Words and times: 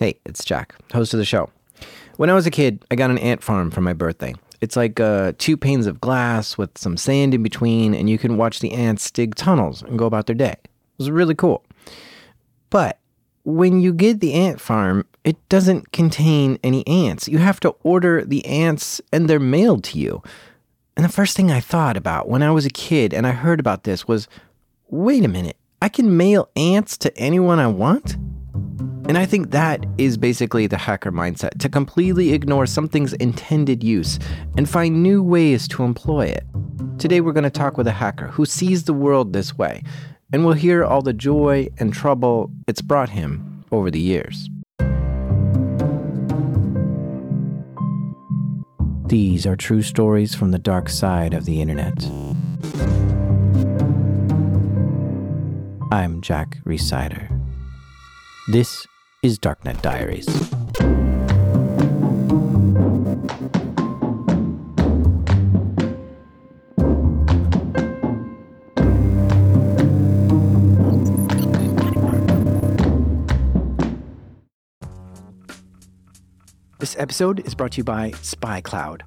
Hey, 0.00 0.18
it's 0.24 0.46
Jack, 0.46 0.74
host 0.94 1.12
of 1.12 1.18
the 1.18 1.26
show. 1.26 1.50
When 2.16 2.30
I 2.30 2.32
was 2.32 2.46
a 2.46 2.50
kid, 2.50 2.86
I 2.90 2.94
got 2.94 3.10
an 3.10 3.18
ant 3.18 3.42
farm 3.42 3.70
for 3.70 3.82
my 3.82 3.92
birthday. 3.92 4.34
It's 4.62 4.74
like 4.74 4.98
uh, 4.98 5.34
two 5.36 5.58
panes 5.58 5.86
of 5.86 6.00
glass 6.00 6.56
with 6.56 6.78
some 6.78 6.96
sand 6.96 7.34
in 7.34 7.42
between, 7.42 7.92
and 7.92 8.08
you 8.08 8.16
can 8.16 8.38
watch 8.38 8.60
the 8.60 8.72
ants 8.72 9.10
dig 9.10 9.34
tunnels 9.34 9.82
and 9.82 9.98
go 9.98 10.06
about 10.06 10.24
their 10.24 10.34
day. 10.34 10.54
It 10.62 10.70
was 10.96 11.10
really 11.10 11.34
cool. 11.34 11.62
But 12.70 12.98
when 13.44 13.82
you 13.82 13.92
get 13.92 14.20
the 14.20 14.32
ant 14.32 14.58
farm, 14.58 15.04
it 15.22 15.36
doesn't 15.50 15.92
contain 15.92 16.58
any 16.64 16.82
ants. 16.86 17.28
You 17.28 17.36
have 17.36 17.60
to 17.60 17.74
order 17.82 18.24
the 18.24 18.42
ants 18.46 19.02
and 19.12 19.28
they're 19.28 19.38
mailed 19.38 19.84
to 19.84 19.98
you. 19.98 20.22
And 20.96 21.04
the 21.04 21.10
first 21.10 21.36
thing 21.36 21.50
I 21.50 21.60
thought 21.60 21.98
about 21.98 22.26
when 22.26 22.42
I 22.42 22.52
was 22.52 22.64
a 22.64 22.70
kid 22.70 23.12
and 23.12 23.26
I 23.26 23.32
heard 23.32 23.60
about 23.60 23.84
this 23.84 24.08
was 24.08 24.28
wait 24.88 25.26
a 25.26 25.28
minute, 25.28 25.58
I 25.82 25.90
can 25.90 26.16
mail 26.16 26.48
ants 26.56 26.96
to 26.96 27.14
anyone 27.18 27.58
I 27.58 27.66
want? 27.66 28.16
And 29.06 29.18
I 29.18 29.26
think 29.26 29.50
that 29.50 29.84
is 29.98 30.16
basically 30.16 30.66
the 30.66 30.76
hacker 30.76 31.10
mindset 31.10 31.58
to 31.58 31.68
completely 31.68 32.32
ignore 32.32 32.66
something's 32.66 33.12
intended 33.14 33.82
use 33.82 34.18
and 34.56 34.68
find 34.68 35.02
new 35.02 35.22
ways 35.22 35.66
to 35.68 35.82
employ 35.82 36.26
it. 36.26 36.44
Today, 36.98 37.20
we're 37.20 37.32
going 37.32 37.44
to 37.44 37.50
talk 37.50 37.76
with 37.76 37.86
a 37.86 37.92
hacker 37.92 38.28
who 38.28 38.44
sees 38.44 38.84
the 38.84 38.92
world 38.92 39.32
this 39.32 39.56
way, 39.56 39.82
and 40.32 40.44
we'll 40.44 40.54
hear 40.54 40.84
all 40.84 41.02
the 41.02 41.12
joy 41.12 41.68
and 41.78 41.92
trouble 41.92 42.52
it's 42.68 42.82
brought 42.82 43.08
him 43.08 43.64
over 43.72 43.90
the 43.90 43.98
years. 43.98 44.48
These 49.06 49.44
are 49.44 49.56
true 49.56 49.82
stories 49.82 50.36
from 50.36 50.52
the 50.52 50.58
dark 50.58 50.88
side 50.88 51.34
of 51.34 51.46
the 51.46 51.60
internet. 51.60 52.04
I'm 55.90 56.20
Jack 56.20 56.58
Rhysider. 56.64 57.28
This 58.52 58.86
is 59.22 59.38
Darknet 59.38 59.82
Diaries. 59.82 60.24
This 76.78 76.96
episode 76.98 77.46
is 77.46 77.54
brought 77.54 77.72
to 77.72 77.78
you 77.78 77.84
by 77.84 78.12
SpyCloud. 78.12 79.02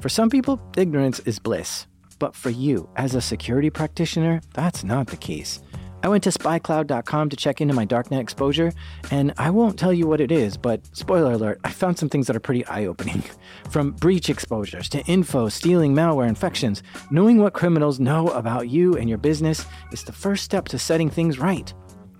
For 0.00 0.10
some 0.10 0.28
people, 0.28 0.60
ignorance 0.76 1.20
is 1.20 1.38
bliss. 1.38 1.86
But 2.18 2.34
for 2.34 2.50
you, 2.50 2.90
as 2.96 3.14
a 3.14 3.22
security 3.22 3.70
practitioner, 3.70 4.42
that's 4.52 4.84
not 4.84 5.06
the 5.06 5.16
case. 5.16 5.60
I 6.06 6.08
went 6.08 6.22
to 6.22 6.30
spycloud.com 6.30 7.30
to 7.30 7.36
check 7.36 7.60
into 7.60 7.74
my 7.74 7.84
darknet 7.84 8.20
exposure, 8.20 8.72
and 9.10 9.34
I 9.38 9.50
won't 9.50 9.76
tell 9.76 9.92
you 9.92 10.06
what 10.06 10.20
it 10.20 10.30
is, 10.30 10.56
but 10.56 10.80
spoiler 10.96 11.32
alert, 11.32 11.58
I 11.64 11.70
found 11.70 11.98
some 11.98 12.08
things 12.08 12.28
that 12.28 12.36
are 12.36 12.40
pretty 12.40 12.64
eye 12.66 12.86
opening. 12.86 13.24
From 13.72 13.90
breach 13.90 14.30
exposures 14.30 14.88
to 14.90 15.02
info, 15.06 15.48
stealing, 15.48 15.96
malware, 15.96 16.28
infections, 16.28 16.84
knowing 17.10 17.38
what 17.38 17.54
criminals 17.54 17.98
know 17.98 18.28
about 18.28 18.68
you 18.68 18.94
and 18.94 19.08
your 19.08 19.18
business 19.18 19.66
is 19.90 20.04
the 20.04 20.12
first 20.12 20.44
step 20.44 20.68
to 20.68 20.78
setting 20.78 21.10
things 21.10 21.40
right. 21.40 21.74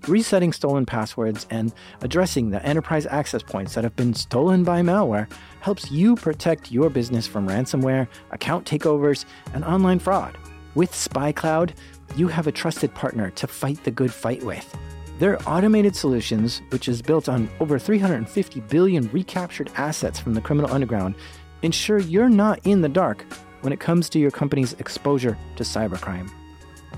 Resetting 0.05 0.51
stolen 0.51 0.85
passwords 0.85 1.47
and 1.49 1.73
addressing 2.01 2.49
the 2.49 2.61
enterprise 2.65 3.05
access 3.05 3.41
points 3.41 3.73
that 3.75 3.85
have 3.85 3.95
been 3.95 4.13
stolen 4.13 4.65
by 4.65 4.81
malware 4.81 5.31
helps 5.61 5.89
you 5.89 6.17
protect 6.17 6.73
your 6.73 6.89
business 6.89 7.25
from 7.25 7.47
ransomware, 7.47 8.09
account 8.31 8.65
takeovers, 8.65 9.23
and 9.53 9.63
online 9.63 9.99
fraud. 9.99 10.37
With 10.75 10.91
SpyCloud, 10.91 11.71
you 12.15 12.27
have 12.27 12.47
a 12.47 12.51
trusted 12.51 12.93
partner 12.93 13.29
to 13.31 13.47
fight 13.47 13.83
the 13.83 13.91
good 13.91 14.13
fight 14.13 14.43
with. 14.43 14.75
Their 15.19 15.39
automated 15.49 15.95
solutions, 15.95 16.61
which 16.69 16.87
is 16.87 17.01
built 17.01 17.27
on 17.27 17.49
over 17.59 17.79
350 17.79 18.59
billion 18.61 19.09
recaptured 19.11 19.71
assets 19.75 20.19
from 20.19 20.33
the 20.33 20.41
criminal 20.41 20.71
underground, 20.71 21.15
ensure 21.63 21.99
you're 21.99 22.29
not 22.29 22.59
in 22.65 22.81
the 22.81 22.89
dark 22.89 23.25
when 23.61 23.73
it 23.73 23.79
comes 23.79 24.09
to 24.09 24.19
your 24.19 24.31
company's 24.31 24.73
exposure 24.73 25.37
to 25.55 25.63
cybercrime. 25.63 26.29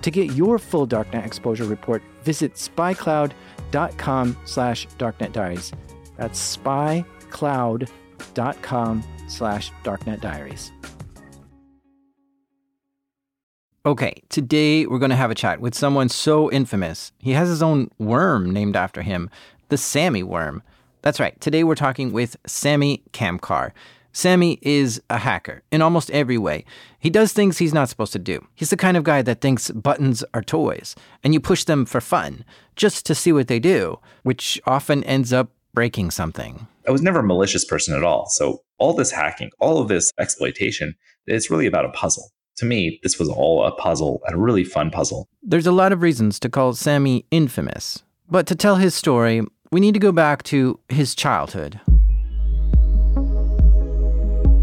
To 0.02 0.12
get 0.12 0.34
your 0.34 0.60
full 0.60 0.86
darknet 0.88 1.26
exposure 1.26 1.66
report, 1.66 2.02
visit 2.24 2.56
spycloud.com 2.56 4.38
slash 4.46 4.88
darknetdiaries. 4.98 5.74
That's 6.18 6.58
spycloud.com 6.58 9.04
slash 9.28 9.72
darknetdiaries. 9.84 10.72
Okay, 13.86 14.22
today 14.28 14.86
we're 14.86 15.00
going 15.00 15.10
to 15.10 15.16
have 15.16 15.32
a 15.32 15.36
chat 15.36 15.62
with 15.62 15.74
someone 15.74 16.10
so 16.10 16.52
infamous. 16.52 17.14
He 17.18 17.32
has 17.32 17.48
his 17.48 17.64
own 17.64 17.90
worm 17.98 18.52
named 18.52 18.76
after 18.76 19.02
him, 19.02 19.30
the 19.70 19.78
Samy 19.78 20.22
worm. 20.22 20.64
That's 21.02 21.18
right, 21.18 21.40
today 21.40 21.64
we're 21.64 21.76
talking 21.76 22.12
with 22.12 22.36
Samy 22.44 23.02
Kamkar. 23.14 23.72
Samy 24.14 24.60
is 24.62 25.02
a 25.10 25.18
hacker 25.18 25.64
in 25.72 25.82
almost 25.82 26.12
every 26.12 26.38
way. 26.38 26.66
He 27.00 27.10
does 27.10 27.32
things 27.32 27.58
he's 27.58 27.74
not 27.74 27.88
supposed 27.88 28.12
to 28.12 28.20
do. 28.20 28.46
He's 28.54 28.70
the 28.70 28.76
kind 28.76 28.98
of 28.98 29.06
guy 29.06 29.22
that 29.22 29.40
thinks 29.40 29.72
buttons 29.72 30.26
are 30.34 30.44
toys 30.44 30.94
and 31.24 31.34
you 31.34 31.40
push 31.40 31.64
them 31.64 31.86
for 31.86 32.02
fun, 32.02 32.44
just 32.76 33.06
to 33.06 33.16
see 33.16 33.32
what 33.32 33.48
they 33.48 33.60
do, 33.60 33.98
which 34.24 34.60
often 34.66 35.06
ends 35.06 35.32
up 35.32 35.52
breaking 35.74 36.12
something. 36.12 36.68
I 36.86 36.92
was 36.92 37.02
never 37.02 37.20
a 37.20 37.24
malicious 37.24 37.64
person 37.64 37.96
at 37.96 38.04
all. 38.04 38.28
So 38.28 38.62
all 38.78 38.92
this 38.92 39.12
hacking, 39.12 39.52
all 39.58 39.80
of 39.80 39.88
this 39.88 40.12
exploitation, 40.20 40.96
it's 41.28 41.50
really 41.50 41.66
about 41.66 41.86
a 41.86 41.92
puzzle 41.92 42.34
to 42.60 42.66
me, 42.66 43.00
this 43.04 43.18
was 43.18 43.30
all 43.30 43.66
a 43.66 43.72
puzzle, 43.72 44.22
a 44.28 44.38
really 44.38 44.64
fun 44.64 44.92
puzzle. 44.92 45.28
There's 45.42 45.68
a 45.68 45.72
lot 45.72 45.92
of 45.92 46.02
reasons 46.02 46.40
to 46.42 46.50
call 46.50 46.74
Samy 46.74 47.26
infamous. 47.32 48.04
But 48.30 48.46
to 48.48 48.56
tell 48.56 48.76
his 48.76 48.94
story, 48.94 49.42
we 49.72 49.80
need 49.80 49.94
to 49.94 50.00
go 50.00 50.12
back 50.12 50.44
to 50.44 50.80
his 50.90 51.16
childhood. 51.16 51.80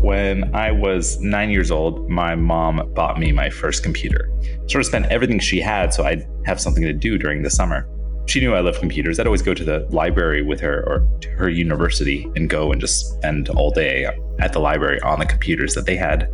When 0.03 0.55
I 0.55 0.71
was 0.71 1.19
nine 1.21 1.51
years 1.51 1.71
old, 1.71 2.09
my 2.09 2.37
mom 2.37 2.93
bought 2.95 3.19
me 3.19 3.33
my 3.33 3.51
first 3.51 3.83
computer. 3.83 4.31
Sort 4.69 4.81
of 4.81 4.87
spent 4.87 5.07
everything 5.07 5.41
she 5.41 5.61
had 5.61 5.93
so 5.93 6.05
I'd 6.05 6.29
have 6.45 6.61
something 6.61 6.85
to 6.85 6.93
do 6.93 7.19
during 7.19 7.43
the 7.43 7.51
summer 7.51 7.89
she 8.27 8.41
knew 8.41 8.55
I 8.55 8.61
loved 8.61 8.81
computers. 8.81 9.19
I'd 9.19 9.27
always 9.27 9.43
go 9.43 9.55
to 9.55 9.65
the 9.65 9.87
library 9.91 10.43
with 10.43 10.61
her 10.61 10.85
or 10.87 11.07
to 11.21 11.31
her 11.31 11.49
university 11.49 12.31
and 12.37 12.51
go 12.51 12.73
and 12.73 12.81
just 12.81 13.15
spend 13.15 13.49
all 13.51 13.71
day 13.71 14.07
at 14.39 14.53
the 14.53 14.59
library 14.59 15.01
on 15.01 15.19
the 15.19 15.27
computers 15.27 15.75
that 15.75 15.87
they 15.87 15.97
had. 15.97 16.29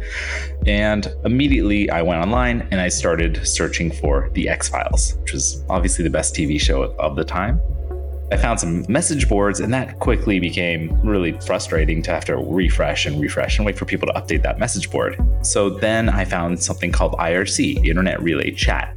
And 0.67 1.07
immediately 1.25 1.91
I 1.91 2.03
went 2.03 2.21
online 2.21 2.67
and 2.71 2.81
I 2.81 2.89
started 2.89 3.47
searching 3.47 3.91
for 3.91 4.31
The 4.33 4.49
X 4.49 4.69
Files, 4.69 5.15
which 5.21 5.33
was 5.33 5.65
obviously 5.69 6.03
the 6.03 6.11
best 6.11 6.35
TV 6.35 6.61
show 6.61 6.83
of 6.99 7.17
the 7.17 7.25
time. 7.25 7.61
I 8.33 8.39
found 8.39 8.59
some 8.59 8.87
message 8.89 9.29
boards, 9.29 9.61
and 9.61 9.75
that 9.75 9.99
quickly 9.99 10.41
became 10.41 10.99
really 11.03 11.33
frustrating 11.41 12.01
to 12.03 12.11
have 12.13 12.25
to 12.25 12.39
refresh 12.39 13.05
and 13.05 13.21
refresh 13.21 13.59
and 13.59 13.67
wait 13.67 13.77
for 13.77 13.85
people 13.85 14.09
to 14.09 14.15
update 14.15 14.43
that 14.45 14.59
message 14.59 14.91
board. 14.91 15.23
So 15.43 15.69
then 15.69 16.09
I 16.09 16.25
found 16.25 16.63
something 16.63 16.93
called 16.93 17.13
IRC, 17.19 17.85
Internet 17.85 18.23
Relay 18.23 18.53
Chat. 18.53 18.97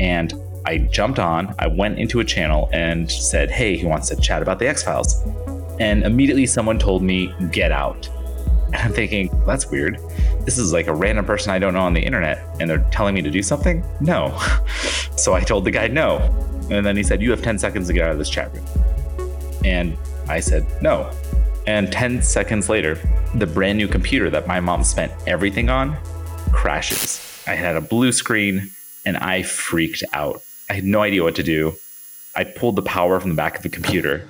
And 0.00 0.34
I 0.66 0.78
jumped 0.78 1.18
on, 1.18 1.54
I 1.58 1.66
went 1.66 1.98
into 1.98 2.20
a 2.20 2.24
channel 2.24 2.68
and 2.72 3.10
said, 3.10 3.50
Hey, 3.50 3.76
he 3.76 3.86
wants 3.86 4.08
to 4.08 4.16
chat 4.16 4.42
about 4.42 4.58
the 4.58 4.68
X 4.68 4.82
Files. 4.82 5.22
And 5.78 6.04
immediately 6.04 6.46
someone 6.46 6.78
told 6.78 7.02
me, 7.02 7.34
Get 7.50 7.72
out. 7.72 8.08
And 8.66 8.76
I'm 8.76 8.92
thinking, 8.92 9.30
That's 9.46 9.70
weird. 9.70 9.98
This 10.40 10.58
is 10.58 10.72
like 10.72 10.86
a 10.86 10.94
random 10.94 11.24
person 11.24 11.50
I 11.50 11.58
don't 11.58 11.74
know 11.74 11.80
on 11.80 11.94
the 11.94 12.00
internet, 12.00 12.44
and 12.60 12.68
they're 12.68 12.86
telling 12.90 13.14
me 13.14 13.22
to 13.22 13.30
do 13.30 13.42
something? 13.42 13.84
No. 14.00 14.38
so 15.16 15.34
I 15.34 15.40
told 15.40 15.64
the 15.64 15.70
guy, 15.70 15.88
No. 15.88 16.18
And 16.70 16.84
then 16.84 16.96
he 16.96 17.02
said, 17.02 17.20
You 17.20 17.30
have 17.30 17.42
10 17.42 17.58
seconds 17.58 17.86
to 17.88 17.92
get 17.92 18.04
out 18.06 18.12
of 18.12 18.18
this 18.18 18.30
chat 18.30 18.52
room. 18.54 18.66
And 19.64 19.96
I 20.28 20.40
said, 20.40 20.66
No. 20.82 21.10
And 21.66 21.90
10 21.90 22.22
seconds 22.22 22.68
later, 22.68 22.98
the 23.34 23.46
brand 23.46 23.78
new 23.78 23.88
computer 23.88 24.30
that 24.30 24.46
my 24.46 24.60
mom 24.60 24.84
spent 24.84 25.12
everything 25.26 25.70
on 25.70 25.96
crashes. 26.52 27.42
I 27.46 27.54
had 27.54 27.76
a 27.76 27.80
blue 27.80 28.12
screen 28.12 28.70
and 29.04 29.16
I 29.16 29.42
freaked 29.42 30.02
out. 30.12 30.40
I 30.70 30.74
had 30.74 30.84
no 30.84 31.02
idea 31.02 31.22
what 31.22 31.36
to 31.36 31.42
do. 31.42 31.74
I 32.36 32.44
pulled 32.44 32.76
the 32.76 32.82
power 32.82 33.20
from 33.20 33.30
the 33.30 33.36
back 33.36 33.56
of 33.56 33.62
the 33.62 33.68
computer. 33.68 34.26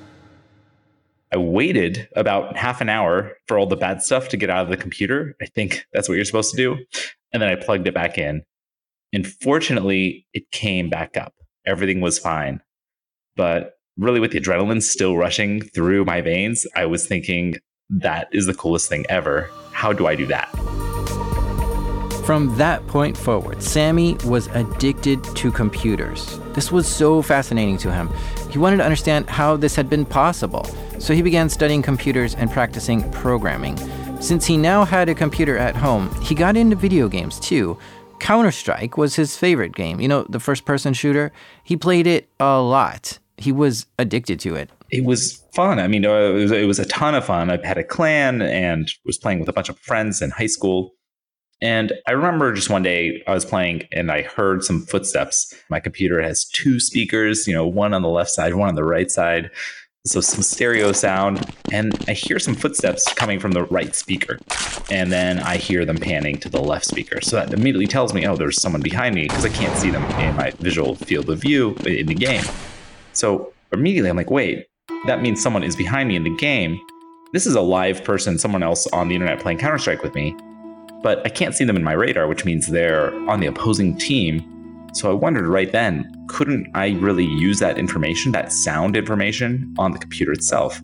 I 1.32 1.36
waited 1.36 2.08
about 2.16 2.56
half 2.56 2.80
an 2.80 2.88
hour 2.88 3.32
for 3.48 3.58
all 3.58 3.66
the 3.66 3.76
bad 3.76 4.02
stuff 4.02 4.28
to 4.28 4.36
get 4.36 4.50
out 4.50 4.64
of 4.64 4.70
the 4.70 4.76
computer. 4.76 5.34
I 5.40 5.46
think 5.46 5.84
that's 5.92 6.08
what 6.08 6.14
you're 6.14 6.24
supposed 6.24 6.50
to 6.52 6.56
do. 6.56 6.76
And 7.32 7.42
then 7.42 7.48
I 7.50 7.56
plugged 7.56 7.88
it 7.88 7.94
back 7.94 8.18
in. 8.18 8.42
And 9.12 9.26
fortunately, 9.26 10.26
it 10.32 10.50
came 10.50 10.90
back 10.90 11.16
up. 11.16 11.34
Everything 11.66 12.00
was 12.00 12.18
fine. 12.18 12.60
But 13.36 13.74
really, 13.96 14.20
with 14.20 14.32
the 14.32 14.40
adrenaline 14.40 14.82
still 14.82 15.16
rushing 15.16 15.60
through 15.60 16.04
my 16.04 16.20
veins, 16.20 16.66
I 16.76 16.86
was 16.86 17.06
thinking, 17.06 17.56
that 17.90 18.28
is 18.32 18.46
the 18.46 18.54
coolest 18.54 18.88
thing 18.88 19.04
ever. 19.08 19.50
How 19.72 19.92
do 19.92 20.06
I 20.06 20.14
do 20.14 20.26
that? 20.26 20.48
From 22.24 22.56
that 22.56 22.86
point 22.86 23.16
forward, 23.16 23.58
Samy 23.58 24.22
was 24.24 24.46
addicted 24.48 25.22
to 25.36 25.52
computers. 25.52 26.38
This 26.54 26.72
was 26.72 26.88
so 26.88 27.20
fascinating 27.20 27.76
to 27.78 27.92
him. 27.92 28.08
He 28.50 28.58
wanted 28.58 28.78
to 28.78 28.84
understand 28.84 29.28
how 29.28 29.56
this 29.56 29.76
had 29.76 29.90
been 29.90 30.06
possible, 30.06 30.64
so 30.98 31.12
he 31.12 31.20
began 31.20 31.48
studying 31.48 31.82
computers 31.82 32.34
and 32.34 32.50
practicing 32.50 33.10
programming. 33.10 33.76
Since 34.20 34.46
he 34.46 34.56
now 34.56 34.84
had 34.84 35.08
a 35.08 35.14
computer 35.14 35.58
at 35.58 35.76
home, 35.76 36.10
he 36.22 36.34
got 36.34 36.56
into 36.56 36.76
video 36.76 37.08
games 37.08 37.38
too. 37.38 37.78
Counter 38.20 38.52
Strike 38.52 38.96
was 38.96 39.16
his 39.16 39.36
favorite 39.36 39.74
game, 39.74 40.00
you 40.00 40.08
know, 40.08 40.24
the 40.28 40.40
first 40.40 40.64
person 40.64 40.94
shooter. 40.94 41.30
He 41.62 41.76
played 41.76 42.06
it 42.06 42.28
a 42.40 42.58
lot. 42.58 43.18
He 43.36 43.52
was 43.52 43.84
addicted 43.98 44.40
to 44.40 44.54
it 44.54 44.70
it 44.94 45.04
was 45.04 45.42
fun. 45.52 45.80
I 45.80 45.88
mean, 45.88 46.06
uh, 46.06 46.12
it 46.12 46.32
was, 46.34 46.52
it 46.52 46.66
was 46.66 46.78
a 46.78 46.84
ton 46.84 47.14
of 47.16 47.24
fun. 47.24 47.50
I 47.50 47.58
had 47.66 47.78
a 47.78 47.84
clan 47.84 48.40
and 48.42 48.88
was 49.04 49.18
playing 49.18 49.40
with 49.40 49.48
a 49.48 49.52
bunch 49.52 49.68
of 49.68 49.78
friends 49.80 50.22
in 50.22 50.30
high 50.30 50.46
school. 50.46 50.94
And 51.60 51.92
I 52.06 52.12
remember 52.12 52.52
just 52.52 52.70
one 52.70 52.82
day 52.82 53.22
I 53.26 53.32
was 53.32 53.44
playing 53.44 53.88
and 53.92 54.10
I 54.10 54.22
heard 54.22 54.64
some 54.64 54.82
footsteps. 54.82 55.54
My 55.70 55.80
computer 55.80 56.20
has 56.20 56.44
two 56.44 56.80
speakers, 56.80 57.46
you 57.46 57.54
know, 57.54 57.66
one 57.66 57.94
on 57.94 58.02
the 58.02 58.08
left 58.08 58.30
side, 58.30 58.54
one 58.54 58.68
on 58.68 58.74
the 58.74 58.84
right 58.84 59.10
side. 59.10 59.50
So 60.06 60.20
some 60.20 60.42
stereo 60.42 60.92
sound. 60.92 61.50
And 61.72 61.98
I 62.06 62.12
hear 62.12 62.38
some 62.38 62.54
footsteps 62.54 63.10
coming 63.14 63.40
from 63.40 63.52
the 63.52 63.64
right 63.64 63.94
speaker. 63.94 64.38
And 64.90 65.10
then 65.10 65.38
I 65.40 65.56
hear 65.56 65.86
them 65.86 65.96
panning 65.96 66.36
to 66.40 66.50
the 66.50 66.60
left 66.60 66.84
speaker. 66.84 67.22
So 67.22 67.36
that 67.36 67.54
immediately 67.54 67.86
tells 67.86 68.12
me, 68.12 68.26
oh, 68.26 68.36
there's 68.36 68.60
someone 68.60 68.82
behind 68.82 69.14
me 69.14 69.22
because 69.22 69.46
I 69.46 69.50
can't 69.50 69.76
see 69.78 69.90
them 69.90 70.04
in 70.20 70.36
my 70.36 70.50
visual 70.58 70.96
field 70.96 71.30
of 71.30 71.40
view 71.40 71.74
in 71.86 72.06
the 72.06 72.14
game. 72.14 72.44
So 73.14 73.54
immediately 73.72 74.10
I'm 74.10 74.16
like, 74.16 74.30
wait, 74.30 74.66
that 75.06 75.22
means 75.22 75.42
someone 75.42 75.62
is 75.62 75.76
behind 75.76 76.10
me 76.10 76.16
in 76.16 76.24
the 76.24 76.36
game. 76.36 76.78
This 77.32 77.46
is 77.46 77.54
a 77.54 77.62
live 77.62 78.04
person, 78.04 78.38
someone 78.38 78.62
else 78.62 78.86
on 78.88 79.08
the 79.08 79.14
internet 79.14 79.40
playing 79.40 79.58
Counter 79.58 79.78
Strike 79.78 80.02
with 80.02 80.14
me 80.14 80.36
but 81.04 81.20
I 81.26 81.28
can't 81.28 81.54
see 81.54 81.64
them 81.64 81.76
in 81.76 81.84
my 81.84 81.92
radar, 81.92 82.26
which 82.26 82.46
means 82.46 82.68
they're 82.68 83.14
on 83.28 83.40
the 83.40 83.46
opposing 83.46 83.96
team. 83.98 84.88
So 84.94 85.10
I 85.10 85.12
wondered 85.12 85.46
right 85.46 85.70
then, 85.70 86.10
couldn't 86.28 86.70
I 86.74 86.92
really 86.92 87.26
use 87.26 87.58
that 87.58 87.78
information, 87.78 88.32
that 88.32 88.50
sound 88.50 88.96
information, 88.96 89.74
on 89.78 89.92
the 89.92 89.98
computer 89.98 90.32
itself? 90.32 90.80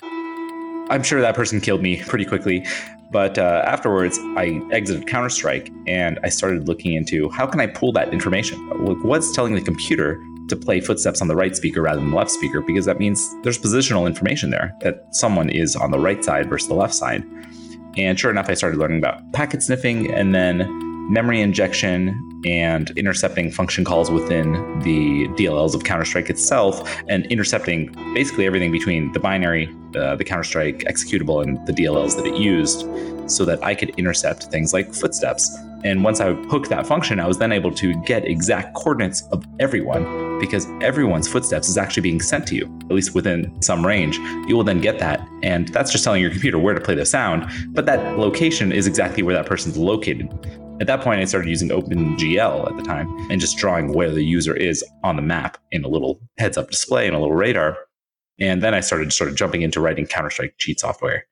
I'm 0.90 1.02
sure 1.02 1.22
that 1.22 1.34
person 1.34 1.58
killed 1.58 1.80
me 1.80 2.02
pretty 2.02 2.26
quickly, 2.26 2.66
but 3.10 3.38
uh, 3.38 3.62
afterwards 3.64 4.18
I 4.36 4.60
exited 4.72 5.06
Counter 5.06 5.30
Strike 5.30 5.72
and 5.86 6.20
I 6.22 6.28
started 6.28 6.68
looking 6.68 6.92
into 6.92 7.30
how 7.30 7.46
can 7.46 7.60
I 7.60 7.66
pull 7.68 7.90
that 7.92 8.12
information? 8.12 8.68
Like, 8.68 9.02
What's 9.02 9.34
telling 9.34 9.54
the 9.54 9.62
computer 9.62 10.22
to 10.48 10.56
play 10.56 10.80
footsteps 10.80 11.22
on 11.22 11.28
the 11.28 11.36
right 11.36 11.56
speaker 11.56 11.80
rather 11.80 12.00
than 12.00 12.10
the 12.10 12.16
left 12.16 12.30
speaker? 12.30 12.60
Because 12.60 12.84
that 12.84 12.98
means 12.98 13.34
there's 13.42 13.58
positional 13.58 14.06
information 14.06 14.50
there 14.50 14.76
that 14.82 15.14
someone 15.14 15.48
is 15.48 15.76
on 15.76 15.92
the 15.92 15.98
right 15.98 16.22
side 16.22 16.50
versus 16.50 16.68
the 16.68 16.74
left 16.74 16.92
side. 16.92 17.24
And 17.96 18.18
sure 18.18 18.30
enough, 18.30 18.48
I 18.48 18.54
started 18.54 18.78
learning 18.78 18.98
about 18.98 19.32
packet 19.32 19.62
sniffing 19.62 20.12
and 20.12 20.34
then 20.34 20.60
memory 21.10 21.40
injection 21.40 22.40
and 22.46 22.90
intercepting 22.96 23.50
function 23.50 23.84
calls 23.84 24.10
within 24.10 24.52
the 24.80 25.26
DLLs 25.36 25.74
of 25.74 25.84
Counter 25.84 26.04
Strike 26.04 26.30
itself, 26.30 26.96
and 27.08 27.26
intercepting 27.26 27.92
basically 28.14 28.46
everything 28.46 28.72
between 28.72 29.12
the 29.12 29.20
binary, 29.20 29.68
uh, 29.96 30.16
the 30.16 30.24
Counter 30.24 30.44
Strike 30.44 30.78
executable, 30.84 31.42
and 31.42 31.64
the 31.66 31.72
DLLs 31.72 32.16
that 32.16 32.26
it 32.26 32.36
used, 32.36 32.86
so 33.30 33.44
that 33.44 33.62
I 33.62 33.74
could 33.74 33.90
intercept 33.90 34.44
things 34.44 34.72
like 34.72 34.94
footsteps. 34.94 35.54
And 35.82 36.04
once 36.04 36.20
I 36.20 36.34
hooked 36.34 36.68
that 36.68 36.86
function, 36.86 37.20
I 37.20 37.26
was 37.26 37.38
then 37.38 37.52
able 37.52 37.72
to 37.72 37.94
get 38.02 38.24
exact 38.26 38.74
coordinates 38.74 39.22
of 39.32 39.44
everyone 39.58 40.38
because 40.38 40.66
everyone's 40.82 41.26
footsteps 41.26 41.68
is 41.68 41.78
actually 41.78 42.02
being 42.02 42.20
sent 42.20 42.46
to 42.48 42.54
you, 42.54 42.64
at 42.82 42.92
least 42.92 43.14
within 43.14 43.60
some 43.62 43.86
range. 43.86 44.18
You 44.46 44.56
will 44.56 44.64
then 44.64 44.80
get 44.80 44.98
that. 44.98 45.26
And 45.42 45.68
that's 45.68 45.90
just 45.90 46.04
telling 46.04 46.20
your 46.20 46.30
computer 46.30 46.58
where 46.58 46.74
to 46.74 46.80
play 46.80 46.94
the 46.94 47.06
sound. 47.06 47.50
But 47.68 47.86
that 47.86 48.18
location 48.18 48.72
is 48.72 48.86
exactly 48.86 49.22
where 49.22 49.34
that 49.34 49.46
person's 49.46 49.78
located. 49.78 50.28
At 50.80 50.86
that 50.86 51.02
point, 51.02 51.20
I 51.20 51.24
started 51.24 51.48
using 51.48 51.68
OpenGL 51.68 52.70
at 52.70 52.76
the 52.76 52.82
time 52.82 53.08
and 53.30 53.40
just 53.40 53.58
drawing 53.58 53.92
where 53.92 54.10
the 54.10 54.24
user 54.24 54.56
is 54.56 54.82
on 55.04 55.16
the 55.16 55.22
map 55.22 55.58
in 55.70 55.84
a 55.84 55.88
little 55.88 56.20
heads 56.38 56.56
up 56.56 56.70
display 56.70 57.06
and 57.06 57.14
a 57.14 57.18
little 57.18 57.34
radar. 57.34 57.76
And 58.38 58.62
then 58.62 58.72
I 58.72 58.80
started 58.80 59.12
sort 59.12 59.28
of 59.28 59.36
jumping 59.36 59.62
into 59.62 59.80
writing 59.80 60.06
Counter 60.06 60.30
Strike 60.30 60.54
cheat 60.56 60.80
software. 60.80 61.26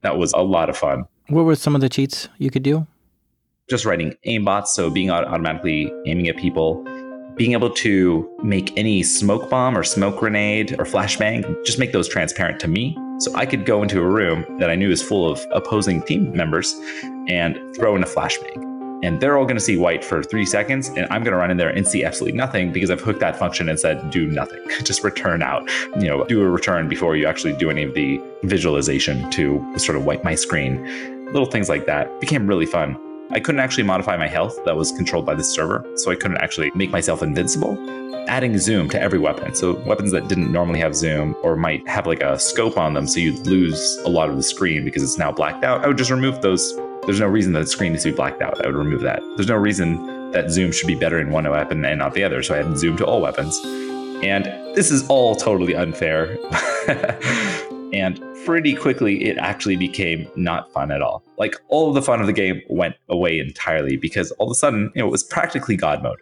That 0.00 0.16
was 0.16 0.32
a 0.32 0.42
lot 0.42 0.70
of 0.70 0.76
fun. 0.76 1.04
What 1.28 1.44
were 1.44 1.54
some 1.54 1.74
of 1.74 1.80
the 1.82 1.88
cheats 1.88 2.28
you 2.38 2.50
could 2.50 2.62
do? 2.62 2.86
just 3.68 3.84
writing 3.84 4.14
aimbots, 4.26 4.68
so 4.68 4.90
being 4.90 5.10
automatically 5.10 5.92
aiming 6.06 6.28
at 6.28 6.36
people, 6.36 6.84
being 7.34 7.52
able 7.52 7.70
to 7.70 8.28
make 8.42 8.76
any 8.76 9.02
smoke 9.02 9.48
bomb 9.48 9.76
or 9.76 9.82
smoke 9.82 10.18
grenade 10.18 10.72
or 10.78 10.84
flashbang, 10.84 11.42
just 11.64 11.78
make 11.78 11.92
those 11.92 12.08
transparent 12.08 12.60
to 12.60 12.68
me. 12.68 12.96
So 13.18 13.34
I 13.34 13.46
could 13.46 13.64
go 13.64 13.82
into 13.82 14.00
a 14.00 14.06
room 14.06 14.44
that 14.58 14.70
I 14.70 14.76
knew 14.76 14.90
is 14.90 15.02
full 15.02 15.30
of 15.30 15.44
opposing 15.50 16.02
team 16.02 16.32
members 16.36 16.74
and 17.28 17.58
throw 17.74 17.96
in 17.96 18.02
a 18.02 18.06
flashbang. 18.06 18.73
And 19.04 19.20
they're 19.20 19.36
all 19.36 19.44
going 19.44 19.56
to 19.56 19.62
see 19.62 19.76
white 19.76 20.02
for 20.02 20.22
three 20.22 20.46
seconds, 20.46 20.88
and 20.88 21.06
I'm 21.10 21.22
going 21.22 21.32
to 21.32 21.36
run 21.36 21.50
in 21.50 21.58
there 21.58 21.68
and 21.68 21.86
see 21.86 22.02
absolutely 22.02 22.38
nothing 22.38 22.72
because 22.72 22.90
I've 22.90 23.02
hooked 23.02 23.20
that 23.20 23.38
function 23.38 23.68
and 23.68 23.78
said, 23.78 24.10
do 24.10 24.26
nothing. 24.26 24.60
Just 24.82 25.04
return 25.04 25.42
out. 25.42 25.68
You 26.00 26.06
know, 26.06 26.24
do 26.24 26.40
a 26.40 26.48
return 26.48 26.88
before 26.88 27.14
you 27.14 27.26
actually 27.26 27.52
do 27.52 27.68
any 27.68 27.82
of 27.82 27.92
the 27.92 28.18
visualization 28.44 29.30
to 29.32 29.62
sort 29.76 29.98
of 29.98 30.06
wipe 30.06 30.24
my 30.24 30.34
screen. 30.34 30.82
Little 31.26 31.44
things 31.44 31.68
like 31.68 31.84
that 31.84 32.18
became 32.18 32.46
really 32.46 32.64
fun. 32.64 32.96
I 33.30 33.40
couldn't 33.40 33.60
actually 33.60 33.84
modify 33.84 34.16
my 34.16 34.26
health, 34.26 34.58
that 34.64 34.76
was 34.76 34.90
controlled 34.92 35.26
by 35.26 35.34
the 35.34 35.44
server, 35.44 35.84
so 35.96 36.10
I 36.10 36.14
couldn't 36.14 36.38
actually 36.38 36.70
make 36.74 36.90
myself 36.90 37.22
invincible. 37.22 37.76
Adding 38.26 38.56
zoom 38.56 38.88
to 38.88 38.98
every 38.98 39.18
weapon, 39.18 39.54
so 39.54 39.74
weapons 39.84 40.12
that 40.12 40.28
didn't 40.28 40.50
normally 40.50 40.80
have 40.80 40.96
zoom 40.96 41.36
or 41.42 41.56
might 41.56 41.86
have 41.86 42.06
like 42.06 42.22
a 42.22 42.38
scope 42.38 42.78
on 42.78 42.94
them, 42.94 43.06
so 43.06 43.20
you'd 43.20 43.46
lose 43.46 43.98
a 44.06 44.08
lot 44.08 44.30
of 44.30 44.36
the 44.36 44.42
screen 44.42 44.82
because 44.82 45.02
it's 45.02 45.18
now 45.18 45.30
blacked 45.30 45.62
out, 45.62 45.84
I 45.84 45.88
would 45.88 45.98
just 45.98 46.10
remove 46.10 46.40
those. 46.40 46.72
There's 47.06 47.20
no 47.20 47.26
reason 47.26 47.52
that 47.52 47.60
the 47.60 47.66
screen 47.66 47.92
needs 47.92 48.04
to 48.04 48.10
be 48.10 48.16
blacked 48.16 48.40
out. 48.40 48.64
I 48.64 48.66
would 48.66 48.76
remove 48.76 49.02
that. 49.02 49.20
There's 49.36 49.48
no 49.48 49.56
reason 49.56 50.30
that 50.32 50.50
zoom 50.50 50.72
should 50.72 50.86
be 50.86 50.94
better 50.94 51.20
in 51.20 51.30
one 51.30 51.48
weapon 51.48 51.84
and 51.84 51.98
not 51.98 52.14
the 52.14 52.24
other, 52.24 52.42
so 52.42 52.54
I 52.54 52.58
had 52.62 52.78
zoom 52.78 52.96
to 52.96 53.04
all 53.04 53.20
weapons. 53.20 53.60
And 54.22 54.46
this 54.74 54.90
is 54.90 55.06
all 55.08 55.36
totally 55.36 55.74
unfair. 55.74 56.38
and 57.92 58.20
pretty 58.44 58.74
quickly 58.74 59.24
it 59.24 59.36
actually 59.38 59.76
became 59.76 60.26
not 60.34 60.72
fun 60.72 60.90
at 60.90 61.02
all. 61.02 61.22
Like 61.38 61.56
all 61.68 61.88
of 61.88 61.94
the 61.94 62.02
fun 62.02 62.20
of 62.20 62.26
the 62.26 62.32
game 62.32 62.60
went 62.68 62.96
away 63.08 63.38
entirely 63.38 63.96
because 63.96 64.30
all 64.32 64.46
of 64.46 64.52
a 64.52 64.54
sudden, 64.54 64.90
you 64.94 65.02
know, 65.02 65.08
it 65.08 65.10
was 65.10 65.22
practically 65.22 65.76
God 65.76 66.02
mode. 66.02 66.18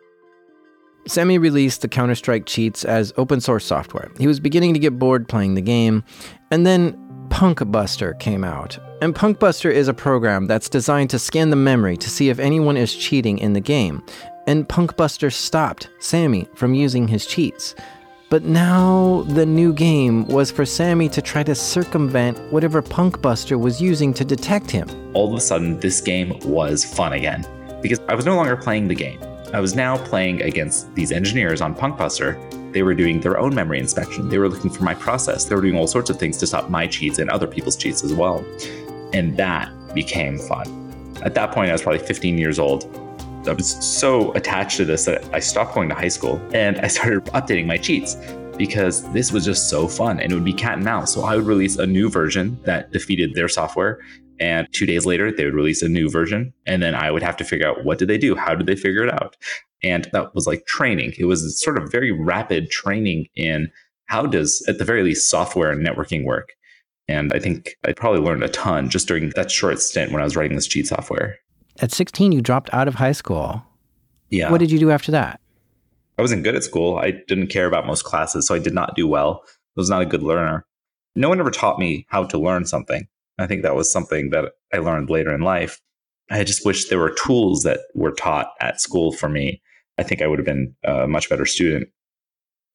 Samy 1.08 1.40
released 1.40 1.82
the 1.82 1.88
Counter 1.88 2.14
Strike 2.14 2.46
cheats 2.46 2.84
as 2.84 3.12
open 3.16 3.40
source 3.40 3.64
software. 3.64 4.10
He 4.18 4.26
was 4.26 4.38
beginning 4.38 4.72
to 4.74 4.80
get 4.80 4.98
bored 4.98 5.28
playing 5.28 5.54
the 5.54 5.62
game, 5.62 6.04
and 6.52 6.64
then 6.64 6.92
Punkbuster 7.28 8.18
came 8.20 8.44
out. 8.44 8.78
And 9.02 9.16
Punkbuster 9.16 9.68
is 9.68 9.88
a 9.88 9.94
program 9.94 10.46
that's 10.46 10.68
designed 10.68 11.10
to 11.10 11.18
scan 11.18 11.50
the 11.50 11.56
memory 11.56 11.96
to 11.96 12.08
see 12.08 12.28
if 12.28 12.38
anyone 12.38 12.76
is 12.76 12.94
cheating 12.94 13.36
in 13.38 13.52
the 13.52 13.58
game. 13.58 14.00
And 14.46 14.68
Punkbuster 14.68 15.32
stopped 15.32 15.88
Samy 15.98 16.46
from 16.56 16.72
using 16.72 17.08
his 17.08 17.26
cheats. 17.26 17.74
But 18.30 18.44
now 18.44 19.24
the 19.26 19.44
new 19.44 19.72
game 19.72 20.24
was 20.28 20.52
for 20.52 20.62
Samy 20.62 21.10
to 21.10 21.20
try 21.20 21.42
to 21.42 21.52
circumvent 21.52 22.38
whatever 22.52 22.80
Punkbuster 22.80 23.58
was 23.58 23.82
using 23.82 24.14
to 24.14 24.24
detect 24.24 24.70
him. 24.70 24.88
All 25.14 25.28
of 25.28 25.36
a 25.36 25.40
sudden, 25.40 25.80
this 25.80 26.00
game 26.00 26.38
was 26.44 26.84
fun 26.84 27.12
again 27.12 27.44
because 27.82 27.98
I 28.08 28.14
was 28.14 28.24
no 28.24 28.36
longer 28.36 28.56
playing 28.56 28.86
the 28.86 28.94
game. 28.94 29.20
I 29.52 29.58
was 29.58 29.74
now 29.74 29.96
playing 29.96 30.42
against 30.42 30.94
these 30.94 31.10
engineers 31.10 31.60
on 31.60 31.74
Punkbuster. 31.74 32.38
They 32.72 32.84
were 32.84 32.94
doing 32.94 33.20
their 33.20 33.36
own 33.36 33.52
memory 33.52 33.80
inspection. 33.80 34.28
They 34.28 34.38
were 34.38 34.48
looking 34.48 34.70
for 34.70 34.84
my 34.84 34.94
process. 34.94 35.44
They 35.44 35.56
were 35.56 35.60
doing 35.60 35.76
all 35.76 35.88
sorts 35.88 36.08
of 36.08 36.20
things 36.20 36.36
to 36.36 36.46
stop 36.46 36.70
my 36.70 36.86
cheats 36.86 37.18
and 37.18 37.28
other 37.30 37.48
people's 37.48 37.76
cheats 37.76 38.04
as 38.04 38.14
well. 38.14 38.44
And 39.12 39.36
that 39.36 39.70
became 39.94 40.38
fun. 40.38 40.82
At 41.22 41.34
that 41.34 41.52
point, 41.52 41.70
I 41.70 41.72
was 41.72 41.82
probably 41.82 42.04
15 42.04 42.38
years 42.38 42.58
old. 42.58 42.84
I 43.46 43.52
was 43.52 43.68
so 43.84 44.32
attached 44.32 44.76
to 44.76 44.84
this 44.84 45.04
that 45.06 45.24
I 45.34 45.40
stopped 45.40 45.74
going 45.74 45.88
to 45.88 45.94
high 45.94 46.08
school 46.08 46.40
and 46.54 46.78
I 46.80 46.86
started 46.86 47.24
updating 47.34 47.66
my 47.66 47.76
cheats 47.76 48.16
because 48.56 49.10
this 49.12 49.32
was 49.32 49.44
just 49.44 49.68
so 49.68 49.88
fun 49.88 50.20
and 50.20 50.30
it 50.30 50.34
would 50.34 50.44
be 50.44 50.52
cat 50.52 50.74
and 50.74 50.84
mouse. 50.84 51.12
So 51.12 51.22
I 51.22 51.36
would 51.36 51.46
release 51.46 51.76
a 51.76 51.86
new 51.86 52.08
version 52.08 52.58
that 52.64 52.92
defeated 52.92 53.34
their 53.34 53.48
software 53.48 54.00
and 54.38 54.66
2 54.72 54.86
days 54.86 55.06
later 55.06 55.32
they 55.32 55.44
would 55.44 55.54
release 55.54 55.82
a 55.82 55.88
new 55.88 56.08
version 56.08 56.52
and 56.66 56.82
then 56.82 56.94
I 56.94 57.10
would 57.10 57.22
have 57.22 57.36
to 57.38 57.44
figure 57.44 57.66
out 57.66 57.84
what 57.84 57.98
did 57.98 58.08
they 58.08 58.18
do? 58.18 58.36
How 58.36 58.54
did 58.54 58.66
they 58.66 58.76
figure 58.76 59.04
it 59.04 59.12
out? 59.12 59.36
And 59.82 60.08
that 60.12 60.34
was 60.34 60.46
like 60.46 60.66
training. 60.66 61.14
It 61.18 61.24
was 61.24 61.60
sort 61.60 61.78
of 61.78 61.90
very 61.90 62.12
rapid 62.12 62.70
training 62.70 63.26
in 63.34 63.70
how 64.06 64.26
does 64.26 64.64
at 64.68 64.78
the 64.78 64.84
very 64.84 65.02
least 65.02 65.28
software 65.28 65.72
and 65.72 65.84
networking 65.84 66.24
work. 66.24 66.52
And 67.08 67.32
I 67.32 67.38
think 67.38 67.76
I 67.84 67.92
probably 67.92 68.20
learned 68.20 68.44
a 68.44 68.48
ton 68.48 68.88
just 68.88 69.08
during 69.08 69.30
that 69.30 69.50
short 69.50 69.80
stint 69.80 70.12
when 70.12 70.20
I 70.20 70.24
was 70.24 70.36
writing 70.36 70.56
this 70.56 70.66
cheat 70.66 70.86
software. 70.86 71.38
At 71.80 71.92
16, 71.92 72.32
you 72.32 72.40
dropped 72.40 72.72
out 72.72 72.88
of 72.88 72.94
high 72.94 73.12
school. 73.12 73.62
Yeah. 74.30 74.50
What 74.50 74.58
did 74.58 74.70
you 74.70 74.78
do 74.78 74.90
after 74.90 75.10
that? 75.12 75.40
I 76.18 76.22
wasn't 76.22 76.44
good 76.44 76.54
at 76.54 76.64
school. 76.64 76.98
I 76.98 77.12
didn't 77.26 77.48
care 77.48 77.66
about 77.66 77.86
most 77.86 78.04
classes, 78.04 78.46
so 78.46 78.54
I 78.54 78.58
did 78.58 78.74
not 78.74 78.94
do 78.94 79.08
well. 79.08 79.42
I 79.46 79.50
was 79.76 79.90
not 79.90 80.02
a 80.02 80.06
good 80.06 80.22
learner. 80.22 80.64
No 81.16 81.28
one 81.28 81.40
ever 81.40 81.50
taught 81.50 81.78
me 81.78 82.06
how 82.08 82.24
to 82.24 82.38
learn 82.38 82.64
something. 82.66 83.06
I 83.38 83.46
think 83.46 83.62
that 83.62 83.74
was 83.74 83.90
something 83.90 84.30
that 84.30 84.52
I 84.72 84.78
learned 84.78 85.10
later 85.10 85.34
in 85.34 85.40
life. 85.40 85.80
I 86.30 86.44
just 86.44 86.64
wish 86.64 86.88
there 86.88 86.98
were 86.98 87.10
tools 87.10 87.62
that 87.64 87.80
were 87.94 88.12
taught 88.12 88.52
at 88.60 88.80
school 88.80 89.12
for 89.12 89.28
me. 89.28 89.60
I 89.98 90.02
think 90.02 90.22
I 90.22 90.26
would 90.26 90.38
have 90.38 90.46
been 90.46 90.74
a 90.84 91.06
much 91.06 91.28
better 91.28 91.44
student. 91.44 91.88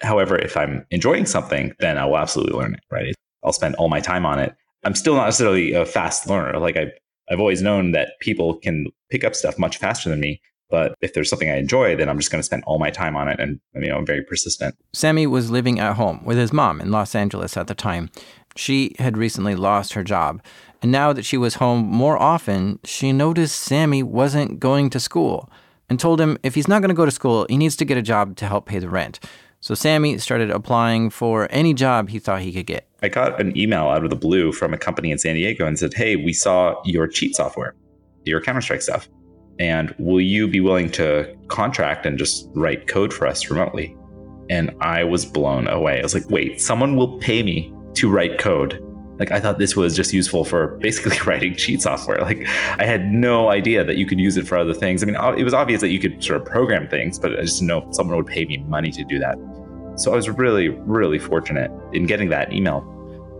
However, 0.01 0.37
if 0.37 0.55
I'm 0.57 0.85
enjoying 0.91 1.25
something, 1.25 1.73
then 1.79 1.97
I 1.97 2.05
will 2.05 2.17
absolutely 2.17 2.57
learn 2.57 2.73
it, 2.75 2.81
right? 2.91 3.15
I'll 3.43 3.53
spend 3.53 3.75
all 3.75 3.89
my 3.89 3.99
time 3.99 4.25
on 4.25 4.39
it. 4.39 4.55
I'm 4.83 4.95
still 4.95 5.15
not 5.15 5.25
necessarily 5.25 5.73
a 5.73 5.85
fast 5.85 6.27
learner. 6.29 6.59
Like 6.59 6.77
I 6.77 6.91
I've 7.29 7.39
always 7.39 7.61
known 7.61 7.91
that 7.91 8.19
people 8.19 8.55
can 8.55 8.87
pick 9.09 9.23
up 9.23 9.35
stuff 9.35 9.59
much 9.59 9.77
faster 9.77 10.09
than 10.09 10.19
me. 10.19 10.41
But 10.69 10.95
if 11.01 11.13
there's 11.13 11.29
something 11.29 11.49
I 11.49 11.57
enjoy, 11.57 11.95
then 11.95 12.09
I'm 12.09 12.17
just 12.17 12.29
going 12.29 12.39
to 12.39 12.45
spend 12.45 12.63
all 12.65 12.77
my 12.77 12.89
time 12.89 13.15
on 13.15 13.29
it. 13.29 13.39
And, 13.39 13.59
you 13.73 13.87
know, 13.87 13.97
I'm 13.97 14.05
very 14.05 14.23
persistent. 14.23 14.75
Samy 14.93 15.25
was 15.25 15.49
living 15.49 15.79
at 15.79 15.95
home 15.95 16.23
with 16.25 16.37
his 16.37 16.51
mom 16.51 16.81
in 16.81 16.91
Los 16.91 17.15
Angeles 17.15 17.55
at 17.55 17.67
the 17.67 17.75
time. 17.75 18.09
She 18.57 18.93
had 18.99 19.17
recently 19.17 19.55
lost 19.55 19.93
her 19.93 20.03
job. 20.03 20.41
And 20.81 20.91
now 20.91 21.13
that 21.13 21.23
she 21.23 21.37
was 21.37 21.55
home 21.55 21.85
more 21.85 22.21
often, 22.21 22.79
she 22.83 23.13
noticed 23.13 23.67
Samy 23.67 24.03
wasn't 24.03 24.59
going 24.59 24.89
to 24.89 24.99
school 24.99 25.49
and 25.89 25.99
told 25.99 26.19
him 26.19 26.37
if 26.43 26.55
he's 26.55 26.67
not 26.67 26.81
going 26.81 26.89
to 26.89 26.95
go 26.95 27.05
to 27.05 27.11
school, 27.11 27.45
he 27.49 27.57
needs 27.57 27.77
to 27.77 27.85
get 27.85 27.97
a 27.97 28.01
job 28.01 28.35
to 28.37 28.45
help 28.45 28.65
pay 28.65 28.79
the 28.79 28.89
rent. 28.89 29.19
So 29.67 29.73
Samy 29.73 30.17
started 30.21 30.49
applying 30.49 31.09
for 31.09 31.49
any 31.51 31.73
job 31.73 32.07
he 32.07 32.19
thought 32.19 32.39
he 32.39 32.53
could 32.53 32.67
get. 32.67 32.87
I 33.03 33.09
got 33.09 33.41
an 33.41 33.57
email 33.57 33.89
out 33.89 34.05
of 34.05 34.09
the 34.09 34.15
blue 34.15 34.53
from 34.53 34.73
a 34.73 34.77
company 34.77 35.11
in 35.11 35.17
San 35.17 35.35
Diego 35.35 35.67
and 35.67 35.77
said, 35.77 35.93
Hey, 35.93 36.15
we 36.15 36.31
saw 36.31 36.81
your 36.85 37.05
cheat 37.05 37.35
software, 37.35 37.75
your 38.23 38.39
Counter 38.39 38.61
Strike 38.61 38.81
stuff. 38.81 39.09
And 39.59 39.93
will 39.99 40.21
you 40.21 40.47
be 40.47 40.61
willing 40.61 40.89
to 40.91 41.35
contract 41.49 42.05
and 42.05 42.17
just 42.17 42.49
write 42.53 42.87
code 42.87 43.13
for 43.13 43.27
us 43.27 43.49
remotely? 43.49 43.93
And 44.49 44.73
I 44.79 45.03
was 45.03 45.25
blown 45.25 45.67
away. 45.67 45.99
I 45.99 46.01
was 46.01 46.13
like, 46.13 46.29
wait, 46.29 46.61
someone 46.61 46.95
will 46.95 47.17
pay 47.17 47.43
me 47.43 47.73
to 47.95 48.09
write 48.09 48.37
code. 48.37 48.81
Like 49.19 49.31
I 49.31 49.41
thought 49.41 49.59
this 49.59 49.75
was 49.75 49.97
just 49.97 50.13
useful 50.13 50.45
for 50.45 50.77
basically 50.77 51.19
writing 51.25 51.57
cheat 51.57 51.81
software. 51.81 52.19
Like 52.19 52.47
I 52.79 52.85
had 52.85 53.11
no 53.11 53.49
idea 53.49 53.83
that 53.83 53.97
you 53.97 54.05
could 54.05 54.21
use 54.21 54.37
it 54.37 54.47
for 54.47 54.57
other 54.57 54.73
things. 54.73 55.03
I 55.03 55.07
mean, 55.07 55.17
it 55.37 55.43
was 55.43 55.53
obvious 55.53 55.81
that 55.81 55.89
you 55.89 55.99
could 55.99 56.23
sort 56.23 56.39
of 56.39 56.47
program 56.47 56.87
things, 56.87 57.19
but 57.19 57.37
I 57.37 57.41
just 57.41 57.61
know 57.61 57.85
someone 57.91 58.15
would 58.15 58.27
pay 58.27 58.45
me 58.45 58.59
money 58.59 58.91
to 58.91 59.03
do 59.03 59.19
that. 59.19 59.37
So 59.97 60.13
I 60.13 60.15
was 60.15 60.29
really, 60.29 60.69
really 60.69 61.19
fortunate 61.19 61.71
in 61.91 62.05
getting 62.05 62.29
that 62.29 62.53
email. 62.53 62.93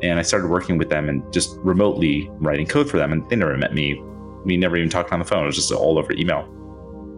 And 0.03 0.19
I 0.19 0.21
started 0.21 0.49
working 0.49 0.77
with 0.77 0.89
them 0.89 1.09
and 1.09 1.21
just 1.33 1.55
remotely 1.57 2.29
writing 2.39 2.67
code 2.67 2.89
for 2.89 2.97
them. 2.97 3.11
And 3.11 3.27
they 3.29 3.35
never 3.35 3.55
met 3.57 3.73
me. 3.73 3.99
We 4.45 4.57
never 4.57 4.77
even 4.77 4.89
talked 4.89 5.11
on 5.11 5.19
the 5.19 5.25
phone. 5.25 5.43
It 5.43 5.47
was 5.47 5.55
just 5.55 5.71
all 5.71 5.97
over 5.97 6.11
email. 6.13 6.47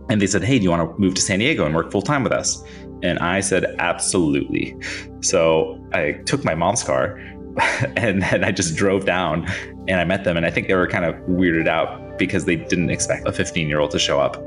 And 0.10 0.22
they 0.22 0.28
said, 0.28 0.44
Hey, 0.44 0.58
do 0.58 0.64
you 0.64 0.70
want 0.70 0.90
to 0.90 1.00
move 1.00 1.16
to 1.16 1.22
San 1.22 1.40
Diego 1.40 1.66
and 1.66 1.76
work 1.76 1.92
full 1.92 2.02
time 2.02 2.24
with 2.24 2.32
us? 2.32 2.64
And 3.04 3.20
I 3.20 3.40
said, 3.42 3.76
Absolutely. 3.80 4.76
So 5.22 5.80
I 5.94 6.14
took 6.26 6.44
my 6.44 6.56
mom's 6.56 6.84
car 6.84 7.18
and 7.96 8.22
then 8.22 8.44
I 8.44 8.52
just 8.52 8.76
drove 8.76 9.06
down 9.06 9.48
and 9.88 10.02
I 10.02 10.04
met 10.04 10.24
them. 10.24 10.38
And 10.38 10.46
I 10.46 10.52
think 10.52 10.68
they 10.68 10.76
were 10.76 10.88
kind 10.88 11.06
of 11.06 11.16
weirded 11.28 11.68
out 11.68 12.18
because 12.18 12.46
they 12.46 12.56
didn't 12.56 12.90
expect 12.90 13.28
a 13.28 13.32
15 13.32 13.68
year 13.68 13.80
old 13.80 13.92
to 13.92 14.00
show 14.00 14.20
up. 14.20 14.38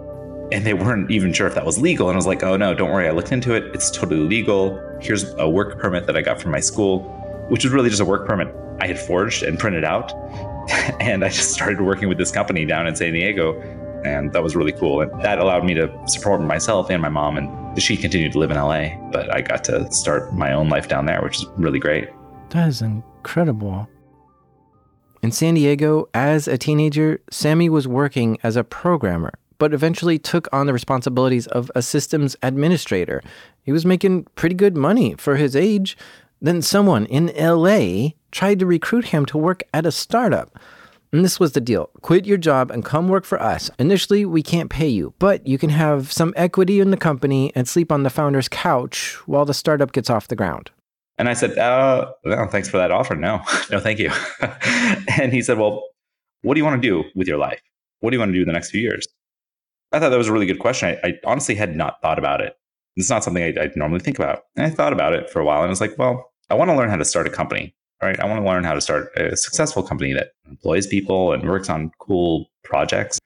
And 0.53 0.67
they 0.67 0.75
weren't 0.75 1.11
even 1.11 1.33
sure 1.33 1.47
if 1.47 1.55
that 1.55 1.65
was 1.65 1.81
legal. 1.81 2.09
And 2.09 2.15
I 2.15 2.19
was 2.19 2.27
like, 2.27 2.43
oh 2.43 2.57
no, 2.57 2.75
don't 2.75 2.91
worry. 2.91 3.09
I 3.09 3.13
looked 3.13 3.33
into 3.33 3.55
it. 3.55 3.65
It's 3.75 3.91
totally 3.91 4.21
legal. 4.21 4.79
Here's 5.01 5.33
a 5.35 5.49
work 5.49 5.79
permit 5.79 6.07
that 6.07 6.17
I 6.17 6.23
got 6.23 6.41
from 6.41 6.51
my 6.53 6.61
school, 6.61 7.01
which 7.49 7.65
was 7.65 7.73
really 7.73 7.89
just 7.89 8.01
a 8.01 8.05
work 8.05 8.27
permit 8.27 8.55
I 8.81 8.87
had 8.87 8.99
forged 8.99 9.43
and 9.43 9.59
printed 9.59 9.85
out. 9.85 10.13
and 11.01 11.25
I 11.25 11.29
just 11.29 11.53
started 11.53 11.81
working 11.81 12.09
with 12.09 12.19
this 12.19 12.31
company 12.31 12.65
down 12.65 12.87
in 12.87 12.95
San 12.95 13.13
Diego. 13.13 13.61
And 14.05 14.33
that 14.33 14.43
was 14.43 14.55
really 14.55 14.73
cool. 14.73 15.01
And 15.01 15.23
that 15.23 15.39
allowed 15.39 15.65
me 15.65 15.75
to 15.75 15.91
support 16.07 16.41
myself 16.41 16.91
and 16.91 17.01
my 17.01 17.09
mom. 17.09 17.39
And 17.39 17.83
she 17.83 17.97
continued 17.97 18.33
to 18.33 18.39
live 18.39 18.51
in 18.51 18.57
LA, 18.57 18.97
but 19.11 19.35
I 19.35 19.41
got 19.41 19.65
to 19.65 19.91
start 19.91 20.35
my 20.35 20.53
own 20.53 20.69
life 20.69 20.89
down 20.89 21.07
there, 21.07 21.23
which 21.23 21.39
is 21.39 21.47
really 21.57 21.79
great. 21.79 22.09
That 22.51 22.69
is 22.69 22.83
incredible. 22.83 23.89
In 25.23 25.31
San 25.31 25.55
Diego, 25.55 26.09
as 26.13 26.49
a 26.49 26.59
teenager, 26.59 27.21
Samy 27.31 27.69
was 27.69 27.87
working 27.87 28.39
as 28.43 28.57
a 28.57 28.65
programmer, 28.65 29.33
but 29.63 29.73
eventually 29.73 30.19
took 30.19 30.49
on 30.53 30.67
the 30.67 30.73
responsibilities 30.73 31.47
of 31.47 31.71
a 31.77 31.83
systems 31.83 32.35
administrator. 32.43 33.23
He 33.63 33.71
was 33.71 33.87
making 33.87 34.25
pretty 34.35 34.57
good 34.57 34.77
money 34.77 35.15
for 35.15 35.37
his 35.37 35.55
age. 35.55 35.97
Then 36.41 36.63
someone 36.63 37.07
in 37.07 37.27
LA 37.37 38.15
tried 38.33 38.59
to 38.59 38.67
recruit 38.67 39.05
him 39.05 39.25
to 39.27 39.39
work 39.39 39.63
at 39.73 39.87
a 39.87 39.93
startup. 39.93 40.59
And 41.13 41.25
this 41.25 41.39
was 41.39 41.53
the 41.53 41.61
deal 41.61 41.91
quit 42.01 42.27
your 42.27 42.39
job 42.39 42.73
and 42.73 42.85
come 42.85 43.07
work 43.07 43.25
for 43.25 43.41
us. 43.41 43.71
Initially, 43.79 44.25
we 44.27 44.43
can't 44.43 44.69
pay 44.69 44.89
you, 44.89 45.15
but 45.21 45.47
you 45.47 45.59
can 45.59 45.71
have 45.71 46.11
some 46.11 46.35
equity 46.37 46.81
in 46.81 46.91
the 46.91 46.97
company 46.97 47.53
and 47.55 47.69
sleep 47.69 47.93
on 47.93 48.03
the 48.03 48.11
founder's 48.11 48.49
couch 48.49 49.15
while 49.29 49.45
the 49.45 49.55
startup 49.55 49.93
gets 49.93 50.11
off 50.11 50.27
the 50.27 50.35
ground. 50.35 50.73
And 51.19 51.29
I 51.29 51.35
said, 51.35 51.57
uh, 51.57 52.11
thanks 52.51 52.69
for 52.69 52.79
that 52.79 52.91
offer. 52.91 53.15
No, 53.15 53.43
no, 53.71 53.79
thank 53.79 54.01
you. 54.01 54.11
and 55.21 55.33
he 55.33 55.41
said, 55.41 55.57
well, 55.57 55.85
what 56.41 56.55
do 56.55 56.59
you 56.59 56.65
want 56.65 56.83
to 56.83 56.89
do 56.89 57.05
with 57.15 57.29
your 57.29 57.39
life? 57.39 57.63
What 58.01 58.11
do 58.11 58.17
you 58.17 58.19
want 58.19 58.31
to 58.31 58.35
do 58.35 58.43
in 58.43 58.49
the 58.49 58.55
next 58.55 58.73
few 58.73 58.81
years? 58.81 59.07
I 59.93 59.99
thought 59.99 60.09
that 60.09 60.19
was 60.19 60.29
a 60.29 60.33
really 60.33 60.47
good 60.47 60.59
question. 60.59 60.97
I, 61.03 61.09
I 61.09 61.13
honestly 61.25 61.55
had 61.55 61.77
not 61.77 62.01
thought 62.01 62.19
about 62.19 62.41
it. 62.41 62.57
It's 62.97 63.11
not 63.11 63.25
something 63.25 63.43
I, 63.43 63.63
I 63.63 63.71
normally 63.77 64.01
think 64.01 64.19
about. 64.19 64.45
And 64.57 64.67
I 64.67 64.71
thought 64.71 64.93
about 64.93 65.13
it 65.13 65.31
for 65.31 65.41
a 65.41 65.45
while 65.45 65.61
and 65.61 65.67
I 65.67 65.71
was 65.71 65.81
like, 65.81 65.97
well, 65.99 66.33
I 66.51 66.55
want 66.55 66.71
to 66.71 66.77
learn 66.77 66.91
how 66.91 66.97
to 66.97 67.05
start 67.05 67.27
a 67.27 67.31
company, 67.31 67.75
right? 68.03 68.19
I 68.19 68.27
want 68.27 68.41
to 68.43 68.47
learn 68.47 68.65
how 68.65 68.75
to 68.75 68.81
start 68.81 69.11
a 69.17 69.37
successful 69.37 69.83
company 69.83 70.13
that 70.13 70.33
employs 70.49 70.87
people 70.87 71.33
and 71.33 71.49
works 71.49 71.71
on 71.71 71.91
cool 71.99 72.51
projects. 72.65 73.19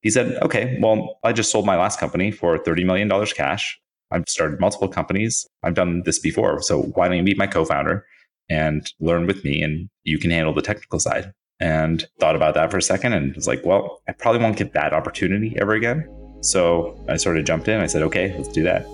He 0.00 0.10
said, 0.10 0.36
okay, 0.42 0.78
well, 0.80 1.18
I 1.22 1.32
just 1.32 1.52
sold 1.52 1.64
my 1.64 1.76
last 1.76 2.00
company 2.00 2.32
for 2.32 2.58
$30 2.58 2.84
million 2.84 3.26
cash. 3.26 3.78
I've 4.10 4.28
started 4.28 4.60
multiple 4.60 4.88
companies. 4.88 5.46
I've 5.62 5.74
done 5.74 6.02
this 6.04 6.18
before. 6.18 6.60
So 6.60 6.82
why 6.82 7.08
don't 7.08 7.16
you 7.16 7.22
meet 7.22 7.38
my 7.38 7.46
co-founder 7.46 8.04
and 8.50 8.90
learn 9.00 9.26
with 9.26 9.44
me 9.44 9.62
and 9.62 9.88
you 10.02 10.18
can 10.18 10.30
handle 10.30 10.52
the 10.52 10.62
technical 10.62 10.98
side? 10.98 11.32
And 11.62 12.04
thought 12.18 12.34
about 12.34 12.54
that 12.54 12.72
for 12.72 12.78
a 12.78 12.82
second 12.82 13.12
and 13.12 13.36
was 13.36 13.46
like, 13.46 13.64
well, 13.64 14.02
I 14.08 14.12
probably 14.12 14.42
won't 14.42 14.56
get 14.56 14.72
that 14.72 14.92
opportunity 14.92 15.56
ever 15.60 15.74
again. 15.74 16.08
So 16.40 17.00
I 17.08 17.16
sort 17.16 17.38
of 17.38 17.44
jumped 17.44 17.68
in. 17.68 17.80
I 17.80 17.86
said, 17.86 18.02
okay, 18.02 18.34
let's 18.36 18.48
do 18.48 18.64
that. 18.64 18.84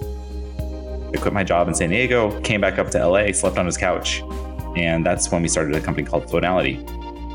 I 1.15 1.17
quit 1.19 1.33
my 1.33 1.45
job 1.45 1.67
in 1.69 1.75
San 1.75 1.89
Diego, 1.89 2.39
came 2.43 2.61
back 2.61 2.79
up 2.79 2.91
to 2.91 3.07
LA, 3.09 3.33
slept 3.33 3.57
on 3.57 3.65
his 3.65 3.79
couch. 3.79 4.23
And 4.77 5.07
that's 5.07 5.31
when 5.33 5.41
we 5.41 5.49
started 5.49 5.75
a 5.77 5.81
company 5.81 6.07
called 6.07 6.27
Fonality. 6.27 6.87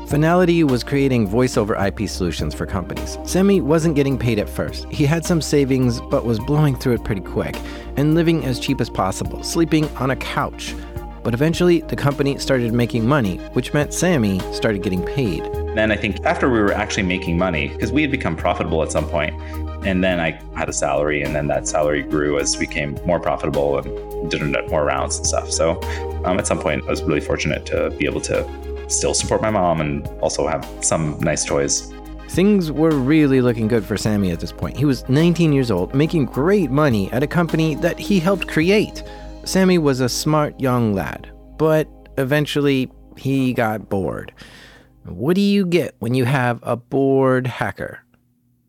Fonality 0.06 0.62
was 0.62 0.84
creating 0.84 1.26
voice 1.26 1.56
over 1.56 1.74
IP 1.84 2.08
solutions 2.08 2.54
for 2.54 2.64
companies. 2.64 3.16
Samy 3.22 3.60
wasn't 3.60 3.96
getting 3.96 4.16
paid 4.16 4.38
at 4.38 4.48
first. 4.48 4.84
He 4.88 5.04
had 5.04 5.26
some 5.26 5.42
savings, 5.42 6.00
but 6.00 6.24
was 6.24 6.38
blowing 6.38 6.76
through 6.76 6.94
it 6.94 7.02
pretty 7.02 7.22
quick 7.22 7.58
and 7.96 8.14
living 8.14 8.44
as 8.44 8.60
cheap 8.60 8.80
as 8.80 8.88
possible, 8.88 9.42
sleeping 9.42 9.88
on 9.96 10.12
a 10.12 10.16
couch. 10.16 10.76
But 11.24 11.32
eventually, 11.32 11.80
the 11.80 11.96
company 11.96 12.38
started 12.38 12.74
making 12.74 13.08
money, 13.08 13.38
which 13.54 13.72
meant 13.72 13.90
Samy 13.90 14.40
started 14.54 14.82
getting 14.82 15.02
paid. 15.02 15.42
Then 15.74 15.90
I 15.90 15.96
think 15.96 16.24
after 16.26 16.50
we 16.50 16.60
were 16.60 16.72
actually 16.72 17.04
making 17.04 17.38
money, 17.38 17.68
because 17.68 17.90
we 17.90 18.02
had 18.02 18.10
become 18.10 18.36
profitable 18.36 18.82
at 18.82 18.92
some 18.92 19.08
point, 19.08 19.34
and 19.86 20.04
then 20.04 20.20
I 20.20 20.38
had 20.54 20.68
a 20.68 20.72
salary, 20.72 21.22
and 21.22 21.34
then 21.34 21.46
that 21.48 21.66
salary 21.66 22.02
grew 22.02 22.38
as 22.38 22.58
we 22.58 22.66
became 22.66 22.98
more 23.06 23.18
profitable 23.18 23.78
and 23.78 24.30
did 24.30 24.42
more 24.70 24.84
rounds 24.84 25.16
and 25.16 25.26
stuff. 25.26 25.50
So 25.50 25.80
um, 26.26 26.38
at 26.38 26.46
some 26.46 26.58
point, 26.58 26.84
I 26.84 26.90
was 26.90 27.02
really 27.02 27.22
fortunate 27.22 27.64
to 27.66 27.88
be 27.90 28.04
able 28.04 28.20
to 28.22 28.46
still 28.88 29.14
support 29.14 29.40
my 29.40 29.50
mom 29.50 29.80
and 29.80 30.06
also 30.20 30.46
have 30.46 30.68
some 30.82 31.18
nice 31.20 31.44
toys. 31.44 31.90
Things 32.28 32.70
were 32.70 32.90
really 32.90 33.40
looking 33.40 33.66
good 33.66 33.84
for 33.84 33.96
Samy 33.96 34.30
at 34.30 34.40
this 34.40 34.52
point. 34.52 34.76
He 34.76 34.84
was 34.84 35.08
19 35.08 35.54
years 35.54 35.70
old, 35.70 35.94
making 35.94 36.26
great 36.26 36.70
money 36.70 37.10
at 37.12 37.22
a 37.22 37.26
company 37.26 37.76
that 37.76 37.98
he 37.98 38.20
helped 38.20 38.46
create. 38.46 39.02
Samy 39.44 39.78
was 39.78 40.00
a 40.00 40.08
smart 40.08 40.58
young 40.58 40.94
lad, 40.94 41.30
but 41.58 41.88
eventually 42.16 42.90
he 43.16 43.52
got 43.52 43.88
bored. 43.88 44.32
What 45.04 45.36
do 45.36 45.42
you 45.42 45.66
get 45.66 45.94
when 45.98 46.14
you 46.14 46.24
have 46.24 46.60
a 46.62 46.76
bored 46.76 47.46
hacker? 47.46 48.00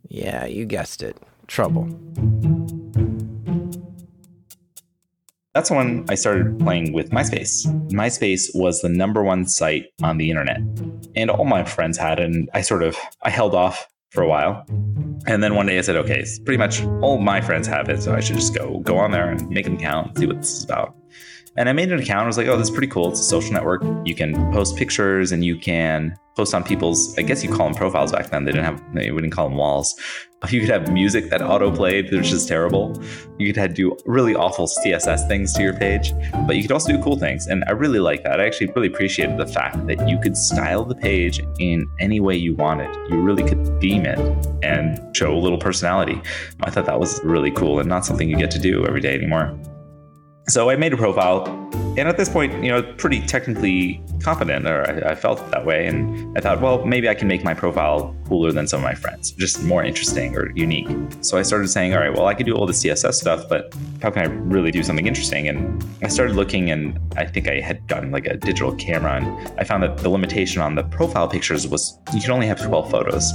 Yeah, 0.10 0.46
you 0.46 0.66
guessed 0.66 1.02
it 1.02 1.18
trouble 1.48 1.88
that's 5.56 5.72
when 5.72 6.06
I 6.10 6.16
started 6.16 6.60
playing 6.60 6.92
with 6.92 7.12
MySpace. 7.12 7.66
MySpace 7.90 8.50
was 8.54 8.82
the 8.82 8.90
number 8.90 9.24
one 9.24 9.48
site 9.48 9.86
on 10.04 10.18
the 10.18 10.30
internet, 10.30 10.60
and 11.16 11.32
all 11.32 11.46
my 11.46 11.64
friends 11.64 11.98
had. 11.98 12.20
And 12.20 12.50
I 12.54 12.60
sort 12.60 12.84
of 12.84 12.98
I 13.24 13.30
held 13.30 13.56
off 13.56 13.88
for 14.12 14.24
a 14.24 14.28
while, 14.28 14.66
and 15.28 15.44
then 15.44 15.56
one 15.56 15.66
day 15.66 15.78
I 15.78 15.82
said, 15.82 15.96
"Okay, 15.98 16.24
pretty 16.46 16.58
much 16.58 16.84
all 17.02 17.18
my 17.18 17.42
friends 17.42 17.68
have 17.68 17.90
it, 17.90 18.02
so 18.02 18.14
I 18.14 18.20
should 18.20 18.36
just 18.36 18.56
go 18.56 18.80
go 18.80 18.98
on 18.98 19.12
there 19.12 19.30
and 19.30 19.48
make 19.50 19.68
an 19.68 19.76
account, 19.76 20.18
see 20.18 20.26
what 20.26 20.38
this 20.38 20.54
is 20.60 20.64
about." 20.64 20.96
And 21.58 21.70
I 21.70 21.74
made 21.74 21.92
an 21.92 22.00
account. 22.00 22.24
I 22.24 22.28
was 22.28 22.38
like, 22.38 22.48
"Oh, 22.48 22.58
this 22.58 22.68
is 22.70 22.72
pretty 22.72 22.88
cool. 22.88 23.10
It's 23.10 23.20
a 23.20 23.24
social 23.24 23.54
network. 23.54 23.84
You 24.04 24.16
can 24.16 24.34
post 24.52 24.76
pictures 24.76 25.32
and 25.32 25.44
you 25.44 25.58
can 25.58 26.18
post 26.36 26.54
on 26.54 26.64
people's. 26.64 27.18
I 27.18 27.22
guess 27.22 27.44
you 27.44 27.50
call 27.50 27.68
them 27.68 27.76
profiles 27.76 28.12
back 28.12 28.30
then. 28.30 28.44
They 28.44 28.52
didn't 28.52 28.66
have. 28.66 28.84
They 28.94 29.12
wouldn't 29.12 29.34
call 29.34 29.50
them 29.50 29.58
walls. 29.58 29.96
You 30.52 30.60
could 30.60 30.70
have 30.70 30.94
music 30.94 31.32
that 31.32 31.42
auto 31.42 31.76
played, 31.76 32.12
which 32.12 32.32
is 32.32 32.46
terrible. 32.46 33.02
You 33.40 33.52
could 33.52 33.74
do 33.74 33.98
really 34.06 34.36
awful 34.36 34.68
CSS 34.68 35.28
things 35.28 35.54
to 35.54 35.64
your 35.64 35.74
page, 35.74 36.14
but 36.46 36.56
you 36.56 36.62
could 36.62 36.72
also 36.72 36.96
do 36.96 37.02
cool 37.02 37.18
things. 37.18 37.48
And 37.48 37.64
I 37.66 37.72
really 37.72 37.98
like 37.98 38.24
that. 38.26 38.40
I 38.40 38.46
actually 38.46 38.68
really 38.76 38.88
appreciated 38.90 39.40
the 39.40 39.48
fact 39.48 39.88
that 39.88 40.08
you 40.08 40.20
could 40.20 40.38
style 40.38 40.86
the 40.86 40.94
page 40.94 41.42
in 41.58 41.88
any 42.00 42.20
way 42.20 42.36
you 42.36 42.54
wanted. 42.54 42.94
You 43.10 43.22
really 43.22 43.42
could 43.42 43.66
theme 43.82 44.06
it 44.06 44.20
and 44.64 45.00
show 45.16 45.34
a 45.36 45.40
little 45.40 45.58
personality. 45.58 46.22
I 46.62 46.70
thought 46.70 46.86
that 46.86 47.00
was 47.00 47.20
really 47.24 47.50
cool 47.50 47.80
and 47.80 47.90
not 47.90 48.06
something 48.06 48.30
you 48.30 48.38
get 48.38 48.52
to 48.52 48.60
do 48.60 48.86
every 48.86 49.02
day 49.02 49.16
anymore. 49.16 49.58
So 50.48 50.70
I 50.70 50.76
made 50.76 50.94
a 50.94 50.98
profile, 50.98 51.48
and 51.98 52.02
at 52.02 52.18
this 52.18 52.30
point, 52.30 52.64
you 52.64 52.70
know, 52.70 52.84
pretty 52.84 53.20
technically 53.26 54.00
competent, 54.22 54.68
or 54.68 54.88
I, 54.88 55.14
I, 55.14 55.16
felt 55.16 55.40
that 55.50 55.66
way. 55.66 55.88
And 55.88 56.38
I 56.38 56.42
thought, 56.42 56.62
well, 56.62 56.86
maybe 56.86 57.10
I 57.10 57.16
can 57.16 57.28
make 57.28 57.44
my 57.44 57.56
profile 57.56 58.16
cooler 58.28 58.52
than 58.52 58.68
some 58.68 58.80
of 58.80 58.84
my 58.84 58.94
friends, 58.94 59.32
just 59.32 59.64
more 59.64 59.84
interesting 59.84 60.36
or 60.36 60.52
unique. 60.52 60.88
So 61.22 61.40
I 61.40 61.42
started 61.42 61.70
saying, 61.70 61.96
all 61.96 62.00
right, 62.00 62.14
well, 62.14 62.28
I 62.28 62.36
could 62.36 62.46
do 62.46 62.54
all 62.54 62.68
the 62.68 62.74
CSS 62.74 63.16
stuff, 63.16 63.50
but 63.50 63.74
how 64.04 64.12
can 64.12 64.22
I 64.22 64.32
really 64.32 64.70
do 64.70 64.84
something 64.84 65.08
interesting? 65.08 65.48
And 65.48 65.84
I 66.04 66.10
started 66.10 66.36
looking, 66.36 66.70
and 66.70 67.00
I 67.18 67.26
think 67.26 67.48
I 67.48 67.60
had 67.60 67.88
gotten 67.88 68.12
like 68.12 68.28
a 68.28 68.38
digital 68.38 68.76
camera, 68.76 69.14
and 69.16 69.60
I 69.60 69.64
found 69.64 69.82
that 69.82 69.98
the 69.98 70.10
limitation 70.10 70.62
on 70.62 70.76
the 70.76 70.84
profile 70.84 71.28
pictures 71.28 71.68
was 71.68 71.98
you 72.14 72.22
can 72.22 72.30
only 72.30 72.46
have 72.46 72.62
12 72.62 72.92
photos. 72.92 73.32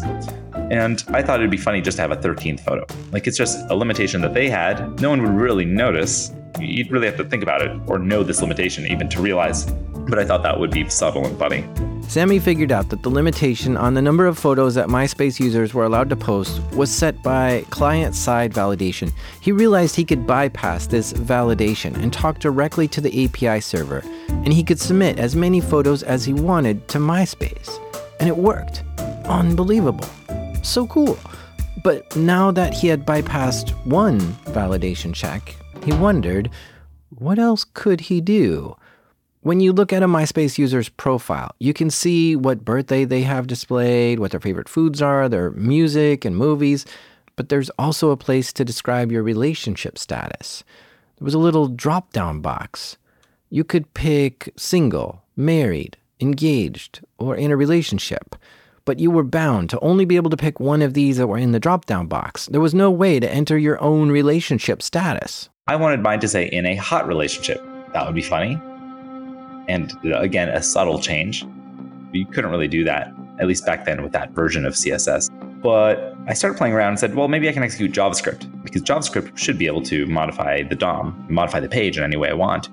And 0.54 1.02
I 1.08 1.22
thought 1.22 1.40
it'd 1.40 1.50
be 1.50 1.56
funny 1.56 1.80
just 1.80 1.96
to 1.96 2.02
have 2.02 2.12
a 2.12 2.16
13th 2.16 2.60
photo. 2.60 2.86
Like 3.10 3.26
it's 3.26 3.36
just 3.36 3.58
a 3.68 3.74
limitation 3.74 4.20
that 4.20 4.34
they 4.34 4.48
had. 4.48 5.00
No 5.00 5.10
one 5.10 5.22
would 5.22 5.32
really 5.32 5.64
notice 5.64 6.30
You'd 6.58 6.90
really 6.90 7.06
have 7.06 7.16
to 7.18 7.24
think 7.24 7.42
about 7.42 7.62
it 7.62 7.78
or 7.86 7.98
know 7.98 8.22
this 8.22 8.42
limitation 8.42 8.86
even 8.86 9.08
to 9.10 9.20
realize. 9.20 9.70
But 10.08 10.18
I 10.18 10.24
thought 10.24 10.42
that 10.42 10.58
would 10.58 10.70
be 10.70 10.88
subtle 10.88 11.26
and 11.26 11.38
funny. 11.38 11.62
Samy 12.10 12.42
figured 12.42 12.72
out 12.72 12.88
that 12.88 13.04
the 13.04 13.08
limitation 13.08 13.76
on 13.76 13.94
the 13.94 14.02
number 14.02 14.26
of 14.26 14.36
photos 14.36 14.74
that 14.74 14.88
MySpace 14.88 15.38
users 15.38 15.72
were 15.72 15.84
allowed 15.84 16.10
to 16.10 16.16
post 16.16 16.60
was 16.72 16.90
set 16.90 17.22
by 17.22 17.64
client 17.70 18.16
side 18.16 18.52
validation. 18.52 19.12
He 19.40 19.52
realized 19.52 19.94
he 19.94 20.04
could 20.04 20.26
bypass 20.26 20.88
this 20.88 21.12
validation 21.12 21.94
and 22.02 22.12
talk 22.12 22.40
directly 22.40 22.88
to 22.88 23.00
the 23.00 23.24
API 23.24 23.60
server, 23.60 24.02
and 24.28 24.52
he 24.52 24.64
could 24.64 24.80
submit 24.80 25.20
as 25.20 25.36
many 25.36 25.60
photos 25.60 26.02
as 26.02 26.24
he 26.24 26.32
wanted 26.32 26.88
to 26.88 26.98
MySpace. 26.98 27.78
And 28.18 28.28
it 28.28 28.36
worked. 28.36 28.82
Unbelievable. 29.26 30.08
So 30.62 30.88
cool. 30.88 31.16
But 31.84 32.16
now 32.16 32.50
that 32.50 32.74
he 32.74 32.88
had 32.88 33.06
bypassed 33.06 33.70
one 33.86 34.18
validation 34.46 35.14
check, 35.14 35.54
he 35.84 35.92
wondered 35.92 36.50
what 37.10 37.38
else 37.38 37.64
could 37.64 38.02
he 38.02 38.20
do? 38.20 38.76
When 39.42 39.60
you 39.60 39.72
look 39.72 39.92
at 39.92 40.02
a 40.02 40.08
MySpace 40.08 40.58
user's 40.58 40.88
profile, 40.88 41.54
you 41.58 41.72
can 41.72 41.90
see 41.90 42.36
what 42.36 42.64
birthday 42.64 43.04
they 43.04 43.22
have 43.22 43.46
displayed, 43.46 44.18
what 44.18 44.30
their 44.30 44.40
favorite 44.40 44.68
foods 44.68 45.02
are, 45.02 45.28
their 45.28 45.50
music 45.50 46.24
and 46.24 46.36
movies, 46.36 46.86
but 47.36 47.48
there's 47.48 47.70
also 47.78 48.10
a 48.10 48.16
place 48.16 48.52
to 48.52 48.64
describe 48.64 49.10
your 49.10 49.22
relationship 49.22 49.98
status. 49.98 50.62
There 51.18 51.24
was 51.24 51.34
a 51.34 51.38
little 51.38 51.68
drop 51.68 52.12
down 52.12 52.40
box. 52.40 52.96
You 53.48 53.64
could 53.64 53.92
pick 53.92 54.52
single, 54.56 55.22
married, 55.36 55.96
engaged, 56.20 57.00
or 57.18 57.34
in 57.36 57.50
a 57.50 57.56
relationship, 57.56 58.36
but 58.84 58.98
you 58.98 59.10
were 59.10 59.24
bound 59.24 59.70
to 59.70 59.80
only 59.80 60.04
be 60.04 60.16
able 60.16 60.30
to 60.30 60.36
pick 60.36 60.60
one 60.60 60.82
of 60.82 60.94
these 60.94 61.18
that 61.18 61.26
were 61.26 61.38
in 61.38 61.52
the 61.52 61.60
drop 61.60 61.86
down 61.86 62.06
box. 62.06 62.46
There 62.46 62.60
was 62.60 62.74
no 62.74 62.90
way 62.90 63.20
to 63.20 63.30
enter 63.30 63.58
your 63.58 63.80
own 63.82 64.10
relationship 64.10 64.82
status. 64.82 65.49
I 65.66 65.76
wanted 65.76 66.00
mine 66.00 66.20
to 66.20 66.28
say 66.28 66.46
in 66.46 66.66
a 66.66 66.74
hot 66.76 67.06
relationship. 67.06 67.62
That 67.92 68.06
would 68.06 68.14
be 68.14 68.22
funny 68.22 68.60
and 69.70 69.92
uh, 70.04 70.18
again, 70.18 70.48
a 70.48 70.62
subtle 70.62 70.98
change. 70.98 71.46
You 72.12 72.26
couldn't 72.26 72.50
really 72.50 72.68
do 72.68 72.82
that, 72.84 73.12
at 73.38 73.46
least 73.46 73.64
back 73.64 73.84
then 73.84 74.02
with 74.02 74.12
that 74.12 74.32
version 74.32 74.66
of 74.66 74.74
CSS. 74.74 75.30
But 75.62 76.16
I 76.26 76.34
started 76.34 76.58
playing 76.58 76.74
around 76.74 76.90
and 76.90 76.98
said, 76.98 77.14
well, 77.14 77.28
maybe 77.28 77.48
I 77.48 77.52
can 77.52 77.62
execute 77.62 77.92
JavaScript 77.92 78.50
because 78.64 78.82
JavaScript 78.82 79.36
should 79.36 79.58
be 79.58 79.66
able 79.66 79.82
to 79.82 80.06
modify 80.06 80.64
the 80.64 80.74
DOM, 80.74 81.26
modify 81.28 81.60
the 81.60 81.68
page 81.68 81.98
in 81.98 82.02
any 82.02 82.16
way 82.16 82.30
I 82.30 82.34
want. 82.34 82.68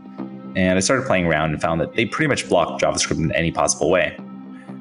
And 0.56 0.78
I 0.78 0.80
started 0.80 1.06
playing 1.06 1.28
around 1.28 1.52
and 1.52 1.62
found 1.62 1.80
that 1.82 1.94
they 1.94 2.06
pretty 2.06 2.30
much 2.30 2.50
block 2.50 2.82
JavaScript 2.82 3.20
in 3.20 3.32
any 3.34 3.52
possible 3.52 3.92
way. 3.92 4.18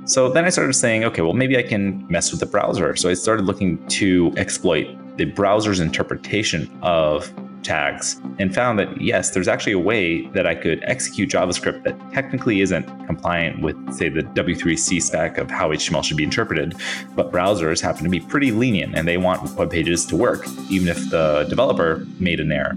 So 0.05 0.31
then 0.31 0.45
I 0.45 0.51
started 0.51 0.73
saying, 0.73 1.05
okay, 1.05 1.21
well, 1.21 1.35
maybe 1.35 1.59
I 1.59 1.63
can 1.63 2.07
mess 2.09 2.31
with 2.31 2.41
the 2.41 2.47
browser. 2.47 2.95
So 2.97 3.11
I 3.11 3.15
started 3.15 3.45
looking 3.45 3.85
to 3.89 4.33
exploit 4.37 4.87
the 5.19 5.25
browser's 5.25 5.81
interpretation 5.81 6.71
of 6.81 7.31
tags 7.63 8.21
and 8.39 8.55
found 8.55 8.79
that 8.79 9.01
yes, 9.01 9.31
there's 9.31 9.49
actually 9.49 9.73
a 9.73 9.79
way 9.79 10.27
that 10.29 10.47
I 10.47 10.55
could 10.55 10.83
execute 10.85 11.31
JavaScript 11.31 11.85
that 11.85 11.99
technically 12.13 12.61
isn't 12.61 12.87
compliant 13.07 13.63
with, 13.63 13.77
say, 13.93 14.09
the 14.09 14.23
W3C 14.23 15.03
spec 15.03 15.39
of 15.39 15.51
how 15.51 15.71
HTML 15.71 16.05
should 16.05 16.17
be 16.17 16.25
interpreted, 16.25 16.75
but 17.15 17.33
browsers 17.33 17.81
happen 17.81 18.05
to 18.05 18.11
be 18.11 18.21
pretty 18.21 18.51
lenient 18.51 18.95
and 18.95 19.07
they 19.07 19.17
want 19.17 19.43
web 19.57 19.71
pages 19.71 20.07
to 20.07 20.17
work, 20.17 20.47
even 20.71 20.89
if 20.89 21.11
the 21.11 21.47
developer 21.49 22.07
made 22.19 22.41
an 22.41 22.53
error. 22.53 22.75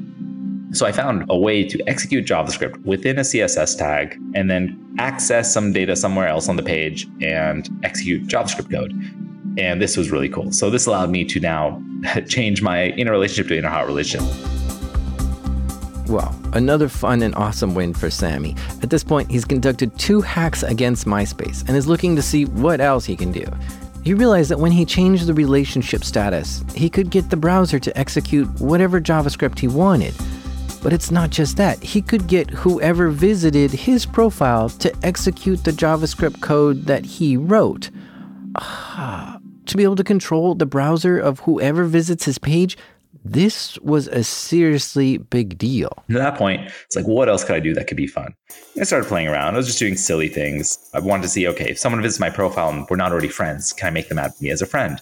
So 0.71 0.85
I 0.85 0.91
found 0.91 1.25
a 1.29 1.37
way 1.37 1.63
to 1.63 1.89
execute 1.89 2.27
JavaScript 2.27 2.83
within 2.85 3.17
a 3.17 3.21
CSS 3.21 3.77
tag 3.77 4.19
and 4.35 4.51
then 4.51 4.79
access 4.99 5.51
some 5.51 5.73
data 5.73 5.95
somewhere 5.95 6.27
else 6.27 6.47
on 6.47 6.57
the 6.57 6.63
page 6.63 7.07
and 7.21 7.67
execute 7.83 8.27
JavaScript 8.27 8.69
code. 8.69 8.93
And 9.59 9.81
this 9.81 9.97
was 9.97 10.09
really 10.09 10.29
cool. 10.29 10.51
So 10.51 10.69
this 10.69 10.85
allowed 10.85 11.09
me 11.09 11.25
to 11.25 11.39
now 11.39 11.83
change 12.27 12.61
my 12.61 12.87
inner 12.87 13.11
relationship 13.11 13.49
to 13.49 13.57
inner 13.57 13.69
hot 13.69 13.87
relationship. 13.87 14.29
Well, 16.07 16.35
another 16.53 16.89
fun 16.89 17.21
and 17.21 17.35
awesome 17.35 17.75
win 17.75 17.93
for 17.93 18.07
Samy. 18.07 18.57
At 18.81 18.89
this 18.89 19.03
point, 19.03 19.29
he's 19.29 19.45
conducted 19.45 19.95
two 19.99 20.21
hacks 20.21 20.63
against 20.63 21.05
MySpace 21.05 21.67
and 21.67 21.77
is 21.77 21.87
looking 21.87 22.15
to 22.15 22.21
see 22.23 22.45
what 22.45 22.81
else 22.81 23.05
he 23.05 23.15
can 23.15 23.31
do. 23.31 23.45
He 24.03 24.13
realized 24.15 24.49
that 24.49 24.59
when 24.59 24.71
he 24.71 24.85
changed 24.85 25.27
the 25.27 25.33
relationship 25.33 26.03
status, 26.03 26.63
he 26.73 26.89
could 26.89 27.11
get 27.11 27.29
the 27.29 27.37
browser 27.37 27.77
to 27.79 27.95
execute 27.95 28.47
whatever 28.59 28.99
JavaScript 28.99 29.59
he 29.59 29.67
wanted. 29.67 30.15
But 30.81 30.93
it's 30.93 31.11
not 31.11 31.29
just 31.29 31.57
that, 31.57 31.83
he 31.83 32.01
could 32.01 32.25
get 32.27 32.49
whoever 32.49 33.09
visited 33.09 33.71
his 33.71 34.05
profile 34.05 34.69
to 34.69 34.91
execute 35.03 35.63
the 35.63 35.71
JavaScript 35.71 36.41
code 36.41 36.85
that 36.85 37.05
he 37.05 37.35
wrote. 37.35 37.91
Ah, 38.55 39.38
to 39.69 39.77
be 39.77 39.83
able 39.83 39.95
to 39.95 40.03
control 40.03 40.55
the 40.55 40.65
browser 40.65 41.17
of 41.17 41.39
whoever 41.41 41.85
visits 41.85 42.25
his 42.25 42.37
page, 42.37 42.77
this 43.25 43.77
was 43.79 44.07
a 44.07 44.23
seriously 44.23 45.17
big 45.17 45.57
deal. 45.57 45.91
At 46.09 46.15
that 46.15 46.37
point, 46.37 46.71
it's 46.85 46.95
like, 46.95 47.07
what 47.07 47.27
else 47.27 47.43
could 47.43 47.55
I 47.55 47.59
do 47.59 47.73
that 47.73 47.87
could 47.87 47.97
be 47.97 48.07
fun? 48.07 48.33
I 48.79 48.83
started 48.83 49.07
playing 49.07 49.27
around. 49.27 49.55
I 49.55 49.57
was 49.57 49.67
just 49.67 49.79
doing 49.79 49.95
silly 49.95 50.29
things. 50.29 50.77
I 50.93 50.99
wanted 50.99 51.23
to 51.23 51.29
see, 51.29 51.47
okay, 51.47 51.69
if 51.69 51.79
someone 51.79 52.01
visits 52.01 52.19
my 52.19 52.29
profile 52.29 52.69
and 52.69 52.87
we're 52.89 52.97
not 52.97 53.11
already 53.11 53.27
friends, 53.29 53.73
can 53.73 53.87
I 53.87 53.91
make 53.91 54.09
them 54.09 54.19
add 54.19 54.31
me 54.39 54.51
as 54.51 54.61
a 54.61 54.65
friend? 54.65 55.01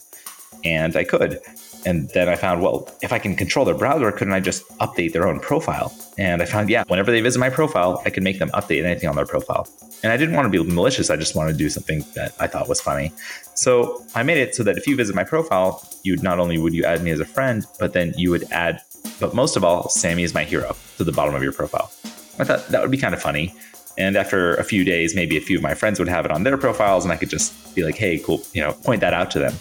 And 0.63 0.95
I 0.95 1.03
could. 1.03 1.39
And 1.85 2.09
then 2.09 2.27
I 2.27 2.35
found, 2.35 2.61
well, 2.61 2.89
if 3.01 3.13
I 3.13 3.19
can 3.19 3.35
control 3.35 3.65
their 3.65 3.75
browser, 3.75 4.11
couldn't 4.11 4.33
I 4.33 4.39
just 4.39 4.67
update 4.79 5.13
their 5.13 5.27
own 5.27 5.39
profile? 5.39 5.93
And 6.17 6.41
I 6.41 6.45
found, 6.45 6.69
yeah, 6.69 6.83
whenever 6.87 7.11
they 7.11 7.21
visit 7.21 7.39
my 7.39 7.49
profile, 7.49 8.01
I 8.05 8.09
can 8.09 8.23
make 8.23 8.39
them 8.39 8.49
update 8.49 8.83
anything 8.83 9.07
on 9.07 9.15
their 9.15 9.25
profile. 9.25 9.67
And 10.03 10.11
I 10.11 10.17
didn't 10.17 10.35
want 10.35 10.51
to 10.51 10.63
be 10.63 10.69
malicious. 10.69 11.09
I 11.09 11.15
just 11.15 11.35
wanted 11.35 11.53
to 11.53 11.57
do 11.57 11.69
something 11.69 12.03
that 12.15 12.33
I 12.39 12.47
thought 12.47 12.67
was 12.67 12.81
funny. 12.81 13.13
So 13.57 14.05
I 14.13 14.21
made 14.21 14.37
it 14.37 14.53
so 14.53 14.61
that 14.63 14.77
if 14.77 14.85
you 14.85 14.95
visit 14.95 15.15
my 15.15 15.23
profile, 15.23 15.83
you 16.03 16.15
not 16.17 16.39
only 16.39 16.59
would 16.59 16.75
you 16.75 16.83
add 16.83 17.01
me 17.01 17.09
as 17.09 17.19
a 17.19 17.25
friend, 17.25 17.65
but 17.79 17.93
then 17.93 18.13
you 18.15 18.29
would 18.29 18.43
add, 18.51 18.81
but 19.19 19.33
most 19.33 19.55
of 19.55 19.63
all, 19.63 19.85
Samy 19.85 20.21
is 20.21 20.33
my 20.33 20.43
hero 20.43 20.75
to 20.97 21.03
the 21.03 21.11
bottom 21.11 21.33
of 21.33 21.41
your 21.41 21.51
profile. 21.51 21.91
I 22.37 22.43
thought 22.43 22.67
that 22.67 22.81
would 22.83 22.91
be 22.91 22.99
kind 22.99 23.15
of 23.15 23.21
funny. 23.21 23.55
And 23.97 24.15
after 24.15 24.53
a 24.55 24.63
few 24.63 24.83
days, 24.83 25.15
maybe 25.15 25.37
a 25.37 25.41
few 25.41 25.57
of 25.57 25.63
my 25.63 25.73
friends 25.73 25.97
would 25.97 26.07
have 26.07 26.23
it 26.23 26.31
on 26.31 26.43
their 26.43 26.55
profiles, 26.55 27.03
and 27.03 27.11
I 27.11 27.17
could 27.17 27.31
just 27.31 27.73
be 27.73 27.83
like, 27.83 27.95
hey, 27.95 28.19
cool, 28.19 28.43
you 28.53 28.61
know, 28.61 28.73
point 28.73 29.01
that 29.01 29.15
out 29.15 29.31
to 29.31 29.39
them. 29.39 29.53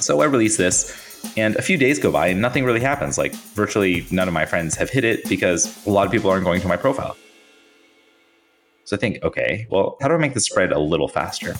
So 0.00 0.20
I 0.20 0.26
release 0.26 0.58
this 0.58 1.00
and 1.38 1.56
a 1.56 1.62
few 1.62 1.78
days 1.78 1.98
go 1.98 2.12
by 2.12 2.26
and 2.26 2.42
nothing 2.42 2.64
really 2.64 2.80
happens. 2.80 3.16
Like 3.16 3.32
virtually 3.54 4.06
none 4.10 4.28
of 4.28 4.34
my 4.34 4.44
friends 4.44 4.74
have 4.76 4.90
hit 4.90 5.04
it 5.04 5.26
because 5.30 5.86
a 5.86 5.90
lot 5.90 6.04
of 6.04 6.12
people 6.12 6.30
aren't 6.30 6.44
going 6.44 6.60
to 6.60 6.68
my 6.68 6.76
profile. 6.76 7.16
So 8.84 8.96
I 8.96 8.98
think, 8.98 9.22
okay, 9.22 9.66
well, 9.70 9.96
how 10.02 10.08
do 10.08 10.14
I 10.14 10.18
make 10.18 10.34
this 10.34 10.44
spread 10.44 10.72
a 10.72 10.78
little 10.78 11.08
faster? 11.08 11.54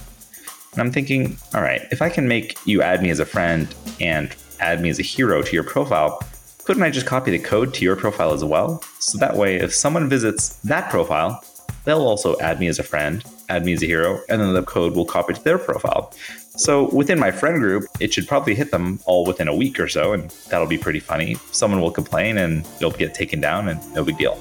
And 0.74 0.82
I'm 0.82 0.90
thinking, 0.90 1.36
all 1.54 1.62
right, 1.62 1.82
if 1.92 2.02
I 2.02 2.08
can 2.08 2.26
make 2.26 2.58
you 2.66 2.82
add 2.82 3.00
me 3.00 3.10
as 3.10 3.20
a 3.20 3.24
friend 3.24 3.72
and 4.00 4.34
add 4.58 4.80
me 4.80 4.90
as 4.90 4.98
a 4.98 5.02
hero 5.02 5.40
to 5.40 5.52
your 5.52 5.62
profile, 5.62 6.20
couldn't 6.64 6.82
I 6.82 6.90
just 6.90 7.06
copy 7.06 7.30
the 7.30 7.38
code 7.38 7.72
to 7.74 7.84
your 7.84 7.94
profile 7.94 8.32
as 8.32 8.42
well? 8.42 8.82
So 8.98 9.18
that 9.18 9.36
way, 9.36 9.56
if 9.56 9.72
someone 9.72 10.08
visits 10.08 10.56
that 10.64 10.90
profile, 10.90 11.44
they'll 11.84 12.06
also 12.06 12.36
add 12.40 12.58
me 12.58 12.66
as 12.66 12.78
a 12.78 12.82
friend, 12.82 13.22
add 13.48 13.64
me 13.64 13.74
as 13.74 13.82
a 13.82 13.86
hero, 13.86 14.20
and 14.28 14.40
then 14.40 14.52
the 14.52 14.62
code 14.62 14.96
will 14.96 15.04
copy 15.04 15.34
to 15.34 15.44
their 15.44 15.58
profile. 15.58 16.12
So 16.56 16.92
within 16.92 17.20
my 17.20 17.30
friend 17.30 17.60
group, 17.60 17.84
it 18.00 18.12
should 18.12 18.26
probably 18.26 18.54
hit 18.54 18.70
them 18.70 18.98
all 19.04 19.24
within 19.24 19.46
a 19.46 19.54
week 19.54 19.78
or 19.78 19.88
so, 19.88 20.12
and 20.12 20.30
that'll 20.48 20.66
be 20.66 20.78
pretty 20.78 21.00
funny. 21.00 21.36
Someone 21.52 21.80
will 21.80 21.92
complain 21.92 22.38
and 22.38 22.66
it'll 22.76 22.90
get 22.90 23.14
taken 23.14 23.40
down, 23.40 23.68
and 23.68 23.94
no 23.94 24.02
big 24.02 24.18
deal. 24.18 24.40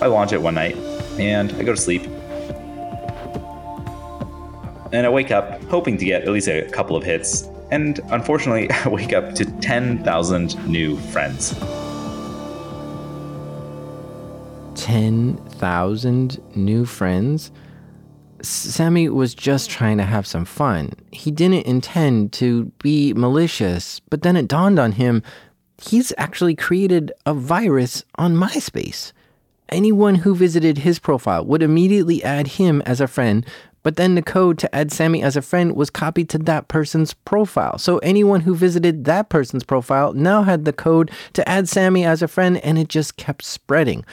I 0.00 0.06
launch 0.06 0.32
it 0.32 0.42
one 0.42 0.54
night 0.54 0.76
and 1.18 1.52
I 1.52 1.62
go 1.62 1.74
to 1.74 1.80
sleep. 1.80 2.02
And 4.94 5.06
I 5.06 5.10
wake 5.10 5.30
up 5.32 5.60
hoping 5.64 5.98
to 5.98 6.04
get 6.04 6.22
at 6.22 6.28
least 6.28 6.46
a 6.46 6.62
couple 6.70 6.96
of 6.96 7.02
hits, 7.02 7.48
and 7.72 7.98
unfortunately, 8.10 8.70
I 8.84 8.88
wake 8.88 9.12
up 9.12 9.34
to 9.34 9.44
10,000 9.44 10.68
new 10.68 10.96
friends. 10.96 11.54
10,000 14.76 16.56
new 16.56 16.84
friends? 16.84 17.50
Samy 18.38 19.08
was 19.08 19.34
just 19.34 19.70
trying 19.70 19.96
to 19.98 20.04
have 20.04 20.26
some 20.26 20.44
fun. 20.44 20.92
He 21.10 21.30
didn't 21.30 21.66
intend 21.66 22.32
to 22.34 22.66
be 22.82 23.14
malicious, 23.14 24.00
but 24.10 24.22
then 24.22 24.36
it 24.36 24.46
dawned 24.46 24.78
on 24.78 24.92
him 24.92 25.22
he's 25.82 26.12
actually 26.16 26.54
created 26.54 27.12
a 27.26 27.34
virus 27.34 28.04
on 28.16 28.36
MySpace. 28.36 29.12
Anyone 29.68 30.16
who 30.16 30.34
visited 30.34 30.78
his 30.78 30.98
profile 30.98 31.44
would 31.44 31.62
immediately 31.62 32.22
add 32.22 32.46
him 32.46 32.82
as 32.82 33.00
a 33.00 33.08
friend, 33.08 33.44
but 33.84 33.96
then 33.96 34.16
the 34.16 34.22
code 34.22 34.58
to 34.58 34.74
add 34.74 34.88
Samy 34.88 35.22
as 35.22 35.36
a 35.36 35.42
friend 35.42 35.76
was 35.76 35.90
copied 35.90 36.28
to 36.30 36.38
that 36.38 36.66
person's 36.66 37.14
profile. 37.14 37.78
So 37.78 37.98
anyone 37.98 38.40
who 38.40 38.56
visited 38.56 39.04
that 39.04 39.28
person's 39.28 39.62
profile 39.62 40.14
now 40.14 40.42
had 40.42 40.64
the 40.64 40.72
code 40.72 41.12
to 41.34 41.48
add 41.48 41.66
Samy 41.66 42.04
as 42.04 42.22
a 42.22 42.26
friend, 42.28 42.56
and 42.64 42.78
it 42.78 42.88
just 42.88 43.16
kept 43.16 43.44
spreading. 43.44 44.04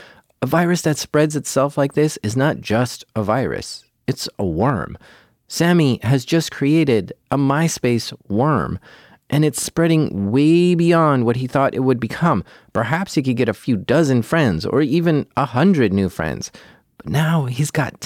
A 0.42 0.46
virus 0.46 0.82
that 0.84 0.98
spreads 0.98 1.36
itself 1.36 1.78
like 1.78 1.94
this 1.94 2.20
is 2.22 2.36
not 2.36 2.60
just 2.60 3.06
a 3.16 3.24
virus, 3.24 3.86
it's 4.08 4.28
a 4.38 4.46
worm. 4.46 4.98
Samy 5.48 6.04
has 6.04 6.26
just 6.26 6.52
created 6.52 7.14
a 7.32 7.38
MySpace 7.38 8.14
worm, 8.28 8.78
and 9.30 9.46
it's 9.46 9.64
spreading 9.64 10.32
way 10.32 10.76
beyond 10.76 11.26
what 11.26 11.38
he 11.38 11.48
thought 11.48 11.74
it 11.74 11.80
would 11.80 12.00
become. 12.00 12.44
Perhaps 12.74 13.14
he 13.14 13.24
could 13.24 13.38
get 13.38 13.48
a 13.48 13.54
few 13.54 13.78
dozen 13.78 14.22
friends 14.22 14.66
or 14.66 14.82
even 14.82 15.26
a 15.38 15.46
hundred 15.46 15.94
new 15.94 16.10
friends. 16.10 16.52
But 16.98 17.08
now 17.08 17.46
he's 17.46 17.72
got 17.72 18.02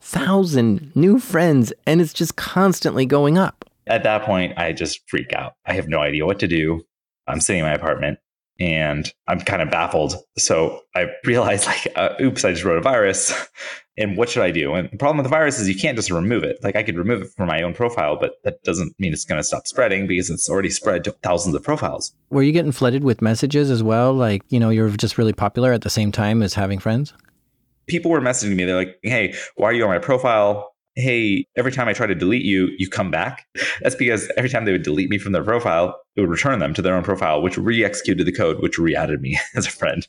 10,000 0.00 0.92
new 0.94 1.18
friends, 1.18 1.72
and 1.86 2.00
it's 2.00 2.12
just 2.12 2.36
constantly 2.36 3.06
going 3.06 3.38
up. 3.38 3.64
At 3.86 4.02
that 4.04 4.22
point, 4.22 4.56
I 4.56 4.72
just 4.72 5.00
freak 5.08 5.32
out. 5.32 5.54
I 5.66 5.74
have 5.74 5.88
no 5.88 6.00
idea 6.00 6.26
what 6.26 6.38
to 6.40 6.48
do. 6.48 6.82
I'm 7.26 7.40
sitting 7.40 7.60
in 7.60 7.66
my 7.66 7.74
apartment 7.74 8.18
and 8.58 9.10
I'm 9.26 9.40
kind 9.40 9.62
of 9.62 9.70
baffled. 9.70 10.14
So 10.36 10.82
I 10.94 11.06
realized, 11.24 11.66
like, 11.66 11.88
uh, 11.96 12.10
oops, 12.20 12.44
I 12.44 12.52
just 12.52 12.64
wrote 12.64 12.78
a 12.78 12.82
virus. 12.82 13.32
and 13.96 14.16
what 14.16 14.28
should 14.28 14.42
I 14.42 14.50
do? 14.50 14.74
And 14.74 14.90
the 14.90 14.96
problem 14.96 15.16
with 15.16 15.24
the 15.24 15.30
virus 15.30 15.58
is 15.58 15.68
you 15.68 15.74
can't 15.74 15.96
just 15.96 16.10
remove 16.10 16.44
it. 16.44 16.58
Like, 16.62 16.76
I 16.76 16.82
could 16.82 16.96
remove 16.96 17.22
it 17.22 17.30
from 17.36 17.48
my 17.48 17.62
own 17.62 17.74
profile, 17.74 18.16
but 18.20 18.34
that 18.44 18.62
doesn't 18.62 18.94
mean 18.98 19.12
it's 19.12 19.24
going 19.24 19.40
to 19.40 19.44
stop 19.44 19.66
spreading 19.66 20.06
because 20.06 20.30
it's 20.30 20.48
already 20.48 20.70
spread 20.70 21.04
to 21.04 21.12
thousands 21.22 21.54
of 21.54 21.62
profiles. 21.62 22.14
Were 22.30 22.42
you 22.42 22.52
getting 22.52 22.72
flooded 22.72 23.02
with 23.02 23.22
messages 23.22 23.70
as 23.70 23.82
well? 23.82 24.12
Like, 24.12 24.42
you 24.48 24.60
know, 24.60 24.70
you're 24.70 24.90
just 24.90 25.18
really 25.18 25.32
popular 25.32 25.72
at 25.72 25.82
the 25.82 25.90
same 25.90 26.12
time 26.12 26.42
as 26.42 26.54
having 26.54 26.78
friends? 26.78 27.12
People 27.90 28.10
were 28.10 28.20
messaging 28.20 28.54
me. 28.54 28.64
They're 28.64 28.76
like, 28.76 28.96
hey, 29.02 29.34
why 29.56 29.68
are 29.68 29.72
you 29.72 29.82
on 29.82 29.90
my 29.90 29.98
profile? 29.98 30.70
hey, 30.96 31.46
every 31.56 31.72
time 31.72 31.88
I 31.88 31.92
try 31.92 32.06
to 32.06 32.14
delete 32.14 32.44
you, 32.44 32.68
you 32.78 32.88
come 32.88 33.10
back. 33.10 33.46
That's 33.80 33.94
because 33.94 34.30
every 34.36 34.50
time 34.50 34.64
they 34.64 34.72
would 34.72 34.82
delete 34.82 35.10
me 35.10 35.18
from 35.18 35.32
their 35.32 35.44
profile, 35.44 35.98
it 36.16 36.20
would 36.20 36.30
return 36.30 36.58
them 36.58 36.74
to 36.74 36.82
their 36.82 36.94
own 36.94 37.02
profile, 37.02 37.42
which 37.42 37.56
re 37.56 37.84
executed 37.84 38.26
the 38.26 38.32
code, 38.32 38.60
which 38.60 38.78
re 38.78 38.94
added 38.94 39.20
me 39.20 39.38
as 39.54 39.66
a 39.66 39.70
friend. 39.70 40.06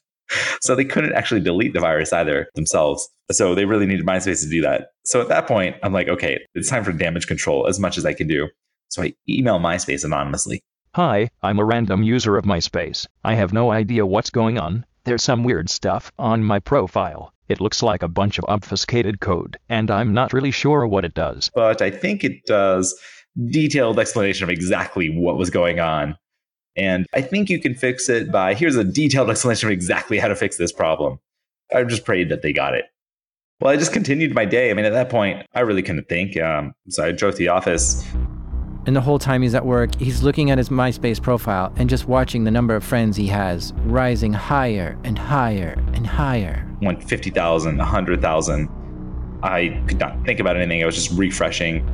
So 0.62 0.76
they 0.76 0.86
couldn't 0.86 1.14
actually 1.14 1.42
delete 1.42 1.74
the 1.74 1.82
virus 1.82 2.14
either 2.14 2.48
themselves. 2.56 3.10
So 3.32 3.54
they 3.54 3.66
really 3.66 3.86
needed 3.86 4.06
MySpace 4.06 4.42
to 4.44 4.50
do 4.50 4.62
that. 4.62 4.90
So 5.04 5.20
at 5.20 5.28
that 5.28 5.46
point, 5.46 5.76
I'm 5.84 5.92
like, 5.92 6.08
okay, 6.08 6.40
it's 6.56 6.70
time 6.70 6.86
for 6.86 6.94
damage 6.94 7.28
control 7.28 7.68
as 7.68 7.80
much 7.80 7.98
as 7.98 8.06
I 8.06 8.14
can 8.14 8.28
do. 8.28 8.48
So 8.90 9.04
I 9.04 9.14
email 9.28 9.60
MySpace 9.60 10.06
anonymously. 10.06 10.62
Hi, 10.96 11.30
I'm 11.42 11.60
a 11.60 11.66
random 11.66 12.04
user 12.04 12.38
of 12.38 12.46
MySpace. 12.46 13.08
I 13.24 13.36
have 13.36 13.54
no 13.54 13.72
idea 13.72 14.06
what's 14.06 14.30
going 14.30 14.58
on. 14.58 14.86
There's 15.04 15.24
some 15.24 15.44
weird 15.44 15.70
stuff 15.70 16.12
on 16.20 16.44
my 16.44 16.60
profile. 16.60 17.34
It 17.48 17.60
looks 17.60 17.82
like 17.82 18.04
a 18.04 18.08
bunch 18.08 18.38
of 18.38 18.46
obfuscated 18.48 19.20
code, 19.20 19.58
and 19.68 19.90
I'm 19.92 20.14
not 20.14 20.32
really 20.32 20.52
sure 20.52 20.88
what 20.88 21.06
it 21.06 21.14
does. 21.14 21.50
But 21.54 21.82
I 21.82 21.90
think 21.92 22.24
it 22.24 22.46
does 22.46 22.98
detailed 23.50 24.00
explanation 24.00 24.44
of 24.44 24.50
exactly 24.50 25.10
what 25.10 25.38
was 25.38 25.50
going 25.50 25.80
on. 25.80 26.18
And 26.78 27.06
I 27.14 27.22
think 27.22 27.50
you 27.50 27.60
can 27.60 27.76
fix 27.76 28.10
it 28.10 28.32
by 28.32 28.54
here's 28.54 28.76
a 28.76 28.84
detailed 28.84 29.30
explanation 29.30 29.68
of 29.70 29.74
exactly 29.74 30.20
how 30.20 30.28
to 30.28 30.36
fix 30.36 30.58
this 30.58 30.72
problem. 30.72 31.20
I 31.74 31.84
just 31.84 32.06
prayed 32.06 32.30
that 32.30 32.42
they 32.42 32.54
got 32.54 32.76
it. 32.76 32.86
Well, 33.60 33.72
I 33.72 33.78
just 33.78 33.94
continued 33.94 34.34
my 34.34 34.46
day. 34.46 34.72
I 34.72 34.74
mean, 34.74 34.86
at 34.86 34.94
that 34.94 35.10
point, 35.10 35.46
I 35.54 35.62
really 35.62 35.84
couldn't 35.84 36.10
think. 36.10 36.40
Um, 36.40 36.74
so 36.90 37.04
I 37.04 37.12
drove 37.12 37.34
to 37.34 37.38
the 37.38 37.50
office, 37.50 38.06
and 38.86 38.96
the 38.96 39.02
whole 39.02 39.20
time 39.20 39.42
he's 39.42 39.54
at 39.54 39.66
work, 39.66 39.96
he's 39.96 40.24
looking 40.24 40.50
at 40.50 40.58
his 40.58 40.70
MySpace 40.70 41.22
profile 41.22 41.72
and 41.76 41.90
just 41.90 42.08
watching 42.08 42.44
the 42.44 42.52
number 42.52 42.76
of 42.76 42.84
friends 42.84 43.16
he 43.16 43.28
has 43.28 43.74
rising 43.86 44.34
higher 44.34 44.98
and 45.04 45.18
higher 45.18 45.78
and 45.94 46.08
higher. 46.08 46.68
Went 46.82 47.04
50,000, 47.04 47.78
100,000. 47.78 48.70
I 49.44 49.84
could 49.88 50.00
not 50.00 50.26
think 50.26 50.40
about 50.40 50.58
anything. 50.58 50.82
I 50.82 50.86
was 50.86 50.96
just 50.96 51.12
refreshing. 51.18 51.86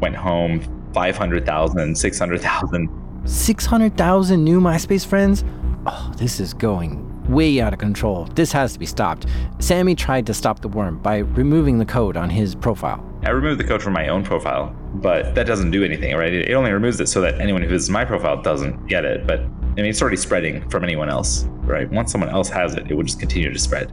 Went 0.00 0.16
home, 0.16 0.90
500,000, 0.94 1.96
600,000. 1.96 2.88
600,000 3.24 4.44
new 4.44 4.60
MySpace 4.60 5.06
friends? 5.06 5.44
Oh, 5.86 6.12
this 6.16 6.40
is 6.40 6.54
going 6.54 7.08
way 7.28 7.60
out 7.60 7.72
of 7.72 7.78
control. 7.78 8.24
This 8.34 8.52
has 8.52 8.72
to 8.72 8.78
be 8.78 8.86
stopped. 8.86 9.26
Samy 9.58 9.96
tried 9.96 10.26
to 10.26 10.34
stop 10.34 10.60
the 10.60 10.68
worm 10.68 10.98
by 10.98 11.18
removing 11.18 11.78
the 11.78 11.84
code 11.84 12.16
on 12.16 12.30
his 12.30 12.54
profile. 12.54 13.11
I 13.24 13.30
removed 13.30 13.60
the 13.60 13.64
code 13.64 13.80
from 13.80 13.92
my 13.92 14.08
own 14.08 14.24
profile, 14.24 14.74
but 14.94 15.36
that 15.36 15.46
doesn't 15.46 15.70
do 15.70 15.84
anything, 15.84 16.16
right? 16.16 16.32
It 16.32 16.52
only 16.54 16.72
removes 16.72 16.98
it 16.98 17.08
so 17.08 17.20
that 17.20 17.40
anyone 17.40 17.62
who 17.62 17.68
visits 17.68 17.88
my 17.88 18.04
profile 18.04 18.42
doesn't 18.42 18.88
get 18.88 19.04
it. 19.04 19.28
But 19.28 19.40
I 19.40 19.76
mean, 19.76 19.86
it's 19.86 20.02
already 20.02 20.16
spreading 20.16 20.68
from 20.68 20.82
anyone 20.82 21.08
else, 21.08 21.44
right? 21.62 21.88
Once 21.88 22.10
someone 22.10 22.30
else 22.30 22.48
has 22.48 22.74
it, 22.74 22.90
it 22.90 22.94
would 22.94 23.06
just 23.06 23.20
continue 23.20 23.52
to 23.52 23.58
spread. 23.58 23.92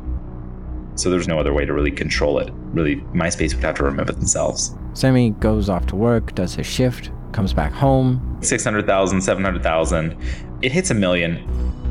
So 0.96 1.12
there's 1.12 1.28
no 1.28 1.40
other 1.40 1.54
way 1.54 1.64
to 1.64 1.74
really 1.74 1.92
control 1.92 2.40
it. 2.40 2.52
Really, 2.74 2.98
MySpace 3.14 3.54
would 3.54 3.64
have 3.64 3.76
to 3.76 3.84
remove 3.84 4.10
it 4.10 4.16
themselves. 4.16 4.72
Samy 4.94 5.40
goes 5.40 5.70
off 5.70 5.86
to 5.88 5.96
work, 5.96 6.34
does 6.34 6.56
his 6.56 6.66
shift, 6.66 7.12
comes 7.32 7.54
back 7.54 7.72
home. 7.72 8.38
600,000, 8.42 9.22
700,000. 9.22 10.18
It 10.64 10.72
hits 10.72 10.90
a 10.90 10.96
million. 10.96 11.38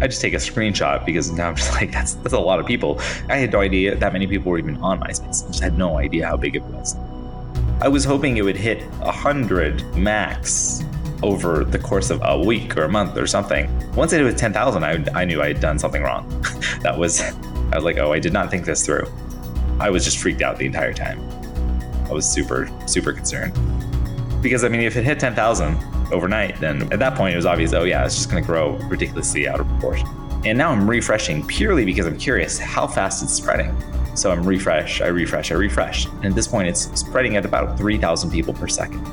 I 0.03 0.09
just 0.09 0.21
take 0.21 0.35
a 0.35 0.39
screenshot 0.39 1.07
because 1.07 1.31
now 1.31 1.49
I'm 1.49 1.57
just 1.57 1.73
like, 1.73 1.93
that's 1.93 2.15
that's 2.15 2.35
a 2.35 2.39
lot 2.39 2.59
of 2.59 2.67
people. 2.67 3.01
I 3.29 3.37
had 3.37 3.53
no 3.53 3.61
idea 3.61 3.95
that 3.95 4.13
many 4.13 4.27
people 4.27 4.51
were 4.51 4.59
even 4.59 4.77
on 4.79 5.01
MySpace. 5.01 5.45
I 5.45 5.47
just 5.47 5.63
had 5.63 5.79
no 5.79 5.99
idea 5.99 6.27
how 6.27 6.37
big 6.37 6.57
it 6.57 6.63
was. 6.65 6.97
I 7.81 7.89
was 7.89 8.05
hoping 8.05 8.37
it 8.37 8.43
would 8.43 8.57
hit 8.57 8.83
100 9.01 9.97
max 9.97 10.85
over 11.23 11.65
the 11.65 11.79
course 11.79 12.11
of 12.11 12.21
a 12.25 12.39
week 12.39 12.77
or 12.77 12.85
a 12.85 12.89
month 12.89 13.17
or 13.17 13.27
something. 13.27 13.69
Once 13.93 14.13
it 14.13 14.21
hit 14.21 14.37
10,000, 14.37 14.85
I, 14.85 15.05
I 15.15 15.25
knew 15.25 15.43
I 15.43 15.49
had 15.49 15.61
done 15.61 15.79
something 15.79 16.03
wrong. 16.03 16.29
that 16.83 16.97
was, 16.97 17.21
I 17.21 17.77
was 17.77 17.85
like, 17.85 17.99
oh, 17.99 18.13
I 18.13 18.19
did 18.19 18.33
not 18.33 18.51
think 18.51 18.65
this 18.65 18.85
through. 18.85 19.07
I 19.81 19.91
was 19.91 20.05
just 20.05 20.19
freaked 20.19 20.43
out 20.43 20.59
the 20.59 20.67
entire 20.67 20.93
time. 20.93 21.21
I 22.09 22.13
was 22.13 22.29
super, 22.29 22.69
super 22.87 23.13
concerned. 23.13 23.53
Because, 24.43 24.65
I 24.65 24.69
mean, 24.69 24.81
if 24.81 24.97
it 24.97 25.05
hit 25.05 25.21
10,000, 25.21 25.77
overnight, 26.13 26.59
then 26.61 26.91
at 26.93 26.99
that 26.99 27.15
point 27.15 27.35
it 27.35 27.37
was 27.37 27.47
obvious, 27.47 27.73
oh 27.73 27.85
yeah, 27.85 28.05
it's 28.05 28.15
just 28.15 28.31
going 28.31 28.43
to 28.43 28.47
grow 28.47 28.77
ridiculously 28.89 29.49
out 29.49 29.61
of 29.61 29.69
proportion. 29.69 30.09
And 30.45 30.57
now 30.57 30.71
I'm 30.71 30.89
refreshing 30.89 31.47
purely 31.47 31.85
because 31.85 32.07
I'm 32.07 32.19
curious 32.19 32.59
how 32.59 32.87
fast 32.87 33.23
it's 33.23 33.35
spreading. 33.35 33.77
So 34.19 34.33
I'm 34.33 34.43
refresh, 34.43 35.01
I 35.01 35.07
refresh, 35.07 35.53
I 35.53 35.55
refresh. 35.55 36.07
And 36.07 36.27
at 36.27 36.35
this 36.35 36.49
point, 36.49 36.67
it's 36.67 36.91
spreading 36.99 37.37
at 37.37 37.45
about 37.45 37.79
3,000 37.79 38.33
people 38.33 38.53
per 38.53 38.67
second. 38.67 39.07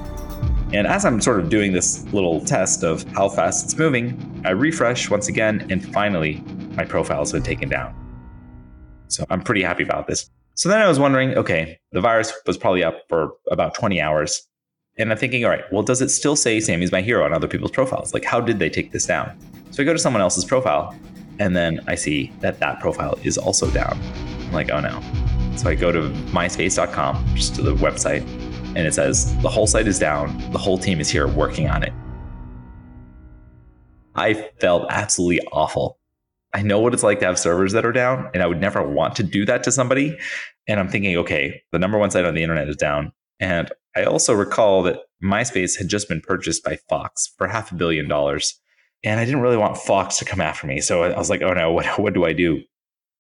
And 0.74 0.88
as 0.88 1.06
I'm 1.06 1.22
sort 1.22 1.40
of 1.40 1.48
doing 1.48 1.74
this 1.74 2.12
little 2.12 2.44
test 2.44 2.84
of 2.84 3.04
how 3.10 3.30
fast 3.30 3.66
it's 3.66 3.78
moving, 3.78 4.42
I 4.44 4.50
refresh 4.50 5.12
once 5.12 5.28
again, 5.28 5.68
and 5.70 5.94
finally, 5.94 6.44
my 6.72 6.86
profile 6.86 7.20
has 7.20 7.32
been 7.32 7.44
taken 7.44 7.70
down. 7.70 7.94
So 9.08 9.28
I'm 9.30 9.42
pretty 9.42 9.62
happy 9.62 9.84
about 9.84 10.08
this. 10.08 10.28
So 10.56 10.70
then 10.70 10.82
I 10.82 10.88
was 10.88 10.98
wondering 10.98 11.38
okay, 11.38 11.78
the 11.92 12.02
virus 12.02 12.34
was 12.48 12.58
probably 12.58 12.84
up 12.84 13.04
for 13.08 13.34
about 13.52 13.76
20 13.76 14.02
hours. 14.02 14.42
And 14.98 15.12
I'm 15.12 15.20
thinking, 15.20 15.46
all 15.46 15.52
right, 15.52 15.72
well, 15.72 15.84
does 15.84 16.02
it 16.02 16.10
still 16.10 16.36
say 16.36 16.60
Samy's 16.60 16.92
my 16.92 17.02
hero 17.02 17.24
on 17.24 17.32
other 17.32 17.48
people's 17.48 17.70
profiles? 17.70 18.12
Like, 18.12 18.26
how 18.26 18.42
did 18.42 18.58
they 18.58 18.72
take 18.72 18.92
this 18.92 19.06
down? 19.06 19.38
So 19.70 19.84
I 19.84 19.86
go 19.86 19.94
to 19.94 20.00
someone 20.00 20.24
else's 20.24 20.46
profile, 20.46 20.98
and 21.38 21.56
then 21.56 21.82
I 21.86 21.94
see 21.94 22.34
that 22.40 22.60
that 22.60 22.80
profile 22.80 23.20
is 23.24 23.38
also 23.38 23.70
down. 23.70 24.00
I'm 24.46 24.52
like, 24.52 24.72
oh 24.72 24.80
no. 24.80 25.02
So 25.58 25.70
I 25.70 25.76
go 25.76 25.92
to 25.92 26.10
myspace.com, 26.32 27.36
just 27.36 27.56
to 27.56 27.62
the 27.62 27.76
website, 27.76 28.22
and 28.76 28.80
it 28.80 28.94
says 28.94 29.36
the 29.42 29.50
whole 29.50 29.68
site 29.68 29.88
is 29.88 30.00
down. 30.00 30.38
The 30.52 30.58
whole 30.58 30.78
team 30.78 31.00
is 31.00 31.10
here 31.10 31.28
working 31.28 31.70
on 31.70 31.84
it. 31.84 31.94
I 34.16 34.34
felt 34.60 34.88
absolutely 34.90 35.46
awful. 35.52 36.00
I 36.54 36.62
know 36.62 36.80
what 36.80 36.94
it's 36.94 37.04
like 37.04 37.20
to 37.20 37.26
have 37.26 37.38
servers 37.38 37.74
that 37.74 37.86
are 37.86 37.92
down, 37.92 38.30
and 38.34 38.42
I 38.42 38.48
would 38.48 38.62
never 38.62 38.82
want 38.82 39.16
to 39.18 39.24
do 39.24 39.46
that 39.46 39.64
to 39.64 39.72
somebody. 39.72 40.18
And 40.68 40.80
I'm 40.80 40.88
thinking, 40.88 41.18
okay, 41.18 41.62
the 41.72 41.80
number 41.80 41.98
one 41.98 42.12
site 42.12 42.26
on 42.26 42.34
the 42.34 42.44
internet 42.44 42.70
is 42.70 42.78
down. 42.78 43.12
And 43.40 43.72
I 43.96 44.04
also 44.04 44.34
recall 44.34 44.84
that 44.84 45.00
MySpace 45.24 45.78
had 45.78 45.90
just 45.90 46.08
been 46.08 46.22
purchased 46.22 46.64
by 46.64 46.78
Fox 46.90 47.34
for 47.38 47.48
half 47.48 47.72
a 47.72 47.76
billion 47.76 48.08
dollars. 48.08 48.60
And 49.04 49.20
I 49.20 49.26
didn't 49.26 49.42
really 49.42 49.58
want 49.58 49.78
Fox 49.78 50.18
to 50.20 50.26
come 50.26 50.42
after 50.42 50.66
me. 50.66 50.82
So 50.82 51.04
I 51.04 51.18
was 51.18 51.30
like, 51.30 51.42
oh 51.42 51.54
no, 51.54 51.72
what, 51.74 51.86
what 52.00 52.14
do 52.14 52.26
I 52.26 52.34
do? 52.34 52.62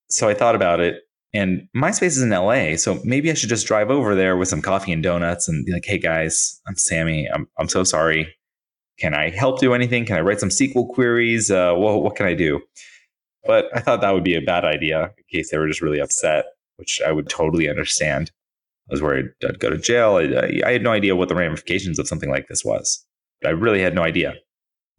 So 0.10 0.30
I 0.30 0.34
thought 0.34 0.56
about 0.56 0.80
it. 0.80 1.02
And 1.36 1.68
MySpace 1.76 2.18
is 2.18 2.22
in 2.22 2.30
LA. 2.30 2.78
So 2.78 3.00
maybe 3.04 3.30
I 3.30 3.34
should 3.34 3.50
just 3.50 3.68
drive 3.68 3.90
over 3.90 4.16
there 4.16 4.38
with 4.38 4.48
some 4.48 4.62
coffee 4.62 4.94
and 4.94 5.04
donuts 5.04 5.48
and 5.48 5.66
be 5.66 5.74
like, 5.74 5.86
hey 5.86 5.98
guys, 5.98 6.62
I'm 6.68 6.76
Samy. 6.76 7.28
I'm, 7.34 7.48
I'm 7.60 7.68
so 7.68 7.84
sorry. 7.84 8.34
Can 9.00 9.14
I 9.14 9.30
help 9.32 9.60
do 9.60 9.74
anything? 9.74 10.06
Can 10.06 10.16
I 10.16 10.22
write 10.22 10.40
some 10.40 10.50
SQL 10.50 10.88
queries? 10.88 11.52
Uh, 11.52 11.74
what 11.74 12.16
can 12.16 12.26
I 12.26 12.34
do? 12.34 12.62
But 13.46 13.66
I 13.76 13.82
thought 13.82 14.02
that 14.02 14.14
would 14.14 14.24
be 14.24 14.36
a 14.36 14.42
bad 14.42 14.64
idea 14.64 15.12
in 15.18 15.24
case 15.30 15.52
they 15.52 15.58
were 15.58 15.68
just 15.68 15.82
really 15.82 16.00
upset, 16.00 16.46
which 16.78 17.02
I 17.06 17.12
would 17.12 17.28
totally 17.28 17.70
understand. 17.70 18.32
I 18.90 18.94
was 18.94 19.02
worried 19.02 19.26
I'd 19.44 19.60
go 19.60 19.70
to 19.70 19.78
jail. 19.78 20.16
I, 20.16 20.62
I 20.66 20.72
had 20.72 20.84
no 20.84 20.92
idea 20.92 21.16
what 21.16 21.28
the 21.28 21.36
ramifications 21.36 22.00
of 22.00 22.08
something 22.08 22.30
like 22.30 22.48
this 22.48 22.64
was. 22.64 23.06
I 23.46 23.50
really 23.50 23.82
had 23.82 23.94
no 23.94 24.04
idea. 24.04 24.36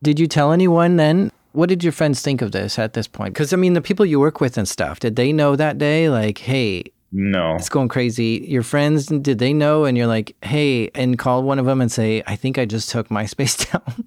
Did 0.02 0.20
you 0.20 0.26
tell 0.26 0.52
anyone 0.52 0.96
then? 0.96 1.32
What 1.56 1.70
did 1.70 1.82
your 1.82 1.92
friends 1.94 2.20
think 2.20 2.42
of 2.42 2.52
this 2.52 2.78
at 2.78 2.92
this 2.92 3.08
point? 3.08 3.32
Because 3.32 3.54
I 3.54 3.56
mean, 3.56 3.72
the 3.72 3.80
people 3.80 4.04
you 4.04 4.20
work 4.20 4.42
with 4.42 4.58
and 4.58 4.68
stuff, 4.68 5.00
did 5.00 5.16
they 5.16 5.32
know 5.32 5.56
that 5.56 5.78
day? 5.78 6.10
Like, 6.10 6.36
hey, 6.36 6.84
no, 7.12 7.54
it's 7.54 7.70
going 7.70 7.88
crazy. 7.88 8.44
Your 8.46 8.62
friends, 8.62 9.06
did 9.06 9.38
they 9.38 9.54
know? 9.54 9.86
And 9.86 9.96
you're 9.96 10.06
like, 10.06 10.36
hey, 10.42 10.90
and 10.94 11.18
call 11.18 11.42
one 11.44 11.58
of 11.58 11.64
them 11.64 11.80
and 11.80 11.90
say, 11.90 12.22
I 12.26 12.36
think 12.36 12.58
I 12.58 12.66
just 12.66 12.90
took 12.90 13.08
MySpace 13.08 13.72
down. 13.72 14.06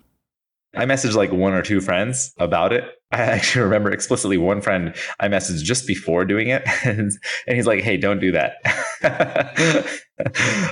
I 0.75 0.85
messaged 0.85 1.15
like 1.15 1.31
one 1.31 1.53
or 1.53 1.63
two 1.63 1.81
friends 1.81 2.35
about 2.37 2.71
it. 2.71 2.83
I 3.11 3.21
actually 3.21 3.63
remember 3.63 3.89
explicitly 3.89 4.37
one 4.37 4.61
friend 4.61 4.93
I 5.19 5.27
messaged 5.27 5.63
just 5.63 5.87
before 5.87 6.25
doing 6.25 6.49
it, 6.49 6.61
and, 6.85 7.11
and 7.47 7.55
he's 7.55 7.65
like, 7.65 7.79
"Hey, 7.79 7.97
don't 7.97 8.19
do 8.19 8.31
that." 8.31 8.57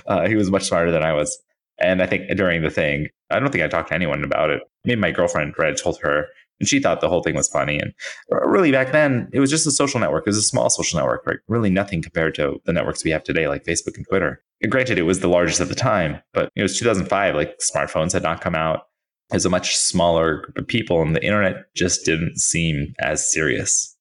uh, 0.05 0.27
he 0.27 0.35
was 0.35 0.51
much 0.51 0.65
smarter 0.65 0.91
than 0.91 1.01
I 1.01 1.13
was, 1.13 1.41
and 1.79 2.03
I 2.03 2.05
think 2.05 2.29
during 2.37 2.61
the 2.61 2.69
thing, 2.69 3.07
I 3.31 3.39
don't 3.39 3.51
think 3.51 3.63
I 3.63 3.67
talked 3.67 3.89
to 3.89 3.95
anyone 3.95 4.23
about 4.23 4.51
it. 4.51 4.61
Maybe 4.85 5.01
my 5.01 5.09
girlfriend 5.09 5.55
Red 5.57 5.77
told 5.77 5.97
her, 6.01 6.27
and 6.59 6.67
she 6.67 6.79
thought 6.79 7.01
the 7.01 7.09
whole 7.09 7.21
thing 7.21 7.35
was 7.35 7.49
funny. 7.49 7.79
And 7.79 7.93
uh, 8.31 8.47
really, 8.47 8.71
back 8.71 8.91
then, 8.91 9.29
it 9.33 9.39
was 9.39 9.49
just 9.49 9.67
a 9.67 9.71
social 9.71 9.99
network. 9.99 10.23
It 10.25 10.29
was 10.29 10.37
a 10.37 10.43
small 10.43 10.69
social 10.69 10.99
network, 10.99 11.25
right? 11.25 11.37
Really, 11.47 11.69
nothing 11.69 12.01
compared 12.01 12.35
to 12.35 12.59
the 12.65 12.73
networks 12.73 13.03
we 13.03 13.11
have 13.11 13.23
today, 13.23 13.47
like 13.47 13.63
Facebook 13.63 13.95
and 13.95 14.05
Twitter. 14.07 14.41
And 14.61 14.71
granted, 14.71 14.97
it 14.97 15.03
was 15.03 15.19
the 15.19 15.27
largest 15.27 15.61
at 15.61 15.69
the 15.69 15.75
time, 15.75 16.21
but 16.33 16.51
it 16.55 16.63
was 16.63 16.77
2005. 16.77 17.35
Like 17.35 17.59
smartphones 17.59 18.13
had 18.13 18.23
not 18.23 18.41
come 18.41 18.55
out 18.55 18.87
is 19.33 19.45
a 19.45 19.49
much 19.49 19.75
smaller 19.75 20.41
group 20.41 20.57
of 20.57 20.67
people, 20.67 21.01
and 21.01 21.15
the 21.15 21.23
internet 21.23 21.73
just 21.75 22.05
didn't 22.05 22.37
seem 22.37 22.93
as 22.99 23.31
serious. 23.31 23.95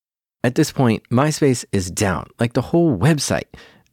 At 0.45 0.55
this 0.55 0.71
point, 0.71 1.03
MySpace 1.11 1.65
is 1.73 1.91
down, 1.91 2.29
like 2.39 2.53
the 2.53 2.63
whole 2.63 2.97
website. 2.97 3.47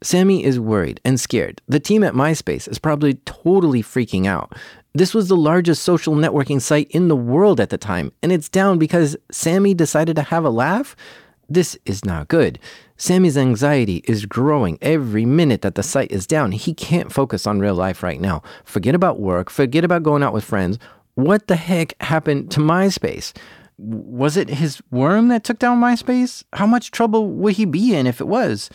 Samy 0.03 0.43
is 0.43 0.59
worried 0.59 0.99
and 1.03 1.19
scared. 1.19 1.61
The 1.67 1.79
team 1.79 2.03
at 2.03 2.13
MySpace 2.13 2.67
is 2.69 2.77
probably 2.77 3.15
totally 3.25 3.81
freaking 3.81 4.27
out. 4.27 4.53
This 4.95 5.15
was 5.15 5.27
the 5.27 5.35
largest 5.35 5.81
social 5.81 6.13
networking 6.13 6.61
site 6.61 6.87
in 6.91 7.07
the 7.07 7.15
world 7.15 7.59
at 7.59 7.71
the 7.71 7.79
time, 7.79 8.11
and 8.21 8.31
it's 8.31 8.47
down 8.47 8.77
because 8.77 9.17
Samy 9.31 9.75
decided 9.75 10.15
to 10.17 10.21
have 10.21 10.45
a 10.45 10.51
laugh? 10.51 10.95
This 11.49 11.75
is 11.83 12.05
not 12.05 12.27
good. 12.27 12.59
Samy's 12.95 13.35
anxiety 13.35 14.03
is 14.07 14.27
growing 14.27 14.77
every 14.83 15.25
minute 15.25 15.63
that 15.63 15.73
the 15.73 15.81
site 15.81 16.11
is 16.11 16.27
down. 16.27 16.51
He 16.51 16.75
can't 16.75 17.11
focus 17.11 17.47
on 17.47 17.59
real 17.59 17.73
life 17.73 18.03
right 18.03 18.21
now. 18.21 18.43
Forget 18.65 18.93
about 18.93 19.19
work, 19.19 19.49
forget 19.49 19.83
about 19.83 20.03
going 20.03 20.21
out 20.21 20.33
with 20.33 20.43
friends. 20.43 20.77
What 21.15 21.47
the 21.47 21.55
heck 21.55 21.99
happened 21.99 22.51
to 22.51 22.59
MySpace? 22.59 23.33
Was 23.79 24.37
it 24.37 24.47
his 24.47 24.79
worm 24.91 25.29
that 25.29 25.43
took 25.43 25.57
down 25.57 25.81
MySpace? 25.81 26.43
How 26.53 26.67
much 26.67 26.91
trouble 26.91 27.27
would 27.29 27.55
he 27.55 27.65
be 27.65 27.95
in 27.95 28.05
if 28.05 28.21
it 28.21 28.27
was? 28.27 28.69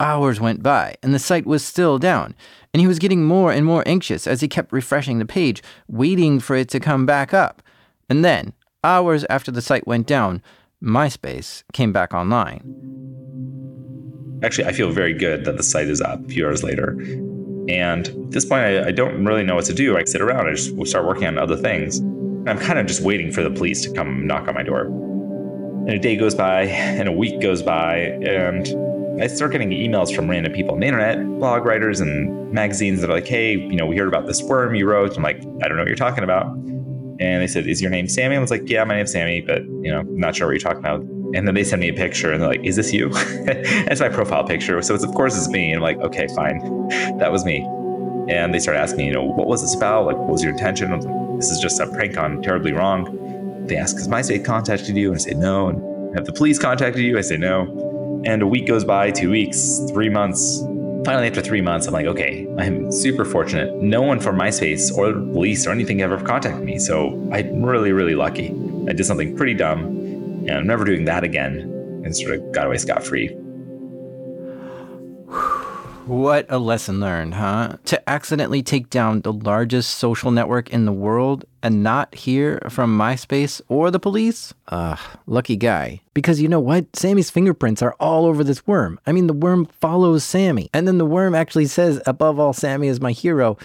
Hours 0.00 0.40
went 0.40 0.62
by, 0.62 0.94
and 1.02 1.12
the 1.12 1.18
site 1.18 1.44
was 1.44 1.64
still 1.64 1.98
down, 1.98 2.36
and 2.72 2.80
he 2.80 2.86
was 2.86 3.00
getting 3.00 3.24
more 3.24 3.50
and 3.50 3.66
more 3.66 3.82
anxious 3.84 4.28
as 4.28 4.40
he 4.40 4.46
kept 4.46 4.72
refreshing 4.72 5.18
the 5.18 5.24
page, 5.24 5.60
waiting 5.88 6.38
for 6.38 6.54
it 6.54 6.68
to 6.68 6.78
come 6.78 7.04
back 7.04 7.34
up. 7.34 7.62
And 8.08 8.24
then, 8.24 8.52
hours 8.84 9.24
after 9.28 9.50
the 9.50 9.60
site 9.60 9.88
went 9.88 10.06
down, 10.06 10.40
MySpace 10.80 11.64
came 11.72 11.92
back 11.92 12.14
online. 12.14 12.62
Actually, 14.44 14.68
I 14.68 14.72
feel 14.72 14.92
very 14.92 15.12
good 15.12 15.44
that 15.46 15.56
the 15.56 15.64
site 15.64 15.88
is 15.88 16.00
up 16.00 16.24
a 16.24 16.28
few 16.28 16.46
hours 16.46 16.62
later. 16.62 16.90
And 17.68 18.06
at 18.06 18.30
this 18.30 18.44
point, 18.44 18.62
I, 18.62 18.86
I 18.86 18.90
don't 18.92 19.24
really 19.24 19.42
know 19.42 19.56
what 19.56 19.64
to 19.64 19.74
do. 19.74 19.98
I 19.98 20.04
sit 20.04 20.20
around, 20.20 20.46
I 20.46 20.54
just 20.54 20.76
start 20.86 21.06
working 21.06 21.26
on 21.26 21.38
other 21.38 21.56
things. 21.56 21.98
I'm 22.48 22.58
kind 22.58 22.78
of 22.78 22.86
just 22.86 23.02
waiting 23.02 23.32
for 23.32 23.42
the 23.42 23.50
police 23.50 23.82
to 23.82 23.92
come 23.92 24.28
knock 24.28 24.46
on 24.46 24.54
my 24.54 24.62
door. 24.62 24.82
And 24.82 25.90
a 25.90 25.98
day 25.98 26.14
goes 26.14 26.36
by, 26.36 26.66
and 26.66 27.08
a 27.08 27.12
week 27.12 27.40
goes 27.40 27.62
by, 27.64 27.96
and 27.96 28.68
I 29.20 29.26
start 29.26 29.52
getting 29.52 29.70
emails 29.70 30.14
from 30.14 30.30
random 30.30 30.52
people 30.52 30.74
on 30.74 30.80
the 30.80 30.86
internet, 30.86 31.24
blog 31.38 31.64
writers 31.64 32.00
and 32.00 32.52
magazines 32.52 33.00
that 33.00 33.10
are 33.10 33.14
like, 33.14 33.26
hey, 33.26 33.52
you 33.52 33.76
know, 33.76 33.86
we 33.86 33.96
heard 33.96 34.08
about 34.08 34.26
this 34.26 34.42
worm 34.42 34.74
you 34.74 34.88
wrote. 34.88 35.16
I'm 35.16 35.22
like, 35.22 35.38
I 35.62 35.68
don't 35.68 35.76
know 35.76 35.82
what 35.82 35.88
you're 35.88 35.96
talking 35.96 36.24
about. 36.24 36.46
And 37.20 37.42
they 37.42 37.48
said, 37.48 37.66
is 37.66 37.82
your 37.82 37.90
name 37.90 38.06
Samy? 38.06 38.36
I 38.36 38.38
was 38.38 38.50
like, 38.50 38.68
yeah, 38.68 38.84
my 38.84 38.94
name's 38.94 39.12
Samy, 39.12 39.44
but, 39.44 39.62
you 39.64 39.90
know, 39.90 40.00
I'm 40.00 40.20
not 40.20 40.36
sure 40.36 40.46
what 40.46 40.52
you're 40.52 40.60
talking 40.60 40.78
about. 40.78 41.00
And 41.34 41.46
then 41.46 41.54
they 41.54 41.64
send 41.64 41.80
me 41.80 41.88
a 41.88 41.92
picture 41.92 42.32
and 42.32 42.40
they're 42.40 42.48
like, 42.48 42.64
is 42.64 42.76
this 42.76 42.92
you? 42.92 43.08
That's 43.44 44.00
my 44.00 44.08
profile 44.08 44.44
picture. 44.44 44.80
So 44.82 44.94
it's, 44.94 45.04
of 45.04 45.12
course 45.14 45.36
it's 45.36 45.48
me. 45.48 45.72
And 45.72 45.76
I'm 45.76 45.82
like, 45.82 45.98
okay, 45.98 46.28
fine. 46.34 46.60
That 47.18 47.32
was 47.32 47.44
me. 47.44 47.66
And 48.28 48.54
they 48.54 48.58
started 48.58 48.80
asking 48.80 49.06
you 49.06 49.12
know, 49.12 49.24
what 49.24 49.46
was 49.46 49.62
this 49.62 49.74
about? 49.74 50.06
Like, 50.06 50.16
what 50.16 50.28
was 50.28 50.42
your 50.42 50.52
intention? 50.52 50.92
I 50.92 50.96
was 50.96 51.06
like, 51.06 51.36
this 51.38 51.50
is 51.50 51.58
just 51.58 51.80
a 51.80 51.86
prank 51.86 52.16
on 52.16 52.40
terribly 52.42 52.72
wrong. 52.72 53.66
They 53.66 53.76
asked, 53.76 53.96
has 53.98 54.08
MySpace 54.08 54.44
contacted 54.44 54.96
you? 54.96 55.08
And 55.08 55.16
I 55.16 55.22
say, 55.22 55.34
no. 55.34 55.68
And 55.68 56.16
have 56.16 56.24
the 56.24 56.32
police 56.32 56.58
contacted 56.58 57.02
you? 57.02 57.18
I 57.18 57.22
say, 57.22 57.36
no. 57.36 57.87
And 58.24 58.42
a 58.42 58.46
week 58.46 58.66
goes 58.66 58.84
by, 58.84 59.10
two 59.10 59.30
weeks, 59.30 59.80
three 59.92 60.08
months. 60.08 60.60
Finally, 61.04 61.28
after 61.28 61.40
three 61.40 61.60
months, 61.60 61.86
I'm 61.86 61.94
like, 61.94 62.06
okay, 62.06 62.46
I'm 62.58 62.90
super 62.90 63.24
fortunate. 63.24 63.74
No 63.76 64.02
one 64.02 64.20
from 64.20 64.36
MySpace 64.38 64.94
or 64.96 65.12
police 65.12 65.66
or 65.66 65.70
anything 65.70 66.02
ever 66.02 66.18
contacted 66.18 66.64
me. 66.64 66.78
So 66.78 67.30
I'm 67.32 67.64
really, 67.64 67.92
really 67.92 68.14
lucky. 68.14 68.48
I 68.88 68.92
did 68.92 69.04
something 69.04 69.36
pretty 69.36 69.54
dumb, 69.54 69.86
and 69.86 70.50
I'm 70.50 70.66
never 70.66 70.84
doing 70.84 71.04
that 71.06 71.24
again, 71.24 71.60
and 72.04 72.16
sort 72.16 72.34
of 72.34 72.52
got 72.52 72.66
away 72.66 72.78
scot 72.78 73.04
free. 73.04 73.34
What 76.08 76.46
a 76.48 76.58
lesson 76.58 77.00
learned, 77.00 77.34
huh? 77.34 77.76
To 77.84 78.08
accidentally 78.08 78.62
take 78.62 78.88
down 78.88 79.20
the 79.20 79.32
largest 79.32 79.98
social 79.98 80.30
network 80.30 80.70
in 80.70 80.86
the 80.86 80.92
world 80.92 81.44
and 81.62 81.82
not 81.82 82.14
hear 82.14 82.62
from 82.70 82.96
MySpace 82.96 83.60
or 83.68 83.90
the 83.90 84.00
police? 84.00 84.54
Ugh, 84.68 84.98
lucky 85.26 85.54
guy. 85.54 86.00
Because 86.14 86.40
you 86.40 86.48
know 86.48 86.60
what? 86.60 86.90
Samy's 86.92 87.28
fingerprints 87.28 87.82
are 87.82 87.94
all 88.00 88.24
over 88.24 88.42
this 88.42 88.66
worm. 88.66 88.98
I 89.06 89.12
mean, 89.12 89.26
the 89.26 89.34
worm 89.34 89.66
follows 89.66 90.24
Samy. 90.24 90.70
And 90.72 90.88
then 90.88 90.96
the 90.96 91.04
worm 91.04 91.34
actually 91.34 91.66
says, 91.66 92.00
above 92.06 92.38
all, 92.38 92.54
Samy 92.54 92.86
is 92.86 93.02
my 93.02 93.12
hero. 93.12 93.58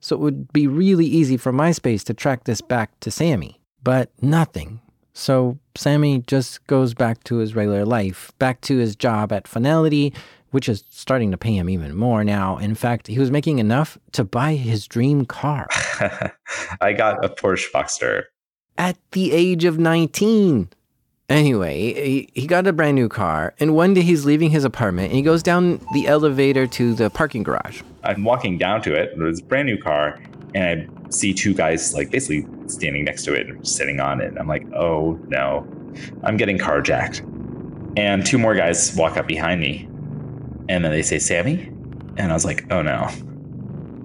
So 0.00 0.16
it 0.16 0.20
would 0.20 0.50
be 0.50 0.66
really 0.66 1.04
easy 1.04 1.36
for 1.36 1.52
MySpace 1.52 2.04
to 2.04 2.14
track 2.14 2.44
this 2.44 2.62
back 2.62 2.98
to 3.00 3.10
Samy. 3.10 3.56
But 3.84 4.10
nothing. 4.22 4.80
So 5.12 5.58
Samy 5.74 6.26
just 6.26 6.66
goes 6.66 6.94
back 6.94 7.22
to 7.24 7.36
his 7.36 7.54
regular 7.54 7.84
life, 7.84 8.32
back 8.38 8.62
to 8.62 8.78
his 8.78 8.96
job 8.96 9.30
at 9.30 9.44
Fonality, 9.44 10.14
which 10.52 10.68
is 10.68 10.84
starting 10.90 11.30
to 11.32 11.36
pay 11.36 11.56
him 11.56 11.68
even 11.68 11.96
more 11.96 12.22
now. 12.22 12.58
In 12.58 12.74
fact, 12.74 13.08
he 13.08 13.18
was 13.18 13.30
making 13.30 13.58
enough 13.58 13.98
to 14.12 14.22
buy 14.22 14.54
his 14.54 14.86
dream 14.86 15.24
car. 15.24 15.66
I 16.80 16.92
got 16.92 17.24
a 17.24 17.28
Porsche 17.28 17.72
Boxster. 17.72 18.24
At 18.78 18.96
the 19.10 19.32
age 19.32 19.64
of 19.64 19.78
19. 19.78 20.68
Anyway, 21.28 22.28
he, 22.34 22.46
got 22.46 22.66
a 22.66 22.72
brand 22.72 22.94
new 22.94 23.08
car, 23.08 23.54
and 23.58 23.74
one 23.74 23.94
day 23.94 24.02
he's 24.02 24.26
leaving 24.26 24.50
his 24.50 24.64
apartment 24.64 25.06
and 25.06 25.16
he 25.16 25.22
goes 25.22 25.42
down 25.42 25.80
the 25.94 26.06
elevator 26.06 26.66
to 26.66 26.92
the 26.92 27.08
parking 27.08 27.42
garage. 27.42 27.80
I'm 28.04 28.24
walking 28.24 28.58
down 28.58 28.82
to 28.82 28.94
it, 28.94 29.12
it's 29.16 29.40
a 29.40 29.44
brand 29.44 29.66
new 29.66 29.78
car, 29.78 30.20
and 30.54 30.90
I 31.06 31.10
see 31.10 31.32
two 31.32 31.54
guys 31.54 31.94
like 31.94 32.10
basically 32.10 32.46
standing 32.68 33.04
next 33.04 33.24
to 33.24 33.34
it 33.34 33.46
and 33.46 33.66
sitting 33.66 33.98
on 33.98 34.20
it. 34.20 34.34
I'm 34.38 34.46
like, 34.46 34.66
oh 34.74 35.18
no, 35.28 35.66
I'm 36.22 36.36
getting 36.36 36.58
carjacked. 36.58 37.26
And 37.96 38.26
two 38.26 38.36
more 38.36 38.54
guys 38.54 38.94
walk 38.94 39.16
up 39.16 39.26
behind 39.26 39.60
me 39.60 39.88
and 40.68 40.84
then 40.84 40.92
they 40.92 41.02
say 41.02 41.16
Samy, 41.16 41.68
and 42.18 42.30
I 42.30 42.34
was 42.34 42.44
like, 42.44 42.70
oh 42.70 42.82
no. 42.82 43.08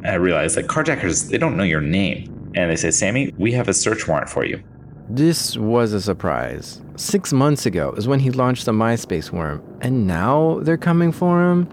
And 0.03 0.07
I 0.07 0.15
realized 0.15 0.55
that 0.57 0.67
carjackers 0.67 1.29
they 1.29 1.37
don't 1.37 1.57
know 1.57 1.63
your 1.63 1.81
name, 1.81 2.51
and 2.55 2.71
they 2.71 2.75
say 2.75 2.89
Samy, 2.89 3.37
we 3.37 3.51
have 3.53 3.67
a 3.67 3.73
search 3.73 4.07
warrant 4.07 4.29
for 4.29 4.45
you. 4.45 4.61
This 5.09 5.55
was 5.55 5.93
a 5.93 6.01
surprise. 6.01 6.81
Six 6.97 7.31
months 7.31 7.65
ago 7.65 7.93
is 7.95 8.07
when 8.07 8.19
he 8.19 8.31
launched 8.31 8.65
the 8.65 8.73
MySpace 8.73 9.31
worm, 9.31 9.63
and 9.81 10.05
now 10.05 10.59
they're 10.61 10.77
coming 10.77 11.11
for 11.11 11.49
him? 11.49 11.69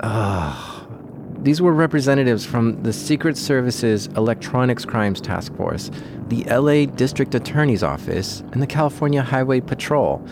Ugh. 0.00 0.78
These 1.42 1.60
were 1.60 1.72
representatives 1.72 2.46
from 2.46 2.82
the 2.84 2.92
Secret 2.92 3.36
Service's 3.36 4.06
Electronics 4.16 4.84
Crimes 4.84 5.20
Task 5.20 5.52
Force, 5.56 5.90
the 6.28 6.44
LA 6.44 6.86
District 6.86 7.34
Attorney's 7.34 7.82
Office, 7.82 8.44
and 8.52 8.62
the 8.62 8.66
California 8.66 9.22
Highway 9.22 9.60
Patrol. 9.60 10.24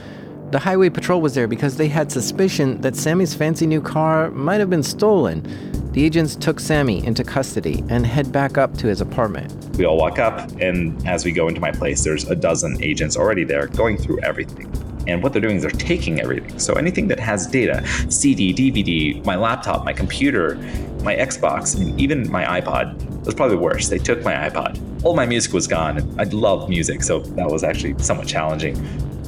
The 0.50 0.58
highway 0.58 0.90
patrol 0.90 1.20
was 1.20 1.34
there 1.34 1.46
because 1.46 1.76
they 1.76 1.86
had 1.86 2.10
suspicion 2.10 2.80
that 2.80 2.94
Samy's 2.94 3.36
fancy 3.36 3.68
new 3.68 3.80
car 3.80 4.32
might 4.32 4.58
have 4.58 4.68
been 4.68 4.82
stolen. 4.82 5.44
The 5.92 6.04
agents 6.04 6.34
took 6.34 6.56
Samy 6.56 7.04
into 7.04 7.22
custody 7.22 7.84
and 7.88 8.04
head 8.04 8.32
back 8.32 8.58
up 8.58 8.76
to 8.78 8.88
his 8.88 9.00
apartment. 9.00 9.52
We 9.76 9.84
all 9.84 9.96
walk 9.96 10.18
up, 10.18 10.50
and 10.60 11.06
as 11.06 11.24
we 11.24 11.30
go 11.30 11.46
into 11.46 11.60
my 11.60 11.70
place, 11.70 12.02
there's 12.02 12.28
a 12.28 12.34
dozen 12.34 12.82
agents 12.82 13.16
already 13.16 13.44
there 13.44 13.68
going 13.68 13.96
through 13.96 14.22
everything. 14.22 14.68
And 15.06 15.22
what 15.22 15.32
they're 15.32 15.40
doing 15.40 15.54
is 15.54 15.62
they're 15.62 15.70
taking 15.70 16.20
everything. 16.20 16.58
So 16.58 16.74
anything 16.74 17.06
that 17.08 17.20
has 17.20 17.46
data 17.46 17.86
CD, 18.10 18.52
DVD, 18.52 19.24
my 19.24 19.36
laptop, 19.36 19.84
my 19.84 19.92
computer, 19.92 20.56
my 21.04 21.14
Xbox, 21.14 21.76
and 21.76 21.98
even 22.00 22.28
my 22.28 22.60
iPod 22.60 23.24
was 23.24 23.36
probably 23.36 23.56
worse. 23.56 23.88
They 23.88 23.98
took 23.98 24.24
my 24.24 24.34
iPod. 24.34 24.80
All 25.04 25.14
my 25.14 25.26
music 25.26 25.52
was 25.52 25.68
gone. 25.68 26.12
I 26.18 26.24
love 26.24 26.68
music, 26.68 27.04
so 27.04 27.20
that 27.20 27.48
was 27.48 27.62
actually 27.62 27.96
somewhat 28.02 28.26
challenging 28.26 28.74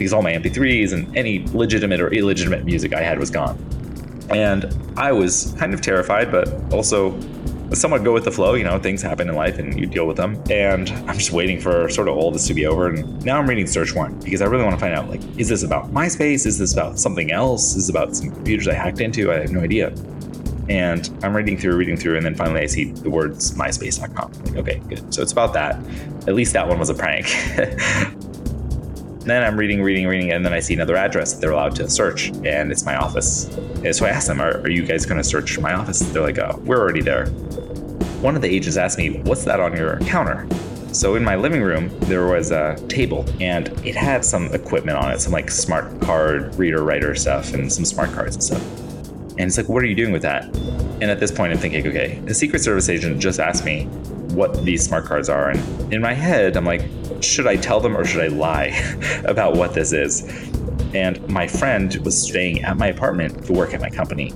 because 0.02 0.12
all 0.12 0.22
my 0.22 0.32
MP3s 0.32 0.92
and 0.92 1.16
any 1.16 1.46
legitimate 1.52 2.00
or 2.00 2.12
illegitimate 2.12 2.64
music 2.64 2.92
I 2.92 3.02
had 3.02 3.20
was 3.20 3.30
gone. 3.30 3.56
And 4.30 4.74
I 4.96 5.12
was 5.12 5.54
kind 5.58 5.72
of 5.72 5.80
terrified, 5.80 6.32
but 6.32 6.48
also 6.72 7.16
somewhat 7.72 8.02
go 8.02 8.12
with 8.12 8.24
the 8.24 8.32
flow. 8.32 8.54
You 8.54 8.64
know, 8.64 8.80
things 8.80 9.00
happen 9.00 9.28
in 9.28 9.36
life 9.36 9.60
and 9.60 9.78
you 9.78 9.86
deal 9.86 10.08
with 10.08 10.16
them. 10.16 10.42
And 10.50 10.90
I'm 11.08 11.16
just 11.16 11.30
waiting 11.30 11.60
for 11.60 11.88
sort 11.88 12.08
of 12.08 12.16
all 12.16 12.32
this 12.32 12.48
to 12.48 12.54
be 12.54 12.66
over. 12.66 12.88
And 12.88 13.24
now 13.24 13.38
I'm 13.38 13.48
reading 13.48 13.68
Search 13.68 13.94
Warrant 13.94 14.24
because 14.24 14.42
I 14.42 14.46
really 14.46 14.64
want 14.64 14.74
to 14.74 14.80
find 14.80 14.92
out 14.92 15.08
like, 15.08 15.20
is 15.38 15.48
this 15.48 15.62
about 15.62 15.92
MySpace? 15.92 16.44
Is 16.44 16.58
this 16.58 16.72
about 16.72 16.98
something 16.98 17.30
else? 17.30 17.76
Is 17.76 17.86
this 17.86 17.88
about 17.88 18.16
some 18.16 18.32
computers 18.32 18.66
I 18.66 18.74
hacked 18.74 19.00
into? 19.00 19.30
I 19.30 19.36
have 19.36 19.52
no 19.52 19.60
idea. 19.60 19.94
And 20.68 21.08
I'm 21.22 21.36
reading 21.36 21.56
through, 21.56 21.76
reading 21.76 21.96
through, 21.96 22.16
and 22.16 22.26
then 22.26 22.34
finally 22.34 22.60
I 22.60 22.66
see 22.66 22.90
the 22.90 23.10
words 23.10 23.52
myspace.com. 23.52 24.32
Like, 24.46 24.56
okay, 24.56 24.82
good. 24.88 25.14
So 25.14 25.22
it's 25.22 25.32
about 25.32 25.52
that. 25.52 25.76
At 26.26 26.34
least 26.34 26.54
that 26.54 26.66
one 26.66 26.80
was 26.80 26.90
a 26.90 26.94
prank. 26.94 27.26
then 29.30 29.42
I'm 29.42 29.56
reading, 29.56 29.82
reading, 29.82 30.06
reading, 30.06 30.32
and 30.32 30.44
then 30.44 30.52
I 30.52 30.60
see 30.60 30.74
another 30.74 30.96
address 30.96 31.32
that 31.32 31.40
they're 31.40 31.52
allowed 31.52 31.76
to 31.76 31.88
search, 31.88 32.28
and 32.44 32.72
it's 32.72 32.84
my 32.84 32.96
office. 32.96 33.46
And 33.84 33.94
so 33.94 34.06
I 34.06 34.10
asked 34.10 34.28
them, 34.28 34.40
Are, 34.40 34.58
are 34.58 34.70
you 34.70 34.84
guys 34.84 35.06
going 35.06 35.18
to 35.18 35.24
search 35.24 35.58
my 35.58 35.74
office? 35.74 36.00
They're 36.00 36.22
like, 36.22 36.38
Oh, 36.38 36.60
we're 36.64 36.80
already 36.80 37.02
there. 37.02 37.26
One 38.20 38.36
of 38.36 38.42
the 38.42 38.48
agents 38.48 38.76
asked 38.76 38.98
me, 38.98 39.20
What's 39.20 39.44
that 39.44 39.60
on 39.60 39.76
your 39.76 39.98
counter? 40.00 40.46
So 40.92 41.14
in 41.14 41.24
my 41.24 41.36
living 41.36 41.62
room, 41.62 41.88
there 42.00 42.26
was 42.26 42.50
a 42.50 42.76
table 42.88 43.24
and 43.40 43.68
it 43.86 43.96
had 43.96 44.24
some 44.24 44.52
equipment 44.52 44.98
on 44.98 45.10
it, 45.10 45.20
some 45.20 45.32
like 45.32 45.50
smart 45.50 46.00
card 46.02 46.54
reader 46.56 46.84
writer 46.84 47.14
stuff 47.14 47.54
and 47.54 47.72
some 47.72 47.86
smart 47.86 48.12
cards 48.12 48.36
and 48.36 48.44
stuff. 48.44 48.91
And 49.38 49.40
it's 49.40 49.56
like, 49.56 49.68
what 49.68 49.82
are 49.82 49.86
you 49.86 49.94
doing 49.94 50.12
with 50.12 50.22
that? 50.22 50.44
And 51.00 51.04
at 51.04 51.18
this 51.18 51.32
point, 51.32 51.52
I'm 51.52 51.58
thinking, 51.58 51.86
okay, 51.86 52.20
the 52.26 52.34
Secret 52.34 52.60
Service 52.60 52.88
agent 52.88 53.20
just 53.20 53.40
asked 53.40 53.64
me 53.64 53.84
what 54.34 54.64
these 54.64 54.84
smart 54.84 55.04
cards 55.04 55.28
are. 55.28 55.50
And 55.50 55.92
in 55.92 56.00
my 56.00 56.12
head, 56.12 56.56
I'm 56.56 56.64
like, 56.64 56.82
should 57.20 57.46
I 57.46 57.56
tell 57.56 57.80
them 57.80 57.96
or 57.96 58.04
should 58.04 58.22
I 58.22 58.28
lie 58.28 58.72
about 59.24 59.56
what 59.56 59.74
this 59.74 59.92
is? 59.92 60.22
And 60.94 61.26
my 61.28 61.46
friend 61.46 61.94
was 62.04 62.20
staying 62.20 62.62
at 62.64 62.76
my 62.76 62.88
apartment 62.88 63.46
to 63.46 63.52
work 63.52 63.72
at 63.74 63.80
my 63.80 63.90
company. 63.90 64.32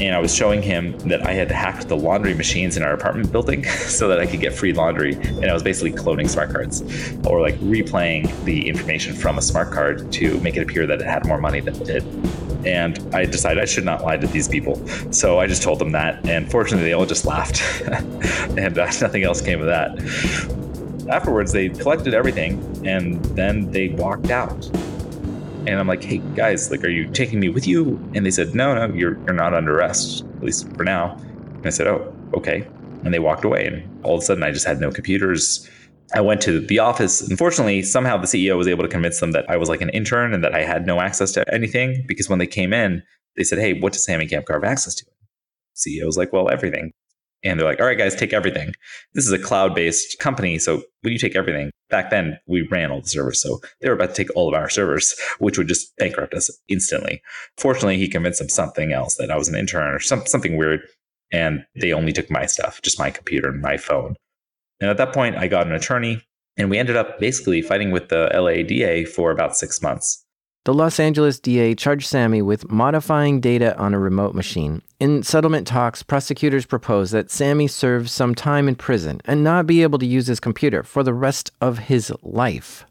And 0.00 0.16
I 0.16 0.18
was 0.18 0.34
showing 0.34 0.62
him 0.62 0.98
that 1.08 1.24
I 1.24 1.32
had 1.32 1.50
hacked 1.50 1.88
the 1.88 1.96
laundry 1.96 2.34
machines 2.34 2.76
in 2.76 2.82
our 2.82 2.92
apartment 2.92 3.30
building 3.30 3.64
so 3.68 4.08
that 4.08 4.18
I 4.18 4.26
could 4.26 4.40
get 4.40 4.52
free 4.52 4.72
laundry. 4.72 5.14
And 5.14 5.46
I 5.46 5.52
was 5.52 5.62
basically 5.62 5.92
cloning 5.92 6.28
smart 6.28 6.50
cards 6.50 6.82
or 7.24 7.40
like 7.40 7.54
replaying 7.60 8.44
the 8.44 8.68
information 8.68 9.14
from 9.14 9.38
a 9.38 9.42
smart 9.42 9.70
card 9.72 10.10
to 10.12 10.40
make 10.40 10.56
it 10.56 10.62
appear 10.62 10.86
that 10.86 11.00
it 11.00 11.06
had 11.06 11.24
more 11.26 11.38
money 11.38 11.60
than 11.60 11.76
it 11.76 11.84
did. 11.84 12.51
And 12.64 12.98
I 13.14 13.24
decided 13.24 13.62
I 13.62 13.66
should 13.66 13.84
not 13.84 14.02
lie 14.02 14.16
to 14.16 14.26
these 14.26 14.48
people. 14.48 14.86
So 15.12 15.38
I 15.38 15.46
just 15.46 15.62
told 15.62 15.78
them 15.78 15.92
that. 15.92 16.24
And 16.26 16.50
fortunately, 16.50 16.84
they 16.84 16.92
all 16.92 17.06
just 17.06 17.24
laughed. 17.24 17.62
and 18.56 18.78
uh, 18.78 18.86
nothing 19.00 19.24
else 19.24 19.40
came 19.40 19.60
of 19.60 19.66
that. 19.66 19.98
Afterwards, 21.08 21.52
they 21.52 21.68
collected 21.68 22.14
everything 22.14 22.60
and 22.86 23.24
then 23.36 23.70
they 23.70 23.88
walked 23.88 24.30
out. 24.30 24.64
And 25.66 25.78
I'm 25.78 25.86
like, 25.86 26.02
hey 26.02 26.18
guys, 26.34 26.70
like, 26.70 26.82
are 26.84 26.88
you 26.88 27.08
taking 27.10 27.38
me 27.38 27.48
with 27.48 27.66
you? 27.66 28.00
And 28.14 28.26
they 28.26 28.30
said, 28.30 28.54
no, 28.54 28.74
no, 28.74 28.92
you're, 28.94 29.16
you're 29.24 29.34
not 29.34 29.54
under 29.54 29.78
arrest, 29.78 30.24
at 30.36 30.42
least 30.42 30.72
for 30.76 30.84
now. 30.84 31.12
And 31.12 31.66
I 31.66 31.70
said, 31.70 31.86
oh, 31.86 32.12
okay. 32.34 32.66
And 33.04 33.14
they 33.14 33.20
walked 33.20 33.44
away. 33.44 33.66
And 33.66 34.04
all 34.04 34.16
of 34.16 34.22
a 34.22 34.24
sudden, 34.24 34.42
I 34.42 34.50
just 34.50 34.66
had 34.66 34.80
no 34.80 34.90
computers 34.90 35.68
I 36.14 36.20
went 36.20 36.40
to 36.42 36.60
the 36.60 36.78
office. 36.78 37.20
Unfortunately, 37.22 37.82
somehow 37.82 38.16
the 38.16 38.26
CEO 38.26 38.56
was 38.56 38.68
able 38.68 38.82
to 38.82 38.88
convince 38.88 39.20
them 39.20 39.32
that 39.32 39.48
I 39.48 39.56
was 39.56 39.68
like 39.68 39.80
an 39.80 39.90
intern 39.90 40.34
and 40.34 40.44
that 40.44 40.54
I 40.54 40.62
had 40.62 40.86
no 40.86 41.00
access 41.00 41.32
to 41.32 41.54
anything 41.54 42.04
because 42.06 42.28
when 42.28 42.38
they 42.38 42.46
came 42.46 42.72
in, 42.72 43.02
they 43.36 43.44
said, 43.44 43.58
Hey, 43.58 43.80
what 43.80 43.92
does 43.92 44.06
Samy 44.06 44.28
Kamkar 44.28 44.54
have 44.54 44.64
access 44.64 44.94
to? 44.96 45.06
CEO 45.74 46.04
was 46.04 46.18
like, 46.18 46.32
Well, 46.32 46.50
everything. 46.50 46.92
And 47.42 47.58
they're 47.58 47.66
like, 47.66 47.80
All 47.80 47.86
right, 47.86 47.98
guys, 47.98 48.14
take 48.14 48.32
everything. 48.32 48.74
This 49.14 49.26
is 49.26 49.32
a 49.32 49.38
cloud 49.38 49.74
based 49.74 50.18
company. 50.18 50.58
So 50.58 50.82
when 51.00 51.12
you 51.12 51.18
take 51.18 51.34
everything, 51.34 51.70
back 51.88 52.10
then 52.10 52.38
we 52.46 52.66
ran 52.70 52.90
all 52.90 53.00
the 53.00 53.08
servers. 53.08 53.40
So 53.40 53.60
they 53.80 53.88
were 53.88 53.94
about 53.94 54.10
to 54.10 54.14
take 54.14 54.34
all 54.36 54.48
of 54.48 54.54
our 54.54 54.68
servers, 54.68 55.14
which 55.38 55.56
would 55.56 55.68
just 55.68 55.96
bankrupt 55.96 56.34
us 56.34 56.50
instantly. 56.68 57.22
Fortunately, 57.56 57.96
he 57.96 58.08
convinced 58.08 58.38
them 58.38 58.48
something 58.48 58.92
else 58.92 59.16
that 59.16 59.30
I 59.30 59.36
was 59.36 59.48
an 59.48 59.56
intern 59.56 59.94
or 59.94 60.00
some, 60.00 60.26
something 60.26 60.56
weird. 60.56 60.80
And 61.32 61.64
they 61.80 61.94
only 61.94 62.12
took 62.12 62.30
my 62.30 62.44
stuff, 62.44 62.82
just 62.82 62.98
my 62.98 63.10
computer 63.10 63.48
and 63.48 63.62
my 63.62 63.78
phone. 63.78 64.16
And 64.82 64.90
at 64.90 64.96
that 64.96 65.12
point, 65.12 65.36
I 65.36 65.46
got 65.46 65.68
an 65.68 65.72
attorney, 65.72 66.20
and 66.56 66.68
we 66.68 66.76
ended 66.76 66.96
up 66.96 67.20
basically 67.20 67.62
fighting 67.62 67.92
with 67.92 68.08
the 68.08 68.28
LA 68.34 68.66
DA 68.66 69.04
for 69.04 69.30
about 69.30 69.56
six 69.56 69.80
months. 69.80 70.26
The 70.64 70.74
Los 70.74 70.98
Angeles 70.98 71.38
DA 71.38 71.76
charged 71.76 72.10
Samy 72.10 72.42
with 72.42 72.68
modifying 72.68 73.40
data 73.40 73.78
on 73.78 73.94
a 73.94 74.00
remote 74.00 74.34
machine. 74.34 74.82
In 74.98 75.22
settlement 75.22 75.68
talks, 75.68 76.02
prosecutors 76.02 76.66
proposed 76.66 77.12
that 77.12 77.28
Samy 77.28 77.70
serve 77.70 78.10
some 78.10 78.34
time 78.34 78.66
in 78.66 78.74
prison 78.74 79.20
and 79.24 79.44
not 79.44 79.68
be 79.68 79.84
able 79.84 80.00
to 80.00 80.06
use 80.06 80.26
his 80.26 80.40
computer 80.40 80.82
for 80.82 81.04
the 81.04 81.14
rest 81.14 81.52
of 81.60 81.78
his 81.78 82.12
life. 82.20 82.84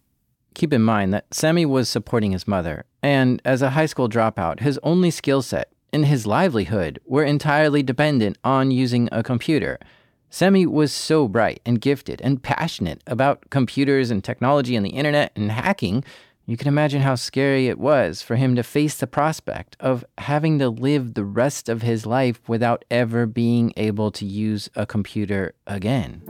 Keep 0.54 0.72
in 0.72 0.82
mind 0.82 1.14
that 1.14 1.30
Samy 1.32 1.66
was 1.66 1.90
supporting 1.90 2.32
his 2.32 2.48
mother, 2.48 2.86
and 3.04 3.42
as 3.44 3.62
a 3.62 3.72
high 3.72 3.86
school 3.86 4.08
dropout, 4.08 4.62
his 4.62 4.80
only 4.82 5.12
skill 5.12 5.42
set 5.42 5.74
and 5.92 6.06
his 6.06 6.26
livelihood 6.26 7.02
were 7.06 7.26
entirely 7.26 7.84
dependent 7.84 8.38
on 8.46 8.72
using 8.72 9.10
a 9.12 9.22
computer. 9.22 9.78
Samy 10.32 10.66
was 10.66 10.94
so 10.94 11.28
bright 11.28 11.60
and 11.66 11.82
gifted 11.82 12.22
and 12.22 12.42
passionate 12.42 13.04
about 13.06 13.50
computers 13.50 14.10
and 14.10 14.24
technology 14.24 14.78
and 14.78 14.86
the 14.86 14.92
internet 14.92 15.34
and 15.36 15.52
hacking, 15.52 16.06
you 16.46 16.56
can 16.56 16.70
imagine 16.70 17.02
how 17.02 17.16
scary 17.16 17.68
it 17.68 17.78
was 17.78 18.22
for 18.22 18.38
him 18.38 18.56
to 18.56 18.64
face 18.64 18.96
the 18.96 19.08
prospect 19.08 19.76
of 19.82 20.06
having 20.18 20.58
to 20.58 20.70
live 20.70 21.16
the 21.16 21.26
rest 21.26 21.68
of 21.68 21.82
his 21.82 22.06
life 22.06 22.40
without 22.48 22.86
ever 22.90 23.26
being 23.26 23.74
able 23.76 24.10
to 24.10 24.26
use 24.26 24.70
a 24.74 24.86
computer 24.86 25.54
again. 25.68 26.22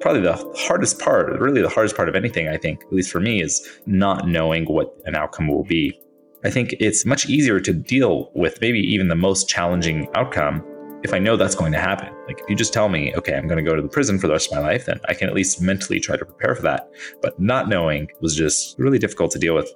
Probably 0.00 0.22
the 0.22 0.52
hardest 0.56 0.98
part, 0.98 1.38
really 1.40 1.62
the 1.62 1.68
hardest 1.68 1.94
part 1.94 2.08
of 2.08 2.16
anything, 2.16 2.48
I 2.48 2.56
think, 2.56 2.82
at 2.82 2.92
least 2.92 3.12
for 3.12 3.20
me, 3.20 3.40
is 3.40 3.64
not 3.86 4.26
knowing 4.26 4.64
what 4.64 4.92
an 5.04 5.14
outcome 5.14 5.46
will 5.46 5.64
be. 5.64 5.96
I 6.44 6.50
think 6.50 6.74
it's 6.80 7.06
much 7.06 7.28
easier 7.28 7.60
to 7.60 7.72
deal 7.72 8.32
with 8.34 8.60
maybe 8.60 8.80
even 8.80 9.06
the 9.06 9.14
most 9.14 9.48
challenging 9.48 10.08
outcome 10.16 10.64
if 11.02 11.14
I 11.14 11.18
know 11.18 11.36
that's 11.36 11.54
going 11.54 11.72
to 11.72 11.78
happen. 11.78 12.12
Like 12.26 12.40
if 12.40 12.48
you 12.48 12.56
just 12.56 12.72
tell 12.72 12.88
me, 12.88 13.14
okay, 13.16 13.34
I'm 13.34 13.46
going 13.46 13.62
to 13.62 13.68
go 13.68 13.76
to 13.76 13.82
the 13.82 13.88
prison 13.88 14.18
for 14.18 14.26
the 14.26 14.32
rest 14.32 14.50
of 14.50 14.58
my 14.58 14.62
life, 14.62 14.86
then 14.86 15.00
I 15.08 15.14
can 15.14 15.28
at 15.28 15.34
least 15.34 15.60
mentally 15.60 16.00
try 16.00 16.16
to 16.16 16.24
prepare 16.24 16.54
for 16.54 16.62
that. 16.62 16.90
But 17.22 17.38
not 17.38 17.68
knowing 17.68 18.08
was 18.20 18.34
just 18.34 18.78
really 18.78 18.98
difficult 18.98 19.30
to 19.32 19.38
deal 19.38 19.54
with. 19.54 19.70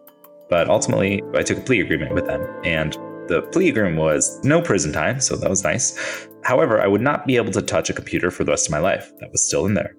But 0.50 0.68
ultimately, 0.68 1.22
I 1.34 1.42
took 1.42 1.58
a 1.58 1.62
plea 1.62 1.80
agreement 1.80 2.14
with 2.14 2.26
them. 2.26 2.46
And 2.64 2.92
the 3.28 3.42
plea 3.52 3.68
agreement 3.68 3.98
was 3.98 4.42
no 4.44 4.60
prison 4.60 4.92
time, 4.92 5.20
so 5.20 5.36
that 5.36 5.48
was 5.48 5.62
nice. 5.62 6.28
However, 6.42 6.80
I 6.80 6.88
would 6.88 7.00
not 7.00 7.26
be 7.26 7.36
able 7.36 7.52
to 7.52 7.62
touch 7.62 7.88
a 7.88 7.92
computer 7.92 8.30
for 8.30 8.44
the 8.44 8.50
rest 8.50 8.66
of 8.66 8.72
my 8.72 8.80
life. 8.80 9.12
That 9.20 9.30
was 9.30 9.46
still 9.46 9.64
in 9.64 9.74
there. 9.74 9.94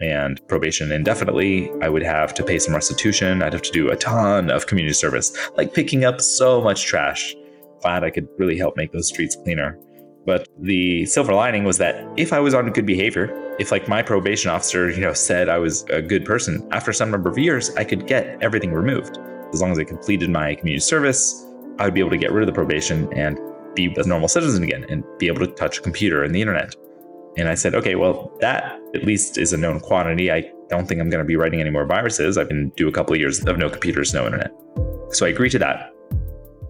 And 0.00 0.40
probation 0.48 0.90
indefinitely, 0.90 1.70
I 1.80 1.88
would 1.88 2.02
have 2.02 2.34
to 2.34 2.44
pay 2.44 2.58
some 2.58 2.74
restitution. 2.74 3.42
I'd 3.42 3.52
have 3.52 3.62
to 3.62 3.70
do 3.70 3.90
a 3.90 3.96
ton 3.96 4.50
of 4.50 4.66
community 4.66 4.92
service, 4.92 5.32
like 5.56 5.72
picking 5.72 6.04
up 6.04 6.20
so 6.20 6.60
much 6.60 6.84
trash. 6.84 7.34
Glad 7.80 8.02
I 8.02 8.10
could 8.10 8.28
really 8.36 8.58
help 8.58 8.76
make 8.76 8.92
those 8.92 9.08
streets 9.08 9.36
cleaner. 9.36 9.78
But 10.26 10.48
the 10.58 11.04
silver 11.06 11.34
lining 11.34 11.64
was 11.64 11.78
that 11.78 12.06
if 12.16 12.32
I 12.32 12.40
was 12.40 12.54
on 12.54 12.70
good 12.70 12.86
behavior, 12.86 13.56
if 13.58 13.70
like 13.70 13.88
my 13.88 14.02
probation 14.02 14.50
officer, 14.50 14.90
you 14.90 15.00
know, 15.00 15.12
said 15.12 15.48
I 15.48 15.58
was 15.58 15.84
a 15.90 16.00
good 16.00 16.24
person, 16.24 16.66
after 16.72 16.92
some 16.92 17.10
number 17.10 17.28
of 17.28 17.38
years, 17.38 17.74
I 17.76 17.84
could 17.84 18.06
get 18.06 18.42
everything 18.42 18.72
removed. 18.72 19.18
As 19.52 19.60
long 19.60 19.70
as 19.70 19.78
I 19.78 19.84
completed 19.84 20.30
my 20.30 20.54
community 20.54 20.80
service, 20.80 21.44
I 21.78 21.84
would 21.84 21.94
be 21.94 22.00
able 22.00 22.10
to 22.10 22.16
get 22.16 22.32
rid 22.32 22.42
of 22.42 22.46
the 22.46 22.52
probation 22.52 23.12
and 23.12 23.38
be 23.74 23.94
a 23.96 24.06
normal 24.06 24.28
citizen 24.28 24.62
again 24.64 24.84
and 24.88 25.04
be 25.18 25.26
able 25.26 25.40
to 25.40 25.46
touch 25.46 25.78
a 25.78 25.82
computer 25.82 26.22
and 26.24 26.34
the 26.34 26.40
internet. 26.40 26.74
And 27.36 27.48
I 27.48 27.54
said, 27.54 27.74
okay, 27.74 27.96
well, 27.96 28.32
that 28.40 28.80
at 28.94 29.04
least 29.04 29.38
is 29.38 29.52
a 29.52 29.56
known 29.56 29.80
quantity. 29.80 30.30
I 30.30 30.50
don't 30.68 30.86
think 30.86 31.00
I'm 31.00 31.10
going 31.10 31.22
to 31.22 31.26
be 31.26 31.36
writing 31.36 31.60
any 31.60 31.70
more 31.70 31.84
viruses. 31.84 32.38
I 32.38 32.44
can 32.44 32.70
do 32.76 32.88
a 32.88 32.92
couple 32.92 33.12
of 33.12 33.20
years 33.20 33.44
of 33.44 33.58
no 33.58 33.68
computers, 33.68 34.14
no 34.14 34.24
internet. 34.24 34.52
So 35.10 35.26
I 35.26 35.30
agreed 35.30 35.50
to 35.50 35.58
that 35.58 35.93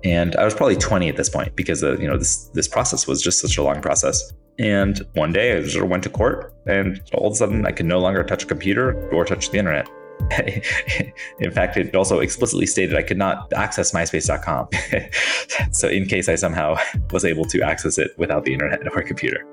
and 0.04 0.36
I 0.36 0.44
was 0.44 0.54
probably 0.54 0.76
20 0.76 1.08
at 1.08 1.16
this 1.16 1.28
point 1.28 1.56
because 1.56 1.82
of, 1.82 2.00
you 2.00 2.06
know 2.06 2.18
this 2.18 2.48
this 2.48 2.68
process 2.68 3.06
was 3.06 3.22
just 3.22 3.40
such 3.40 3.56
a 3.56 3.62
long 3.62 3.80
process. 3.80 4.32
And 4.58 5.04
one 5.14 5.32
day 5.32 5.56
I 5.56 5.62
just 5.62 5.80
went 5.82 6.04
to 6.04 6.10
court, 6.10 6.54
and 6.66 7.00
all 7.14 7.26
of 7.26 7.32
a 7.32 7.36
sudden 7.36 7.66
I 7.66 7.72
could 7.72 7.86
no 7.86 7.98
longer 7.98 8.22
touch 8.22 8.44
a 8.44 8.46
computer 8.46 9.10
or 9.10 9.24
touch 9.24 9.50
the 9.50 9.58
internet. 9.58 9.88
in 11.40 11.50
fact, 11.50 11.76
it 11.76 11.94
also 11.96 12.20
explicitly 12.20 12.66
stated 12.66 12.96
I 12.96 13.02
could 13.02 13.18
not 13.18 13.52
access 13.52 13.90
MySpace.com. 13.92 14.68
so, 15.72 15.88
in 15.88 16.06
case 16.06 16.28
I 16.28 16.36
somehow 16.36 16.76
was 17.10 17.24
able 17.24 17.44
to 17.46 17.62
access 17.62 17.98
it 17.98 18.12
without 18.16 18.44
the 18.44 18.52
internet 18.52 18.80
or 18.94 19.02
computer. 19.02 19.44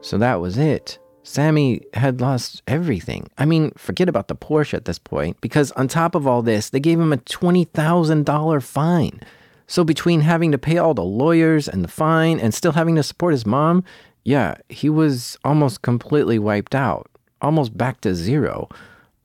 So 0.00 0.18
that 0.18 0.40
was 0.40 0.58
it. 0.58 0.98
Samy 1.28 1.82
had 1.94 2.22
lost 2.22 2.62
everything. 2.66 3.28
I 3.36 3.44
mean, 3.44 3.72
forget 3.76 4.08
about 4.08 4.28
the 4.28 4.34
Porsche 4.34 4.72
at 4.72 4.86
this 4.86 4.98
point, 4.98 5.38
because 5.42 5.70
on 5.72 5.86
top 5.86 6.14
of 6.14 6.26
all 6.26 6.40
this, 6.40 6.70
they 6.70 6.80
gave 6.80 6.98
him 6.98 7.12
a 7.12 7.18
$20,000 7.18 8.62
fine. 8.62 9.20
So 9.66 9.84
between 9.84 10.22
having 10.22 10.52
to 10.52 10.58
pay 10.58 10.78
all 10.78 10.94
the 10.94 11.04
lawyers 11.04 11.68
and 11.68 11.84
the 11.84 11.88
fine 11.88 12.40
and 12.40 12.54
still 12.54 12.72
having 12.72 12.96
to 12.96 13.02
support 13.02 13.34
his 13.34 13.44
mom, 13.44 13.84
yeah, 14.24 14.54
he 14.70 14.88
was 14.88 15.36
almost 15.44 15.82
completely 15.82 16.38
wiped 16.38 16.74
out, 16.74 17.10
almost 17.42 17.76
back 17.76 18.00
to 18.00 18.14
zero, 18.14 18.70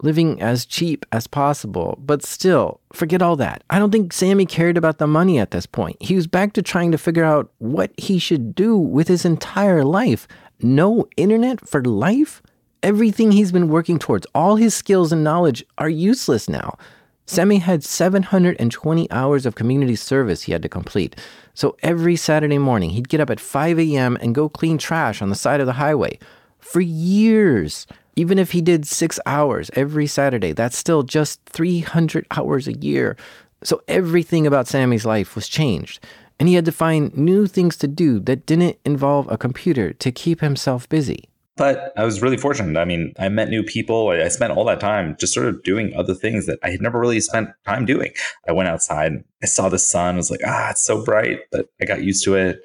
living 0.01 0.41
as 0.41 0.65
cheap 0.65 1.05
as 1.13 1.25
possible. 1.25 1.97
But 2.01 2.21
still, 2.21 2.81
forget 2.91 3.21
all 3.21 3.37
that. 3.37 3.63
I 3.69 3.79
don't 3.79 3.91
think 3.91 4.11
Samy 4.11 4.47
cared 4.47 4.77
about 4.77 4.97
the 4.97 5.07
money 5.07 5.39
at 5.39 5.51
this 5.51 5.65
point. 5.65 5.95
He 6.01 6.15
was 6.15 6.27
back 6.27 6.51
to 6.53 6.61
trying 6.61 6.91
to 6.91 6.97
figure 6.97 7.23
out 7.23 7.49
what 7.59 7.91
he 7.97 8.19
should 8.19 8.53
do 8.53 8.77
with 8.77 9.07
his 9.07 9.23
entire 9.23 9.85
life 9.85 10.27
no 10.61 11.07
internet 11.17 11.67
for 11.67 11.83
life? 11.83 12.41
Everything 12.81 13.31
he's 13.31 13.51
been 13.51 13.69
working 13.69 13.97
towards, 13.97 14.27
all 14.35 14.57
his 14.57 14.75
skills 14.75 15.11
and 15.11 15.23
knowledge 15.23 15.63
are 15.77 15.89
useless 15.89 16.49
now. 16.49 16.77
Samy 17.25 17.61
had 17.61 17.83
720 17.83 19.09
hours 19.09 19.45
of 19.45 19.55
community 19.55 19.95
service 19.95 20.43
he 20.43 20.51
had 20.51 20.61
to 20.61 20.69
complete. 20.69 21.15
So 21.53 21.77
every 21.81 22.17
Saturday 22.17 22.57
morning, 22.57 22.89
he'd 22.89 23.07
get 23.07 23.21
up 23.21 23.29
at 23.29 23.39
5 23.39 23.79
a.m. 23.79 24.17
and 24.21 24.35
go 24.35 24.49
clean 24.49 24.77
trash 24.77 25.21
on 25.21 25.29
the 25.29 25.35
side 25.35 25.61
of 25.61 25.65
the 25.65 25.73
highway. 25.73 26.19
For 26.59 26.81
years, 26.81 27.87
even 28.17 28.37
if 28.37 28.51
he 28.51 28.61
did 28.61 28.85
six 28.85 29.19
hours 29.25 29.71
every 29.73 30.07
Saturday, 30.07 30.51
that's 30.51 30.77
still 30.77 31.03
just 31.03 31.39
300 31.45 32.27
hours 32.31 32.67
a 32.67 32.73
year. 32.73 33.15
So 33.63 33.81
everything 33.87 34.45
about 34.45 34.65
Samy's 34.65 35.05
life 35.05 35.35
was 35.35 35.47
changed 35.47 36.05
and 36.39 36.49
he 36.49 36.55
had 36.55 36.65
to 36.65 36.71
find 36.71 37.15
new 37.15 37.47
things 37.47 37.77
to 37.77 37.87
do 37.87 38.19
that 38.21 38.45
didn't 38.45 38.77
involve 38.85 39.31
a 39.31 39.37
computer 39.37 39.93
to 39.93 40.11
keep 40.11 40.41
himself 40.41 40.87
busy. 40.89 41.29
But 41.55 41.93
I 41.95 42.03
was 42.03 42.21
really 42.21 42.37
fortunate. 42.37 42.79
I 42.79 42.85
mean, 42.85 43.13
I 43.19 43.29
met 43.29 43.49
new 43.49 43.61
people. 43.61 44.09
I 44.09 44.27
spent 44.29 44.53
all 44.53 44.65
that 44.65 44.79
time 44.79 45.15
just 45.19 45.33
sort 45.33 45.45
of 45.45 45.61
doing 45.63 45.93
other 45.95 46.15
things 46.15 46.47
that 46.47 46.57
I 46.63 46.71
had 46.71 46.81
never 46.81 46.99
really 46.99 47.19
spent 47.19 47.49
time 47.65 47.85
doing. 47.85 48.11
I 48.47 48.53
went 48.53 48.69
outside, 48.69 49.23
I 49.43 49.45
saw 49.45 49.69
the 49.69 49.77
sun, 49.77 50.15
I 50.15 50.17
was 50.17 50.31
like, 50.31 50.39
ah, 50.45 50.71
it's 50.71 50.83
so 50.83 51.03
bright, 51.03 51.41
but 51.51 51.67
I 51.79 51.85
got 51.85 52.03
used 52.03 52.23
to 52.23 52.35
it. 52.35 52.61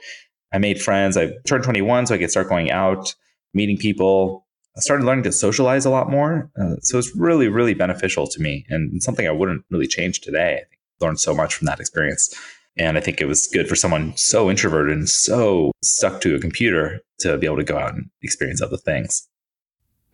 I 0.52 0.59
made 0.59 0.81
friends. 0.81 1.18
I 1.18 1.33
turned 1.46 1.64
21, 1.64 2.07
so 2.07 2.14
I 2.14 2.18
could 2.18 2.31
start 2.31 2.48
going 2.48 2.70
out, 2.70 3.14
meeting 3.52 3.76
people. 3.76 4.46
I 4.74 4.81
started 4.81 5.04
learning 5.04 5.24
to 5.24 5.33
socialize 5.33 5.85
a 5.85 5.90
lot 5.90 6.11
more. 6.11 6.50
Uh, 6.59 6.76
so 6.81 6.98
it's 6.98 7.14
really, 7.14 7.48
really 7.48 7.74
beneficial 7.74 8.26
to 8.28 8.40
me 8.40 8.64
and 8.70 9.02
something 9.02 9.26
I 9.26 9.33
wouldn't 9.33 9.64
really 9.70 9.87
change 9.87 10.20
today. 10.20 10.62
I 10.62 11.04
learned 11.04 11.20
so 11.20 11.35
much 11.35 11.54
from 11.54 11.66
that 11.66 11.81
experience. 11.81 12.35
And 12.79 12.97
I 12.97 13.01
think 13.01 13.21
it 13.21 13.27
was 13.27 13.49
good 13.49 13.69
for 13.69 13.75
someone 13.75 14.17
so 14.17 14.49
introverted 14.49 14.97
and 14.97 15.09
so 15.09 15.73
stuck 15.83 16.21
to 16.21 16.35
a 16.35 16.41
computer 16.41 17.01
to 17.21 17.37
be 17.37 17.47
able 17.47 17.57
to 17.57 17.64
go 17.64 17.79
out 17.79 17.95
and 17.95 18.11
experience 18.23 18.62
other 18.62 18.77
things. 18.77 19.29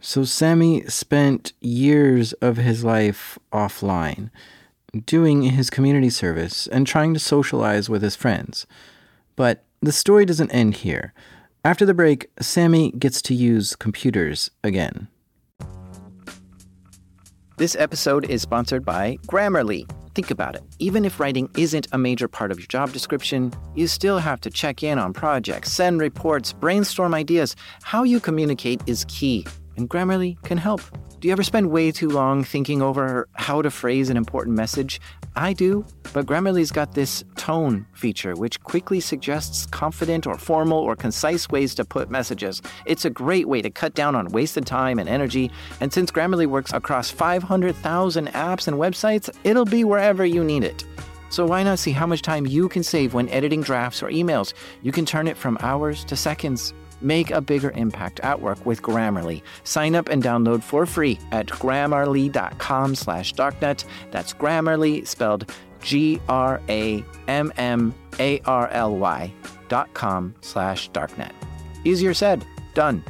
So, 0.01 0.23
Samy 0.23 0.91
spent 0.91 1.53
years 1.61 2.33
of 2.35 2.57
his 2.59 2.85
life 2.85 3.39
offline, 3.53 4.31
doing 5.07 5.43
his 5.43 5.71
community 5.71 6.11
service 6.11 6.67
and 6.67 6.87
trying 6.87 7.15
to 7.15 7.21
socialize 7.21 7.89
with 7.89 8.03
his 8.03 8.17
friends. 8.17 8.67
But 9.37 9.65
the 9.81 9.93
story 9.93 10.25
doesn't 10.25 10.51
end 10.51 10.77
here. 10.77 11.15
After 11.65 11.87
the 11.87 11.95
break, 11.95 12.35
Samy 12.37 12.99
gets 12.99 13.23
to 13.23 13.35
use 13.35 13.75
computers 13.75 14.51
again. 14.63 15.09
This 17.57 17.77
episode 17.77 18.29
is 18.29 18.43
sponsored 18.43 18.85
by 18.85 19.17
Grammarly. 19.27 19.89
Think 20.15 20.31
about 20.31 20.55
it. 20.55 20.63
Even 20.79 21.05
if 21.05 21.19
writing 21.19 21.51
isn't 21.57 21.89
a 21.91 21.99
major 21.99 22.29
part 22.29 22.53
of 22.53 22.59
your 22.61 22.69
job 22.69 22.93
description, 22.93 23.53
you 23.75 23.89
still 23.89 24.19
have 24.19 24.41
to 24.43 24.51
check 24.51 24.83
in 24.83 24.99
on 24.99 25.13
projects, 25.13 25.73
send 25.73 26.01
reports, 26.01 26.53
brainstorm 26.53 27.15
ideas. 27.15 27.57
How 27.83 28.05
you 28.05 28.21
communicate 28.21 28.81
is 28.87 29.05
key, 29.09 29.45
and 29.77 29.91
Grammarly 29.91 30.41
can 30.43 30.59
help. 30.59 30.83
Do 31.19 31.27
you 31.27 31.33
ever 31.33 31.43
spend 31.43 31.71
way 31.71 31.91
too 31.91 32.09
long 32.09 32.45
thinking 32.45 32.81
over 32.81 33.27
how 33.33 33.61
to 33.63 33.71
phrase 33.71 34.09
an 34.09 34.17
important 34.17 34.57
message? 34.57 35.01
I 35.37 35.53
do, 35.53 35.85
but 36.13 36.27
Grammarly's 36.27 36.71
got 36.71 36.95
this 36.95 37.25
tone 37.37 37.87
feature 37.93 38.35
which 38.35 38.63
quickly 38.63 39.01
suggests 39.01 39.67
confident 39.67 40.29
or 40.29 40.39
formal 40.39 40.79
or 40.79 40.95
concise 40.95 41.49
ways 41.49 41.75
to 41.75 41.85
put 41.85 42.09
messages. 42.09 42.63
It's 42.87 43.05
a 43.05 43.11
great 43.11 43.49
way 43.49 43.61
to 43.61 43.69
cut 43.69 43.95
down 43.95 44.15
on 44.15 44.29
wasted 44.29 44.65
time 44.65 45.01
and 45.01 45.09
energy, 45.09 45.51
and 45.81 45.93
since 45.93 46.13
Grammarly 46.13 46.47
works 46.47 46.73
across 46.73 47.11
500,000 47.11 48.29
apps 48.29 48.69
and 48.69 48.77
websites, 48.77 49.29
it'll 49.43 49.65
be 49.65 49.83
wherever 49.83 50.25
you 50.25 50.45
need 50.45 50.63
it. 50.63 50.85
So 51.31 51.45
why 51.47 51.65
not 51.65 51.81
see 51.81 51.91
how 51.91 52.07
much 52.07 52.23
time 52.23 52.47
you 52.47 52.69
can 52.69 52.85
save 52.85 53.13
when 53.13 53.29
editing 53.29 53.61
drafts 53.61 54.05
or 54.05 54.09
emails? 54.11 54.55
You 54.83 54.93
can 54.93 55.05
turn 55.05 55.27
it 55.27 55.37
from 55.37 55.59
hours 55.61 56.05
to 56.05 56.15
seconds. 56.15 56.73
Make 57.05 57.31
a 57.31 57.41
bigger 57.43 57.71
impact 57.73 58.19
at 58.21 58.41
work 58.41 58.65
with 58.65 58.81
Grammarly. 58.81 59.43
Sign 59.63 59.95
up 59.95 60.09
and 60.09 60.23
download 60.23 60.63
for 60.63 60.87
free 60.87 61.19
at 61.33 61.47
grammarly.com 61.47 62.95
slash 62.95 63.35
darknet. 63.35 63.85
That's 64.11 64.33
Grammarly 64.33 65.07
spelled 65.07 65.53
G-R-A-M-M-A-R-L-Y 65.83 67.05
dot 69.69 69.95
com 69.95 70.35
slash 70.41 70.91
darknet. 70.91 71.33
Easier 71.85 72.15
said, 72.15 72.45
done. 72.73 73.05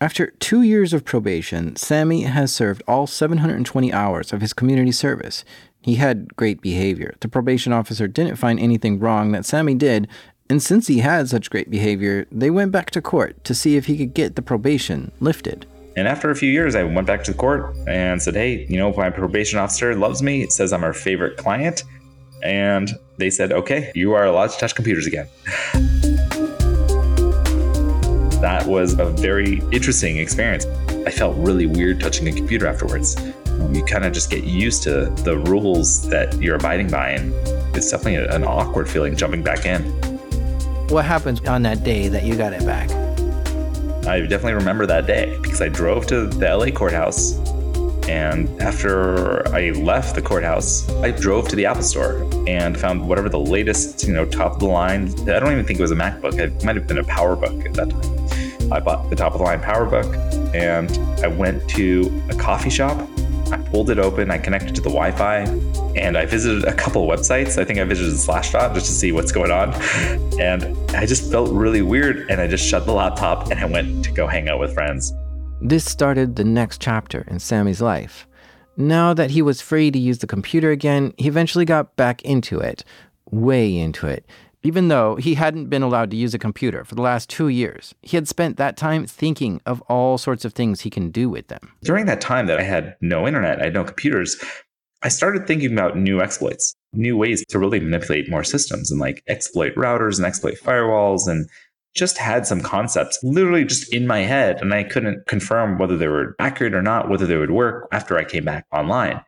After 0.00 0.26
two 0.38 0.62
years 0.62 0.92
of 0.92 1.04
probation, 1.04 1.74
Samy 1.74 2.26
has 2.26 2.54
served 2.54 2.82
all 2.86 3.06
720 3.06 3.92
hours 3.92 4.32
of 4.32 4.40
his 4.40 4.52
community 4.52 4.92
service. 4.92 5.44
He 5.80 5.96
had 5.96 6.34
great 6.36 6.60
behavior. 6.60 7.14
The 7.20 7.28
probation 7.28 7.72
officer 7.72 8.06
didn't 8.06 8.36
find 8.36 8.60
anything 8.60 8.98
wrong 8.98 9.32
that 9.32 9.42
Samy 9.42 9.76
did, 9.78 10.08
and 10.50 10.62
since 10.62 10.88
he 10.88 10.98
had 10.98 11.28
such 11.28 11.48
great 11.48 11.70
behavior, 11.70 12.26
they 12.30 12.50
went 12.50 12.70
back 12.70 12.90
to 12.90 13.00
court 13.00 13.42
to 13.44 13.54
see 13.54 13.76
if 13.76 13.86
he 13.86 13.96
could 13.96 14.12
get 14.12 14.36
the 14.36 14.42
probation 14.42 15.10
lifted. 15.18 15.66
And 15.96 16.06
after 16.06 16.30
a 16.30 16.34
few 16.34 16.50
years, 16.50 16.74
I 16.74 16.82
went 16.82 17.06
back 17.06 17.24
to 17.24 17.32
the 17.32 17.38
court 17.38 17.74
and 17.86 18.20
said, 18.20 18.34
Hey, 18.34 18.66
you 18.68 18.76
know, 18.76 18.92
my 18.92 19.10
probation 19.10 19.58
officer 19.58 19.94
loves 19.94 20.22
me. 20.22 20.42
It 20.42 20.52
says 20.52 20.72
I'm 20.72 20.82
her 20.82 20.92
favorite 20.92 21.38
client. 21.38 21.84
And 22.42 22.90
they 23.16 23.30
said, 23.30 23.52
Okay, 23.52 23.90
you 23.94 24.12
are 24.12 24.26
allowed 24.26 24.50
to 24.50 24.58
touch 24.58 24.74
computers 24.74 25.06
again. 25.06 25.28
that 28.42 28.66
was 28.66 28.98
a 28.98 29.06
very 29.06 29.62
interesting 29.72 30.18
experience. 30.18 30.66
I 31.06 31.10
felt 31.10 31.36
really 31.38 31.66
weird 31.66 32.00
touching 32.00 32.28
a 32.28 32.32
computer 32.32 32.66
afterwards. 32.66 33.16
You 33.70 33.82
kind 33.84 34.04
of 34.04 34.12
just 34.12 34.30
get 34.30 34.44
used 34.44 34.82
to 34.82 35.06
the 35.22 35.38
rules 35.38 36.06
that 36.10 36.38
you're 36.42 36.56
abiding 36.56 36.90
by, 36.90 37.10
and 37.10 37.32
it's 37.74 37.90
definitely 37.90 38.16
an 38.16 38.44
awkward 38.44 38.90
feeling 38.90 39.16
jumping 39.16 39.42
back 39.42 39.64
in. 39.64 40.13
What 40.94 41.06
happens 41.06 41.40
on 41.48 41.62
that 41.62 41.82
day 41.82 42.06
that 42.06 42.22
you 42.22 42.36
got 42.36 42.52
it 42.52 42.64
back? 42.64 42.88
I 44.06 44.20
definitely 44.20 44.52
remember 44.52 44.86
that 44.86 45.08
day 45.08 45.36
because 45.42 45.60
I 45.60 45.68
drove 45.68 46.06
to 46.06 46.28
the 46.28 46.56
LA 46.56 46.70
courthouse. 46.70 47.36
And 48.08 48.48
after 48.62 49.44
I 49.52 49.70
left 49.70 50.14
the 50.14 50.22
courthouse, 50.22 50.88
I 51.02 51.10
drove 51.10 51.48
to 51.48 51.56
the 51.56 51.66
Apple 51.66 51.82
store 51.82 52.30
and 52.46 52.78
found 52.78 53.08
whatever 53.08 53.28
the 53.28 53.40
latest, 53.40 54.06
you 54.06 54.12
know, 54.12 54.24
top 54.24 54.52
of 54.52 54.60
the 54.60 54.66
line. 54.66 55.08
I 55.22 55.40
don't 55.40 55.50
even 55.50 55.64
think 55.64 55.80
it 55.80 55.82
was 55.82 55.90
a 55.90 55.96
MacBook. 55.96 56.38
It 56.38 56.62
might 56.62 56.76
have 56.76 56.86
been 56.86 56.98
a 56.98 57.02
PowerBook 57.02 57.66
at 57.66 57.74
that 57.74 57.90
time. 57.90 58.72
I 58.72 58.78
bought 58.78 59.10
the 59.10 59.16
top 59.16 59.32
of 59.32 59.38
the 59.38 59.44
line 59.44 59.60
PowerBook 59.60 60.54
and 60.54 60.96
I 61.24 61.26
went 61.26 61.68
to 61.70 62.22
a 62.30 62.36
coffee 62.36 62.70
shop 62.70 63.04
I 63.50 63.58
pulled 63.58 63.90
it 63.90 63.98
open, 63.98 64.30
I 64.30 64.38
connected 64.38 64.74
to 64.76 64.80
the 64.80 64.88
Wi 64.88 65.10
Fi, 65.12 65.44
and 65.96 66.16
I 66.16 66.26
visited 66.26 66.64
a 66.64 66.74
couple 66.74 67.06
websites. 67.06 67.58
I 67.58 67.64
think 67.64 67.78
I 67.78 67.84
visited 67.84 68.14
Slashdot 68.14 68.74
just 68.74 68.86
to 68.86 68.92
see 68.92 69.12
what's 69.12 69.32
going 69.32 69.50
on. 69.50 69.74
And 70.40 70.76
I 70.92 71.06
just 71.06 71.30
felt 71.30 71.50
really 71.50 71.82
weird, 71.82 72.30
and 72.30 72.40
I 72.40 72.46
just 72.46 72.66
shut 72.66 72.86
the 72.86 72.92
laptop 72.92 73.50
and 73.50 73.60
I 73.60 73.64
went 73.66 74.04
to 74.04 74.10
go 74.12 74.26
hang 74.26 74.48
out 74.48 74.58
with 74.58 74.74
friends. 74.74 75.12
This 75.60 75.84
started 75.84 76.36
the 76.36 76.44
next 76.44 76.80
chapter 76.80 77.24
in 77.28 77.38
Samy's 77.38 77.80
life. 77.80 78.26
Now 78.76 79.14
that 79.14 79.30
he 79.30 79.40
was 79.40 79.60
free 79.60 79.90
to 79.90 79.98
use 79.98 80.18
the 80.18 80.26
computer 80.26 80.70
again, 80.70 81.14
he 81.16 81.28
eventually 81.28 81.64
got 81.64 81.94
back 81.96 82.22
into 82.22 82.58
it, 82.58 82.84
way 83.30 83.76
into 83.76 84.06
it 84.06 84.26
even 84.64 84.88
though 84.88 85.14
he 85.16 85.34
hadn't 85.34 85.66
been 85.66 85.82
allowed 85.82 86.10
to 86.10 86.16
use 86.16 86.34
a 86.34 86.38
computer 86.38 86.84
for 86.84 86.94
the 86.94 87.02
last 87.02 87.28
two 87.28 87.48
years. 87.48 87.94
He 88.00 88.16
had 88.16 88.26
spent 88.26 88.56
that 88.56 88.76
time 88.76 89.06
thinking 89.06 89.60
of 89.66 89.82
all 89.82 90.16
sorts 90.16 90.44
of 90.44 90.54
things 90.54 90.80
he 90.80 90.90
can 90.90 91.10
do 91.10 91.28
with 91.28 91.48
them. 91.48 91.72
During 91.82 92.06
that 92.06 92.22
time 92.22 92.46
that 92.46 92.58
I 92.58 92.62
had 92.62 92.96
no 93.02 93.28
internet, 93.28 93.60
I 93.60 93.64
had 93.64 93.74
no 93.74 93.84
computers, 93.84 94.42
I 95.04 95.08
started 95.08 95.46
thinking 95.46 95.70
about 95.74 95.98
new 95.98 96.22
exploits, 96.22 96.74
new 96.94 97.14
ways 97.14 97.44
to 97.50 97.58
really 97.58 97.78
manipulate 97.78 98.30
more 98.30 98.42
systems 98.42 98.90
and 98.90 98.98
like 98.98 99.22
exploit 99.28 99.74
routers 99.74 100.16
and 100.16 100.24
exploit 100.24 100.54
firewalls 100.54 101.28
and 101.28 101.46
just 101.94 102.16
had 102.16 102.46
some 102.46 102.62
concepts 102.62 103.18
literally 103.22 103.64
just 103.64 103.92
in 103.92 104.06
my 104.06 104.20
head 104.20 104.60
and 104.62 104.72
I 104.72 104.82
couldn't 104.82 105.26
confirm 105.26 105.78
whether 105.78 105.98
they 105.98 106.08
were 106.08 106.34
accurate 106.40 106.74
or 106.74 106.80
not, 106.80 107.10
whether 107.10 107.26
they 107.26 107.36
would 107.36 107.50
work 107.50 107.86
after 107.92 108.16
I 108.16 108.24
came 108.24 108.44
back 108.44 108.64
online. 108.72 109.20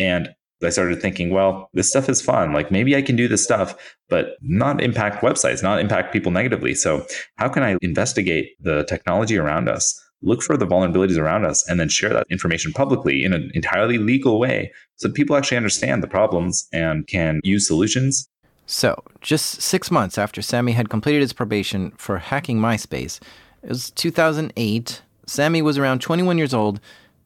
And 0.00 0.30
I 0.62 0.70
started 0.70 1.00
thinking, 1.00 1.30
well, 1.30 1.70
this 1.72 1.88
stuff 1.88 2.08
is 2.08 2.20
fun. 2.20 2.52
Like 2.52 2.72
maybe 2.72 2.96
I 2.96 3.00
can 3.00 3.14
do 3.14 3.28
this 3.28 3.44
stuff, 3.44 3.96
but 4.08 4.36
not 4.42 4.82
impact 4.82 5.22
websites, 5.22 5.62
not 5.62 5.78
impact 5.78 6.12
people 6.12 6.32
negatively. 6.32 6.74
So, 6.74 7.06
how 7.36 7.48
can 7.48 7.62
I 7.62 7.78
investigate 7.80 8.56
the 8.60 8.84
technology 8.84 9.38
around 9.38 9.68
us, 9.68 9.98
look 10.22 10.42
for 10.42 10.56
the 10.56 10.66
vulnerabilities 10.66 11.18
around 11.18 11.44
us, 11.44 11.68
and 11.68 11.78
then 11.80 11.88
share 11.88 12.10
that 12.10 12.26
information 12.30 12.72
publicly 12.72 13.24
in 13.24 13.32
an 13.32 13.50
entirely 13.54 13.98
legal 13.98 14.38
way 14.38 14.72
so 14.96 15.08
that 15.08 15.14
people 15.14 15.36
actually 15.36 15.56
understand 15.56 16.02
the 16.02 16.08
problems 16.08 16.68
and 16.72 17.06
can 17.06 17.40
use 17.42 17.66
solutions? 17.66 18.28
So, 18.66 19.02
just 19.20 19.60
six 19.60 19.90
months 19.90 20.16
after 20.16 20.40
Samy 20.40 20.74
had 20.74 20.90
completed 20.90 21.22
his 21.22 21.32
probation 21.32 21.90
for 21.96 22.18
hacking 22.18 22.58
MySpace, 22.58 23.20
it 23.62 23.68
was 23.68 23.90
2008. 23.90 25.02
Samy 25.26 25.62
was 25.62 25.78
around 25.78 26.00
21 26.00 26.38
years 26.38 26.54
old 26.54 26.80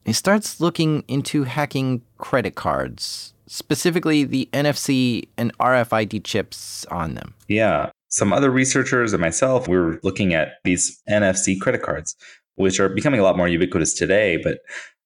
he 0.05 0.13
starts 0.13 0.61
looking 0.61 1.03
into 1.07 1.43
hacking 1.43 2.03
credit 2.19 2.53
cards, 2.53 3.33
specifically 3.47 4.23
the 4.23 4.47
NFC 4.53 5.27
and 5.35 5.55
RFID 5.57 6.23
chips 6.23 6.85
on 6.91 7.15
them. 7.15 7.33
Yeah. 7.47 7.89
Some 8.09 8.31
other 8.31 8.51
researchers 8.51 9.13
and 9.13 9.19
myself, 9.19 9.67
we 9.67 9.77
were 9.77 9.99
looking 10.03 10.35
at 10.35 10.59
these 10.63 11.01
NFC 11.09 11.59
credit 11.59 11.81
cards, 11.81 12.15
which 12.55 12.79
are 12.79 12.89
becoming 12.89 13.19
a 13.19 13.23
lot 13.23 13.37
more 13.37 13.47
ubiquitous 13.47 13.93
today. 13.93 14.37
But 14.43 14.59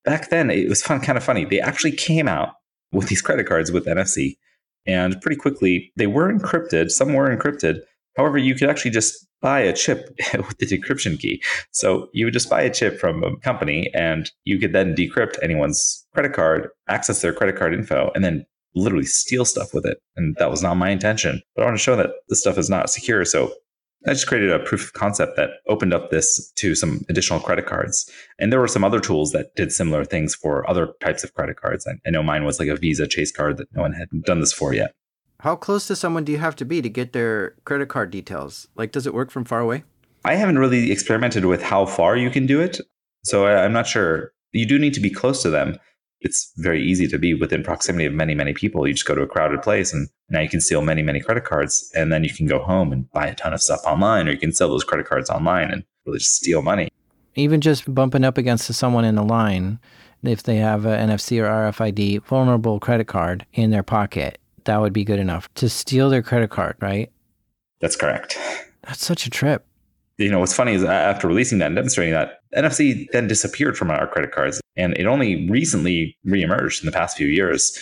back 0.05 0.29
then, 0.29 0.49
it 0.49 0.69
was 0.69 0.81
fun, 0.81 1.01
kind 1.01 1.17
of 1.17 1.23
funny. 1.23 1.45
They 1.45 1.59
actually 1.59 1.91
came 1.91 2.27
out 2.27 2.53
with 2.91 3.07
these 3.07 3.21
credit 3.21 3.47
cards 3.47 3.71
with 3.71 3.85
NFC. 3.85 4.37
And 4.85 5.19
pretty 5.21 5.37
quickly, 5.37 5.91
they 5.97 6.07
were 6.07 6.31
encrypted. 6.31 6.89
Some 6.89 7.13
were 7.13 7.35
encrypted, 7.35 7.81
However, 8.19 8.37
you 8.37 8.53
could 8.53 8.69
actually 8.69 8.91
just 8.91 9.25
buy 9.41 9.61
a 9.61 9.73
chip 9.73 10.09
with 10.33 10.57
the 10.57 10.65
decryption 10.65 11.17
key. 11.17 11.41
So 11.71 12.09
you 12.11 12.25
would 12.25 12.33
just 12.33 12.49
buy 12.49 12.61
a 12.61 12.73
chip 12.73 12.99
from 12.99 13.23
a 13.23 13.37
company 13.37 13.89
and 13.93 14.29
you 14.43 14.59
could 14.59 14.73
then 14.73 14.93
decrypt 14.93 15.37
anyone's 15.41 16.05
credit 16.13 16.33
card, 16.33 16.67
access 16.89 17.21
their 17.21 17.31
credit 17.31 17.55
card 17.55 17.73
info, 17.73 18.11
and 18.13 18.23
then 18.23 18.45
literally 18.75 19.05
steal 19.05 19.45
stuff 19.45 19.73
with 19.73 19.85
it. 19.85 19.99
And 20.17 20.35
that 20.35 20.51
was 20.51 20.61
not 20.61 20.75
my 20.75 20.89
intention. 20.89 21.41
But 21.55 21.61
I 21.61 21.65
want 21.67 21.77
to 21.77 21.83
show 21.83 21.95
that 21.95 22.09
this 22.27 22.41
stuff 22.41 22.57
is 22.57 22.69
not 22.69 22.89
secure. 22.89 23.23
So 23.23 23.53
I 24.07 24.13
just 24.13 24.27
created 24.27 24.51
a 24.51 24.59
proof 24.59 24.85
of 24.85 24.93
concept 24.93 25.35
that 25.35 25.49
opened 25.67 25.93
up 25.93 26.09
this 26.09 26.51
to 26.53 26.73
some 26.73 27.05
additional 27.09 27.39
credit 27.39 27.65
cards. 27.65 28.09
And 28.39 28.51
there 28.51 28.59
were 28.59 28.67
some 28.67 28.83
other 28.83 29.01
tools 29.01 29.33
that 29.33 29.53
did 29.55 29.73
similar 29.73 30.05
things 30.05 30.33
for 30.33 30.67
other 30.69 30.93
types 31.01 31.23
of 31.23 31.33
credit 31.33 31.59
cards. 31.59 31.85
I, 31.85 31.93
I 32.07 32.11
know 32.11 32.23
mine 32.23 32.45
was 32.45 32.59
like 32.59 32.69
a 32.69 32.77
Visa 32.77 33.07
Chase 33.07 33.31
card 33.31 33.57
that 33.57 33.67
no 33.75 33.81
one 33.81 33.93
had 33.93 34.07
done 34.23 34.39
this 34.39 34.53
for 34.53 34.73
yet. 34.73 34.93
How 35.41 35.55
close 35.55 35.87
to 35.87 35.95
someone 35.95 36.23
do 36.23 36.31
you 36.31 36.37
have 36.37 36.55
to 36.57 36.65
be 36.65 36.81
to 36.81 36.89
get 36.89 37.13
their 37.13 37.51
credit 37.65 37.87
card 37.87 38.11
details? 38.11 38.67
Like, 38.75 38.91
does 38.91 39.05
it 39.05 39.13
work 39.13 39.31
from 39.31 39.45
far 39.45 39.59
away? 39.59 39.83
I 40.25 40.35
haven't 40.35 40.59
really 40.59 40.91
experimented 40.91 41.45
with 41.45 41.61
how 41.61 41.85
far 41.85 42.17
you 42.17 42.29
can 42.29 42.45
do 42.45 42.59
it. 42.59 42.79
So 43.23 43.45
I, 43.45 43.63
am 43.63 43.73
not 43.73 43.87
sure. 43.87 44.33
You 44.51 44.65
do 44.65 44.79
need 44.79 44.93
to 44.95 44.99
be 44.99 45.09
close 45.09 45.41
to 45.43 45.49
them. 45.49 45.77
It's 46.21 46.51
very 46.57 46.83
easy 46.83 47.07
to 47.07 47.17
be 47.17 47.33
within 47.33 47.63
proximity 47.63 48.05
of 48.05 48.13
many, 48.13 48.35
many 48.35 48.53
people. 48.53 48.85
You 48.85 48.93
just 48.93 49.05
go 49.05 49.15
to 49.15 49.21
a 49.21 49.27
crowded 49.27 49.61
place 49.61 49.93
and 49.93 50.09
now 50.29 50.41
you 50.41 50.49
can 50.49 50.61
steal 50.61 50.81
many, 50.81 51.01
many 51.01 51.21
credit 51.21 51.45
cards. 51.45 51.89
And 51.95 52.11
then 52.11 52.23
you 52.23 52.33
can 52.33 52.45
go 52.45 52.59
home 52.59 52.91
and 52.91 53.09
buy 53.11 53.27
a 53.27 53.35
ton 53.35 53.53
of 53.53 53.61
stuff 53.61 53.81
online, 53.85 54.27
or 54.27 54.31
you 54.31 54.37
can 54.37 54.51
sell 54.51 54.69
those 54.69 54.83
credit 54.83 55.07
cards 55.07 55.29
online 55.29 55.71
and 55.71 55.83
really 56.05 56.19
just 56.19 56.35
steal 56.35 56.61
money. 56.61 56.89
Even 57.35 57.61
just 57.61 57.93
bumping 57.93 58.25
up 58.25 58.37
against 58.37 58.73
someone 58.73 59.05
in 59.05 59.15
the 59.15 59.23
line, 59.23 59.79
if 60.23 60.43
they 60.43 60.57
have 60.57 60.85
an 60.85 61.09
NFC 61.09 61.39
or 61.39 61.45
RFID 61.45 62.23
vulnerable 62.23 62.79
credit 62.79 63.07
card 63.07 63.45
in 63.53 63.71
their 63.71 63.83
pocket, 63.83 64.39
that 64.65 64.81
would 64.81 64.93
be 64.93 65.05
good 65.05 65.19
enough 65.19 65.51
to 65.55 65.69
steal 65.69 66.09
their 66.09 66.21
credit 66.21 66.49
card, 66.49 66.75
right? 66.81 67.09
That's 67.79 67.95
correct. 67.95 68.37
That's 68.83 69.05
such 69.05 69.25
a 69.25 69.29
trip. 69.29 69.65
You 70.17 70.29
know, 70.29 70.39
what's 70.39 70.53
funny 70.53 70.73
is 70.73 70.83
after 70.83 71.27
releasing 71.27 71.59
that 71.59 71.67
and 71.67 71.75
demonstrating 71.75 72.13
that, 72.13 72.38
NFC 72.55 73.07
then 73.11 73.27
disappeared 73.27 73.77
from 73.77 73.91
our 73.91 74.07
credit 74.07 74.31
cards. 74.31 74.61
And 74.75 74.97
it 74.97 75.05
only 75.05 75.49
recently 75.49 76.17
reemerged 76.25 76.81
in 76.81 76.85
the 76.85 76.91
past 76.91 77.17
few 77.17 77.27
years. 77.27 77.77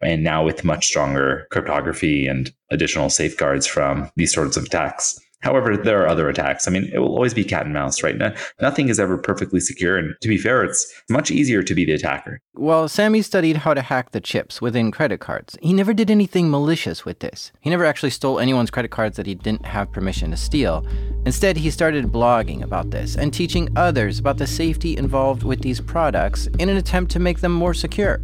And 0.00 0.24
now 0.24 0.44
with 0.44 0.64
much 0.64 0.86
stronger 0.86 1.46
cryptography 1.50 2.26
and 2.26 2.52
additional 2.70 3.08
safeguards 3.08 3.66
from 3.66 4.10
these 4.16 4.32
sorts 4.32 4.56
of 4.56 4.64
attacks. 4.64 5.18
However, 5.42 5.76
there 5.76 6.02
are 6.02 6.08
other 6.08 6.28
attacks. 6.28 6.66
I 6.66 6.70
mean, 6.70 6.90
it 6.92 6.98
will 6.98 7.14
always 7.14 7.34
be 7.34 7.44
cat 7.44 7.64
and 7.64 7.74
mouse, 7.74 8.02
right? 8.02 8.16
No, 8.16 8.34
nothing 8.60 8.88
is 8.88 9.00
ever 9.00 9.18
perfectly 9.18 9.60
secure. 9.60 9.98
And 9.98 10.14
to 10.20 10.28
be 10.28 10.38
fair, 10.38 10.62
it's 10.62 10.92
much 11.10 11.30
easier 11.30 11.62
to 11.62 11.74
be 11.74 11.84
the 11.84 11.92
attacker. 11.92 12.40
Well, 12.54 12.88
Samy 12.88 13.24
studied 13.24 13.58
how 13.58 13.74
to 13.74 13.82
hack 13.82 14.12
the 14.12 14.20
chips 14.20 14.60
within 14.60 14.90
credit 14.90 15.20
cards. 15.20 15.58
He 15.62 15.72
never 15.72 15.92
did 15.92 16.10
anything 16.10 16.50
malicious 16.50 17.04
with 17.04 17.18
this. 17.18 17.52
He 17.60 17.70
never 17.70 17.84
actually 17.84 18.10
stole 18.10 18.38
anyone's 18.38 18.70
credit 18.70 18.90
cards 18.90 19.16
that 19.16 19.26
he 19.26 19.34
didn't 19.34 19.66
have 19.66 19.92
permission 19.92 20.30
to 20.30 20.36
steal. 20.36 20.86
Instead, 21.26 21.56
he 21.56 21.70
started 21.70 22.12
blogging 22.12 22.62
about 22.62 22.90
this 22.90 23.16
and 23.16 23.32
teaching 23.32 23.68
others 23.76 24.18
about 24.18 24.38
the 24.38 24.46
safety 24.46 24.96
involved 24.96 25.42
with 25.42 25.60
these 25.62 25.80
products 25.80 26.46
in 26.58 26.68
an 26.68 26.76
attempt 26.76 27.10
to 27.12 27.18
make 27.18 27.40
them 27.40 27.52
more 27.52 27.74
secure. 27.74 28.20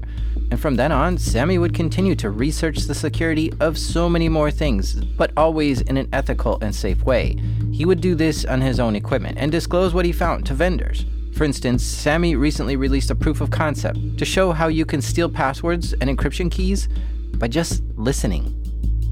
And 0.50 0.58
from 0.58 0.76
then 0.76 0.92
on, 0.92 1.18
Samy 1.18 1.60
would 1.60 1.74
continue 1.74 2.14
to 2.16 2.30
research 2.30 2.78
the 2.80 2.94
security 2.94 3.52
of 3.60 3.76
so 3.76 4.08
many 4.08 4.28
more 4.28 4.50
things, 4.50 4.94
but 4.94 5.30
always 5.36 5.82
in 5.82 5.98
an 5.98 6.08
ethical 6.12 6.58
and 6.62 6.74
safe 6.74 7.02
way. 7.04 7.36
He 7.70 7.84
would 7.84 8.00
do 8.00 8.14
this 8.14 8.44
on 8.46 8.60
his 8.60 8.80
own 8.80 8.96
equipment 8.96 9.36
and 9.38 9.52
disclose 9.52 9.92
what 9.92 10.06
he 10.06 10.12
found 10.12 10.46
to 10.46 10.54
vendors. 10.54 11.04
For 11.34 11.44
instance, 11.44 11.84
Samy 11.84 12.36
recently 12.36 12.76
released 12.76 13.10
a 13.10 13.14
proof 13.14 13.40
of 13.40 13.50
concept 13.50 14.18
to 14.18 14.24
show 14.24 14.52
how 14.52 14.68
you 14.68 14.86
can 14.86 15.02
steal 15.02 15.28
passwords 15.28 15.92
and 15.92 16.04
encryption 16.04 16.50
keys 16.50 16.88
by 17.34 17.46
just 17.46 17.82
listening. 17.96 18.54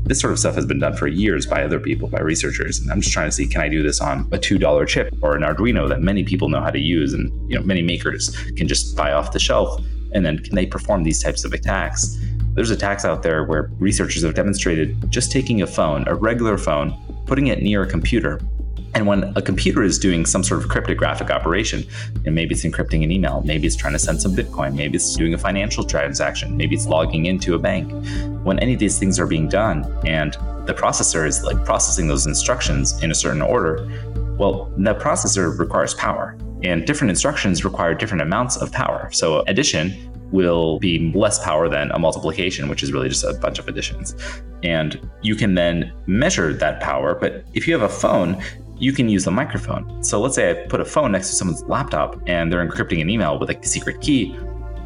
This 0.05 0.21
sort 0.21 0.33
of 0.33 0.39
stuff 0.39 0.55
has 0.55 0.65
been 0.65 0.79
done 0.79 0.97
for 0.97 1.07
years 1.07 1.47
by 1.47 1.65
other 1.65 1.81
people, 1.81 2.09
by 2.09 2.21
researchers. 2.21 2.79
And 2.79 2.91
I'm 2.91 3.01
just 3.01 3.13
trying 3.13 3.29
to 3.29 3.33
see 3.33 3.47
can 3.47 3.61
I 3.61 3.69
do 3.69 3.83
this 3.83 4.01
on 4.01 4.21
a 4.33 4.39
$2 4.39 4.89
chip 4.89 5.15
or 5.21 5.37
an 5.37 5.43
Arduino 5.43 5.89
that 5.89 6.01
many 6.01 6.25
people 6.25 6.49
know 6.49 6.61
how 6.61 6.71
to 6.71 6.79
use 6.79 7.13
and 7.13 7.31
you 7.51 7.57
know 7.59 7.65
many 7.65 7.83
makers 7.83 8.37
can 8.57 8.67
just 8.67 8.97
buy 8.97 9.13
off 9.13 9.33
the 9.33 9.39
shelf 9.39 9.81
and 10.13 10.25
then 10.25 10.39
can 10.39 10.55
they 10.55 10.67
perform 10.67 11.03
these 11.03 11.23
types 11.23 11.45
of 11.45 11.53
attacks? 11.53 12.19
There's 12.55 12.71
attacks 12.71 13.05
out 13.05 13.23
there 13.23 13.45
where 13.45 13.71
researchers 13.79 14.23
have 14.23 14.35
demonstrated 14.35 15.11
just 15.11 15.31
taking 15.31 15.61
a 15.61 15.67
phone, 15.67 16.09
a 16.09 16.15
regular 16.15 16.57
phone, 16.57 16.95
putting 17.27 17.49
it 17.49 17.63
near 17.63 17.83
a 17.83 17.87
computer. 17.87 18.41
And 18.95 19.07
when 19.07 19.25
a 19.37 19.43
computer 19.43 19.83
is 19.83 19.99
doing 19.99 20.25
some 20.25 20.43
sort 20.43 20.63
of 20.63 20.71
cryptographic 20.71 21.31
operation, 21.31 21.85
and 22.25 22.35
maybe 22.35 22.55
it's 22.55 22.65
encrypting 22.65 23.05
an 23.05 23.13
email, 23.13 23.43
maybe 23.45 23.67
it's 23.67 23.77
trying 23.77 23.93
to 23.93 23.99
send 23.99 24.23
some 24.23 24.35
Bitcoin, 24.35 24.75
maybe 24.75 24.97
it's 24.97 25.15
doing 25.15 25.35
a 25.35 25.39
financial 25.39 25.85
transaction, 25.85 26.57
maybe 26.57 26.75
it's 26.75 26.87
logging 26.87 27.27
into 27.27 27.55
a 27.55 27.59
bank. 27.59 27.93
When 28.43 28.59
any 28.61 28.73
of 28.73 28.79
these 28.79 28.99
things 28.99 29.21
are 29.21 29.27
being 29.27 29.49
done 29.49 29.85
and 30.07 30.33
the 30.67 30.73
processor 30.73 31.27
is 31.27 31.43
like 31.45 31.63
processing 31.67 32.09
those 32.09 32.27
instructions 32.27 33.03
in 33.03 33.11
a 33.11 33.15
certain 33.15 33.43
order, 33.43 33.87
well, 34.39 34.73
the 34.79 34.95
processor 34.95 35.59
requires 35.59 35.93
power 35.93 36.39
and 36.63 36.87
different 36.87 37.11
instructions 37.11 37.65
require 37.65 37.95
different 37.95 38.23
amounts 38.23 38.57
of 38.57 38.73
power. 38.73 39.09
So 39.13 39.45
addition 39.47 39.95
will 40.33 40.79
be 40.79 41.13
less 41.15 41.39
power 41.45 41.69
than 41.69 41.91
a 41.93 41.99
multiplication, 41.99 42.69
which 42.69 42.83
is 42.83 42.93
really 42.93 43.09
just 43.09 43.25
a 43.25 43.35
bunch 43.35 43.59
of 43.59 43.69
additions. 43.69 44.15
And 44.63 45.09
you 45.23 45.35
can 45.35 45.55
then 45.55 45.93
measure 46.07 46.53
that 46.53 46.81
power. 46.81 47.15
But 47.15 47.45
if 47.55 47.69
you 47.69 47.75
have 47.75 47.83
a 47.83 47.93
phone, 47.93 48.43
you 48.79 48.93
can 48.93 49.09
use 49.09 49.25
the 49.25 49.31
microphone. 49.31 50.03
So 50.03 50.21
let's 50.21 50.35
say 50.35 50.51
I 50.51 50.67
put 50.67 50.81
a 50.81 50.85
phone 50.85 51.13
next 51.13 51.31
to 51.31 51.35
someone's 51.37 51.63
laptop 51.65 52.21
and 52.27 52.53
they're 52.53 52.67
encrypting 52.67 53.01
an 53.01 53.09
email 53.09 53.39
with 53.39 53.51
a 53.51 53.67
secret 53.67 54.01
key. 54.01 54.37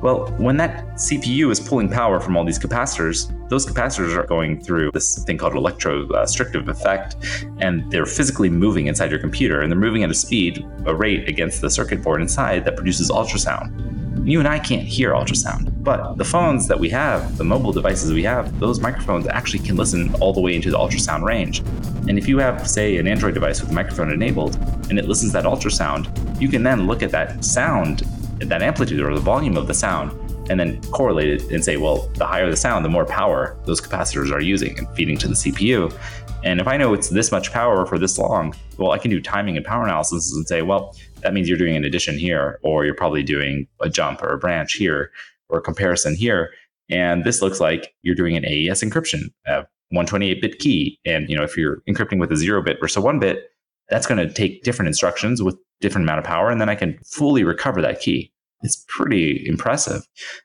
Well, 0.02 0.28
when 0.38 0.56
that 0.56 0.86
CPU 0.94 1.50
is 1.50 1.60
pulling 1.60 1.90
power 1.90 2.20
from 2.20 2.36
all 2.36 2.44
these 2.44 2.58
capacitors, 2.58 3.30
those 3.50 3.66
capacitors 3.66 4.16
are 4.16 4.26
going 4.26 4.60
through 4.60 4.92
this 4.92 5.22
thing 5.24 5.36
called 5.36 5.52
electrostrictive 5.52 6.68
effect, 6.68 7.16
and 7.58 7.90
they're 7.90 8.06
physically 8.06 8.48
moving 8.48 8.86
inside 8.86 9.10
your 9.10 9.20
computer, 9.20 9.60
and 9.60 9.70
they're 9.70 9.78
moving 9.78 10.02
at 10.02 10.10
a 10.10 10.14
speed, 10.14 10.66
a 10.86 10.94
rate 10.94 11.28
against 11.28 11.60
the 11.60 11.68
circuit 11.68 12.02
board 12.02 12.22
inside 12.22 12.64
that 12.64 12.76
produces 12.76 13.10
ultrasound. 13.10 14.26
You 14.26 14.38
and 14.38 14.48
I 14.48 14.58
can't 14.58 14.86
hear 14.86 15.12
ultrasound, 15.12 15.82
but 15.82 16.16
the 16.16 16.24
phones 16.24 16.66
that 16.68 16.78
we 16.78 16.88
have, 16.90 17.36
the 17.36 17.44
mobile 17.44 17.72
devices 17.72 18.12
we 18.12 18.22
have, 18.22 18.58
those 18.58 18.80
microphones 18.80 19.26
actually 19.26 19.60
can 19.60 19.76
listen 19.76 20.14
all 20.14 20.32
the 20.32 20.40
way 20.40 20.54
into 20.54 20.70
the 20.70 20.78
ultrasound 20.78 21.24
range. 21.24 21.60
And 22.08 22.18
if 22.18 22.28
you 22.28 22.38
have, 22.38 22.68
say, 22.68 22.96
an 22.96 23.06
Android 23.06 23.34
device 23.34 23.60
with 23.60 23.70
a 23.70 23.74
microphone 23.74 24.10
enabled 24.10 24.56
and 24.88 24.98
it 24.98 25.06
listens 25.06 25.32
to 25.32 25.42
that 25.42 25.44
ultrasound, 25.44 26.40
you 26.40 26.48
can 26.48 26.62
then 26.62 26.86
look 26.86 27.02
at 27.02 27.10
that 27.10 27.44
sound 27.44 28.02
that 28.40 28.62
amplitude 28.62 29.00
or 29.00 29.14
the 29.14 29.20
volume 29.20 29.56
of 29.56 29.66
the 29.66 29.74
sound 29.74 30.12
and 30.50 30.58
then 30.58 30.80
correlate 30.90 31.28
it 31.28 31.50
and 31.52 31.64
say, 31.64 31.76
well, 31.76 32.08
the 32.14 32.26
higher 32.26 32.50
the 32.50 32.56
sound, 32.56 32.84
the 32.84 32.88
more 32.88 33.04
power 33.04 33.56
those 33.66 33.80
capacitors 33.80 34.32
are 34.32 34.40
using 34.40 34.76
and 34.78 34.88
feeding 34.96 35.16
to 35.18 35.28
the 35.28 35.34
CPU. 35.34 35.94
And 36.42 36.60
if 36.60 36.66
I 36.66 36.76
know 36.76 36.94
it's 36.94 37.10
this 37.10 37.30
much 37.30 37.52
power 37.52 37.84
for 37.86 37.98
this 37.98 38.18
long, 38.18 38.54
well, 38.78 38.92
I 38.92 38.98
can 38.98 39.10
do 39.10 39.20
timing 39.20 39.56
and 39.56 39.64
power 39.64 39.84
analysis 39.84 40.32
and 40.34 40.48
say, 40.48 40.62
well, 40.62 40.96
that 41.20 41.34
means 41.34 41.48
you're 41.48 41.58
doing 41.58 41.76
an 41.76 41.84
addition 41.84 42.18
here, 42.18 42.58
or 42.62 42.86
you're 42.86 42.94
probably 42.94 43.22
doing 43.22 43.66
a 43.80 43.90
jump 43.90 44.22
or 44.22 44.32
a 44.32 44.38
branch 44.38 44.72
here, 44.72 45.12
or 45.50 45.58
a 45.58 45.62
comparison 45.62 46.14
here. 46.14 46.50
And 46.88 47.24
this 47.24 47.42
looks 47.42 47.60
like 47.60 47.94
you're 48.02 48.14
doing 48.14 48.36
an 48.36 48.44
AES 48.46 48.82
encryption, 48.82 49.30
a 49.46 49.66
128-bit 49.94 50.58
key. 50.58 50.98
And 51.04 51.28
you 51.28 51.36
know, 51.36 51.44
if 51.44 51.58
you're 51.58 51.82
encrypting 51.88 52.18
with 52.18 52.32
a 52.32 52.36
zero 52.36 52.62
bit 52.62 52.78
versus 52.80 52.96
a 52.96 53.00
one 53.02 53.18
bit, 53.18 53.50
that's 53.90 54.06
going 54.06 54.26
to 54.26 54.32
take 54.32 54.62
different 54.62 54.86
instructions 54.86 55.42
with 55.42 55.56
different 55.80 56.04
amount 56.04 56.20
of 56.20 56.24
power, 56.24 56.50
and 56.50 56.60
then 56.60 56.68
I 56.68 56.74
can 56.74 56.98
fully 57.04 57.44
recover 57.44 57.82
that 57.82 58.00
key. 58.00 58.29
It's 58.62 58.84
pretty 58.88 59.44
impressive. 59.46 60.02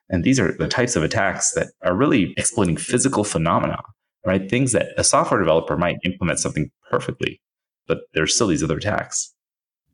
And 0.09 0.23
these 0.23 0.39
are 0.39 0.53
the 0.53 0.67
types 0.67 0.95
of 0.95 1.03
attacks 1.03 1.51
that 1.53 1.67
are 1.81 1.95
really 1.95 2.33
exploiting 2.37 2.77
physical 2.77 3.23
phenomena, 3.23 3.81
right? 4.25 4.49
Things 4.49 4.71
that 4.71 4.89
a 4.97 5.03
software 5.03 5.39
developer 5.39 5.77
might 5.77 5.97
implement 6.03 6.39
something 6.39 6.71
perfectly, 6.89 7.41
but 7.87 8.01
there's 8.13 8.33
still 8.33 8.47
these 8.47 8.63
other 8.63 8.77
attacks. 8.77 9.33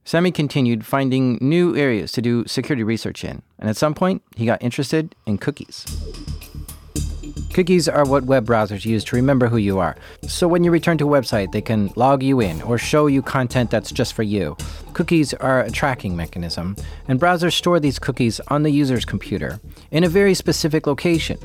Samy 0.05 0.34
continued 0.34 0.86
finding 0.86 1.38
new 1.41 1.76
areas 1.76 2.11
to 2.11 2.22
do 2.22 2.43
security 2.47 2.84
research 2.84 3.24
in, 3.24 3.43
and 3.59 3.69
at 3.69 3.78
some 3.78 3.93
point, 3.93 4.24
he 4.36 4.45
got 4.45 4.61
interested 4.61 5.15
in 5.28 5.38
cookies. 5.38 5.86
Cookies 7.54 7.89
are 7.89 8.06
what 8.06 8.24
web 8.24 8.45
browsers 8.45 8.86
use 8.86 9.04
to 9.04 9.18
remember 9.18 9.47
who 9.47 9.58
you 9.58 9.80
are. 9.80 9.97
So 10.24 10.47
when 10.47 10.64
you 10.64 10.72
return 10.72 10.97
to 10.99 11.14
a 11.14 11.22
website, 11.22 11.52
they 11.52 11.62
can 11.62 11.91
log 11.97 12.24
you 12.24 12.39
in 12.39 12.62
or 12.62 12.78
show 12.78 13.08
you 13.08 13.22
content 13.22 13.70
that's 13.70 13.91
just 13.91 14.14
for 14.14 14.24
you. 14.24 14.56
Cookies 14.93 15.34
are 15.34 15.60
a 15.60 15.70
tracking 15.70 16.16
mechanism, 16.16 16.78
and 17.10 17.20
browsers 17.20 17.52
store 17.52 17.80
these 17.82 17.99
cookies 17.99 18.39
on 18.47 18.64
the 18.64 18.70
user's 18.70 19.04
computer 19.04 19.60
in 19.91 20.06
a 20.06 20.10
very 20.10 20.34
specific 20.34 20.88
location. 20.88 21.38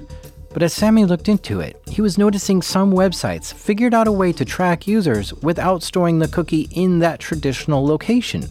But 0.53 0.63
as 0.63 0.73
Samy 0.73 1.07
looked 1.07 1.29
into 1.29 1.61
it, 1.61 1.83
he 1.89 2.01
was 2.01 2.17
noticing 2.19 2.63
some 2.63 2.93
websites 2.93 3.53
figured 3.53 3.93
out 3.93 4.07
a 4.07 4.13
way 4.13 4.33
to 4.33 4.45
track 4.45 4.87
users 4.87 5.35
without 5.35 5.83
storing 5.83 6.21
the 6.21 6.29
cookie 6.29 6.69
in 6.71 7.01
that 7.01 7.19
traditional 7.19 7.85
location. 7.85 8.47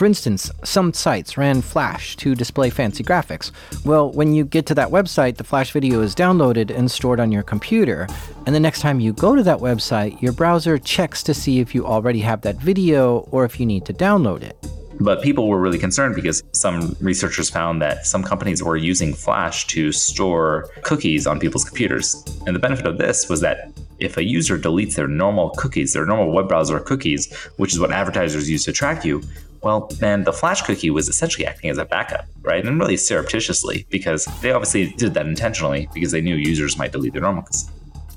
For 0.00 0.06
instance, 0.06 0.50
some 0.64 0.94
sites 0.94 1.36
ran 1.36 1.60
Flash 1.60 2.16
to 2.16 2.34
display 2.34 2.70
fancy 2.70 3.04
graphics. 3.04 3.50
Well, 3.84 4.10
when 4.10 4.32
you 4.32 4.46
get 4.46 4.64
to 4.68 4.74
that 4.76 4.88
website, 4.88 5.36
the 5.36 5.44
Flash 5.44 5.72
video 5.72 6.00
is 6.00 6.14
downloaded 6.14 6.74
and 6.74 6.90
stored 6.90 7.20
on 7.20 7.30
your 7.30 7.42
computer. 7.42 8.08
And 8.46 8.54
the 8.54 8.60
next 8.60 8.80
time 8.80 8.98
you 8.98 9.12
go 9.12 9.36
to 9.36 9.42
that 9.42 9.58
website, 9.58 10.22
your 10.22 10.32
browser 10.32 10.78
checks 10.78 11.22
to 11.24 11.34
see 11.34 11.60
if 11.60 11.74
you 11.74 11.84
already 11.84 12.20
have 12.20 12.40
that 12.40 12.56
video 12.56 13.28
or 13.30 13.44
if 13.44 13.60
you 13.60 13.66
need 13.66 13.84
to 13.84 13.92
download 13.92 14.42
it. 14.42 14.56
But 15.00 15.20
people 15.20 15.48
were 15.48 15.60
really 15.60 15.78
concerned 15.78 16.14
because 16.14 16.42
some 16.52 16.96
researchers 17.02 17.50
found 17.50 17.82
that 17.82 18.06
some 18.06 18.22
companies 18.22 18.62
were 18.62 18.78
using 18.78 19.12
Flash 19.12 19.66
to 19.66 19.92
store 19.92 20.70
cookies 20.80 21.26
on 21.26 21.38
people's 21.38 21.66
computers. 21.66 22.24
And 22.46 22.56
the 22.56 22.60
benefit 22.60 22.86
of 22.86 22.96
this 22.96 23.28
was 23.28 23.42
that 23.42 23.70
if 23.98 24.16
a 24.16 24.24
user 24.24 24.58
deletes 24.58 24.94
their 24.94 25.08
normal 25.08 25.50
cookies, 25.50 25.92
their 25.92 26.06
normal 26.06 26.32
web 26.32 26.48
browser 26.48 26.80
cookies, 26.80 27.30
which 27.58 27.74
is 27.74 27.78
what 27.78 27.92
advertisers 27.92 28.48
use 28.48 28.64
to 28.64 28.72
track 28.72 29.04
you, 29.04 29.22
well, 29.62 29.88
then 29.98 30.24
the 30.24 30.32
Flash 30.32 30.62
cookie 30.62 30.90
was 30.90 31.08
essentially 31.08 31.46
acting 31.46 31.70
as 31.70 31.78
a 31.78 31.84
backup, 31.84 32.26
right? 32.42 32.64
And 32.64 32.78
really 32.78 32.96
surreptitiously, 32.96 33.86
because 33.90 34.24
they 34.40 34.52
obviously 34.52 34.92
did 34.92 35.14
that 35.14 35.26
intentionally 35.26 35.88
because 35.92 36.12
they 36.12 36.20
knew 36.20 36.36
users 36.36 36.78
might 36.78 36.92
delete 36.92 37.12
their 37.12 37.22
normal 37.22 37.42
cookies. 37.42 37.70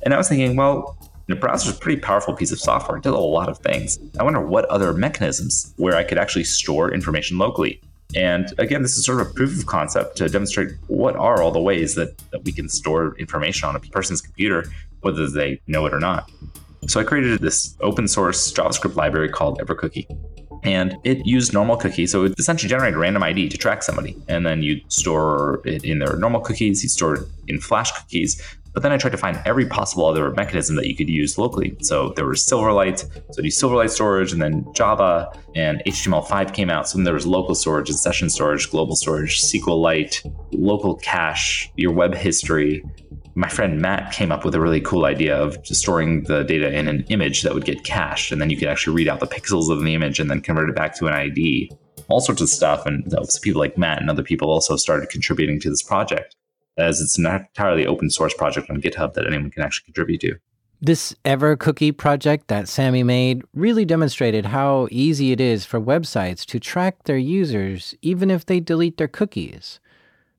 And 0.03 0.13
I 0.13 0.17
was 0.17 0.29
thinking, 0.29 0.55
well, 0.55 0.97
the 1.27 1.35
browser 1.35 1.69
is 1.69 1.77
a 1.77 1.79
pretty 1.79 2.01
powerful 2.01 2.33
piece 2.33 2.51
of 2.51 2.59
software. 2.59 2.97
It 2.97 3.03
does 3.03 3.13
a 3.13 3.17
lot 3.17 3.49
of 3.49 3.57
things. 3.59 3.97
I 4.19 4.23
wonder 4.23 4.45
what 4.45 4.65
other 4.65 4.93
mechanisms 4.93 5.73
where 5.77 5.95
I 5.95 6.03
could 6.03 6.17
actually 6.17 6.43
store 6.43 6.93
information 6.93 7.37
locally. 7.37 7.81
And 8.15 8.53
again, 8.57 8.81
this 8.81 8.97
is 8.97 9.05
sort 9.05 9.21
of 9.21 9.27
a 9.27 9.33
proof 9.33 9.57
of 9.57 9.65
concept 9.65 10.17
to 10.17 10.29
demonstrate 10.29 10.71
what 10.87 11.15
are 11.15 11.41
all 11.41 11.51
the 11.51 11.61
ways 11.61 11.95
that, 11.95 12.17
that 12.31 12.43
we 12.43 12.51
can 12.51 12.69
store 12.69 13.15
information 13.17 13.67
on 13.67 13.75
a 13.75 13.79
person's 13.79 14.21
computer, 14.21 14.65
whether 15.01 15.29
they 15.29 15.59
know 15.67 15.85
it 15.85 15.93
or 15.93 15.99
not. 15.99 16.29
So 16.87 16.99
I 16.99 17.05
created 17.05 17.39
this 17.39 17.75
open 17.79 18.07
source 18.07 18.51
JavaScript 18.51 18.95
library 18.95 19.29
called 19.29 19.59
EverCookie 19.59 20.05
and 20.63 20.97
it 21.03 21.25
used 21.25 21.53
normal 21.53 21.77
cookies. 21.77 22.11
So 22.11 22.25
it 22.25 22.33
essentially 22.37 22.69
generated 22.69 22.97
random 22.97 23.23
ID 23.23 23.49
to 23.49 23.57
track 23.57 23.83
somebody. 23.83 24.15
And 24.27 24.45
then 24.45 24.63
you 24.63 24.81
store 24.87 25.61
it 25.65 25.83
in 25.83 25.99
their 25.99 26.15
normal 26.15 26.41
cookies, 26.41 26.83
you 26.83 26.89
store 26.89 27.15
it 27.15 27.23
in 27.47 27.59
flash 27.59 27.91
cookies. 27.91 28.41
But 28.73 28.81
then 28.81 28.91
I 28.91 28.97
tried 28.97 29.11
to 29.11 29.17
find 29.17 29.39
every 29.45 29.67
possible 29.67 30.05
other 30.07 30.31
mechanism 30.31 30.75
that 30.77 30.87
you 30.87 30.95
could 30.95 31.09
use 31.09 31.37
locally. 31.37 31.77
So 31.81 32.11
there 32.15 32.25
was 32.25 32.41
Silverlight, 32.41 32.99
so 33.31 33.41
do 33.41 33.47
Silverlight 33.49 33.91
storage, 33.91 34.33
and 34.33 34.41
then 34.41 34.65
Java 34.73 35.31
and 35.53 35.83
HTML5 35.85 36.53
came 36.55 36.71
out. 36.71 36.89
So 36.89 36.97
then 36.97 37.03
there 37.03 37.13
was 37.13 37.27
local 37.27 37.53
storage 37.53 37.89
and 37.89 37.99
session 37.99 38.31
storage, 38.31 38.71
global 38.71 38.95
storage, 38.95 39.41
SQLite, 39.41 40.25
local 40.53 40.95
cache, 40.95 41.71
your 41.75 41.91
web 41.91 42.15
history, 42.15 42.83
my 43.35 43.49
friend 43.49 43.81
Matt 43.81 44.11
came 44.11 44.31
up 44.31 44.45
with 44.45 44.53
a 44.55 44.61
really 44.61 44.81
cool 44.81 45.05
idea 45.05 45.35
of 45.35 45.57
storing 45.65 46.23
the 46.23 46.43
data 46.43 46.71
in 46.71 46.87
an 46.87 47.03
image 47.09 47.41
that 47.41 47.53
would 47.53 47.65
get 47.65 47.83
cached, 47.83 48.31
and 48.31 48.41
then 48.41 48.49
you 48.49 48.57
could 48.57 48.67
actually 48.67 48.95
read 48.95 49.07
out 49.07 49.19
the 49.19 49.27
pixels 49.27 49.71
of 49.71 49.83
the 49.83 49.95
image 49.95 50.19
and 50.19 50.29
then 50.29 50.41
convert 50.41 50.69
it 50.69 50.75
back 50.75 50.95
to 50.97 51.07
an 51.07 51.13
ID. 51.13 51.71
All 52.09 52.19
sorts 52.19 52.41
of 52.41 52.49
stuff, 52.49 52.85
and 52.85 53.03
people 53.41 53.59
like 53.59 53.77
Matt 53.77 54.01
and 54.01 54.09
other 54.09 54.23
people 54.23 54.49
also 54.49 54.75
started 54.75 55.09
contributing 55.09 55.59
to 55.61 55.69
this 55.69 55.81
project, 55.81 56.35
as 56.77 57.01
it's 57.01 57.17
an 57.17 57.25
entirely 57.25 57.87
open 57.87 58.09
source 58.09 58.33
project 58.33 58.69
on 58.69 58.81
GitHub 58.81 59.13
that 59.13 59.25
anyone 59.25 59.49
can 59.49 59.63
actually 59.63 59.85
contribute 59.85 60.21
to. 60.21 60.35
This 60.81 61.15
EverCookie 61.23 61.95
project 61.95 62.49
that 62.49 62.65
Samy 62.65 63.05
made 63.05 63.43
really 63.53 63.85
demonstrated 63.85 64.47
how 64.47 64.89
easy 64.91 65.31
it 65.31 65.39
is 65.39 65.65
for 65.65 65.79
websites 65.79 66.45
to 66.47 66.59
track 66.59 67.05
their 67.05 67.17
users 67.17 67.95
even 68.01 68.29
if 68.29 68.45
they 68.45 68.59
delete 68.59 68.97
their 68.97 69.07
cookies. 69.07 69.79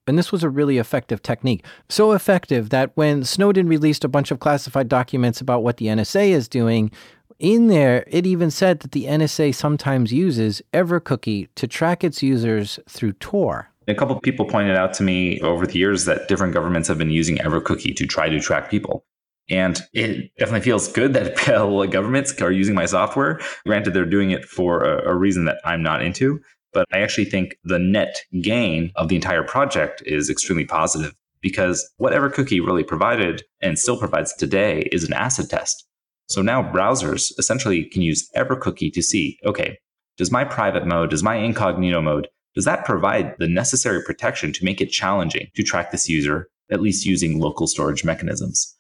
And 0.06 0.18
this 0.18 0.32
was 0.32 0.42
a 0.42 0.50
really 0.50 0.78
effective 0.78 1.22
technique. 1.22 1.64
So 1.88 2.12
effective 2.12 2.70
that 2.70 2.90
when 2.94 3.24
Snowden 3.24 3.68
released 3.68 4.04
a 4.04 4.08
bunch 4.08 4.30
of 4.30 4.40
classified 4.40 4.88
documents 4.88 5.40
about 5.40 5.62
what 5.62 5.78
the 5.78 5.86
NSA 5.86 6.28
is 6.28 6.48
doing, 6.48 6.90
in 7.38 7.66
there, 7.66 8.04
it 8.06 8.26
even 8.26 8.50
said 8.50 8.80
that 8.80 8.92
the 8.92 9.04
NSA 9.04 9.54
sometimes 9.54 10.12
uses 10.12 10.62
EverCookie 10.72 11.48
to 11.56 11.66
track 11.66 12.04
its 12.04 12.22
users 12.22 12.78
through 12.88 13.12
Tor. 13.14 13.70
A 13.88 13.94
couple 13.94 14.18
people 14.20 14.46
pointed 14.46 14.76
out 14.76 14.94
to 14.94 15.02
me 15.02 15.40
over 15.40 15.66
the 15.66 15.78
years 15.78 16.04
that 16.06 16.28
different 16.28 16.54
governments 16.54 16.88
have 16.88 16.96
been 16.96 17.10
using 17.10 17.36
EverCookie 17.38 17.94
to 17.96 18.06
try 18.06 18.28
to 18.28 18.40
track 18.40 18.70
people. 18.70 19.04
And 19.50 19.78
it 19.92 20.30
definitely 20.38 20.62
feels 20.62 20.90
good 20.90 21.12
that 21.14 21.36
governments 21.90 22.40
are 22.40 22.52
using 22.52 22.74
my 22.74 22.86
software. 22.86 23.40
Granted, 23.66 23.92
they're 23.92 24.06
doing 24.06 24.30
it 24.30 24.44
for 24.46 24.84
a, 24.84 25.10
a 25.10 25.14
reason 25.14 25.44
that 25.44 25.58
I'm 25.64 25.82
not 25.82 26.02
into, 26.02 26.40
but 26.74 26.86
I 26.92 26.98
actually 26.98 27.24
think 27.26 27.56
the 27.64 27.78
net 27.78 28.20
gain 28.42 28.92
of 28.96 29.08
the 29.08 29.16
entire 29.16 29.44
project 29.44 30.02
is 30.04 30.28
extremely 30.28 30.66
positive 30.66 31.14
because 31.40 31.88
what 31.98 32.12
EverCookie 32.12 32.64
really 32.64 32.84
provided 32.84 33.44
and 33.62 33.78
still 33.78 33.98
provides 33.98 34.34
today 34.34 34.88
is 34.92 35.04
an 35.04 35.12
acid 35.12 35.48
test. 35.48 35.86
So 36.26 36.42
now 36.42 36.62
browsers 36.62 37.32
essentially 37.38 37.84
can 37.84 38.02
use 38.02 38.28
EverCookie 38.36 38.92
to 38.92 39.02
see, 39.02 39.38
okay, 39.44 39.78
does 40.16 40.30
my 40.30 40.44
private 40.44 40.86
mode, 40.86 41.10
does 41.10 41.22
my 41.22 41.36
incognito 41.36 42.00
mode, 42.00 42.28
does 42.54 42.64
that 42.64 42.84
provide 42.84 43.34
the 43.38 43.48
necessary 43.48 44.02
protection 44.02 44.52
to 44.52 44.64
make 44.64 44.80
it 44.80 44.86
challenging 44.86 45.48
to 45.54 45.62
track 45.62 45.90
this 45.90 46.08
user, 46.08 46.48
at 46.70 46.80
least 46.80 47.04
using 47.04 47.40
local 47.40 47.66
storage 47.66 48.04
mechanisms? 48.04 48.74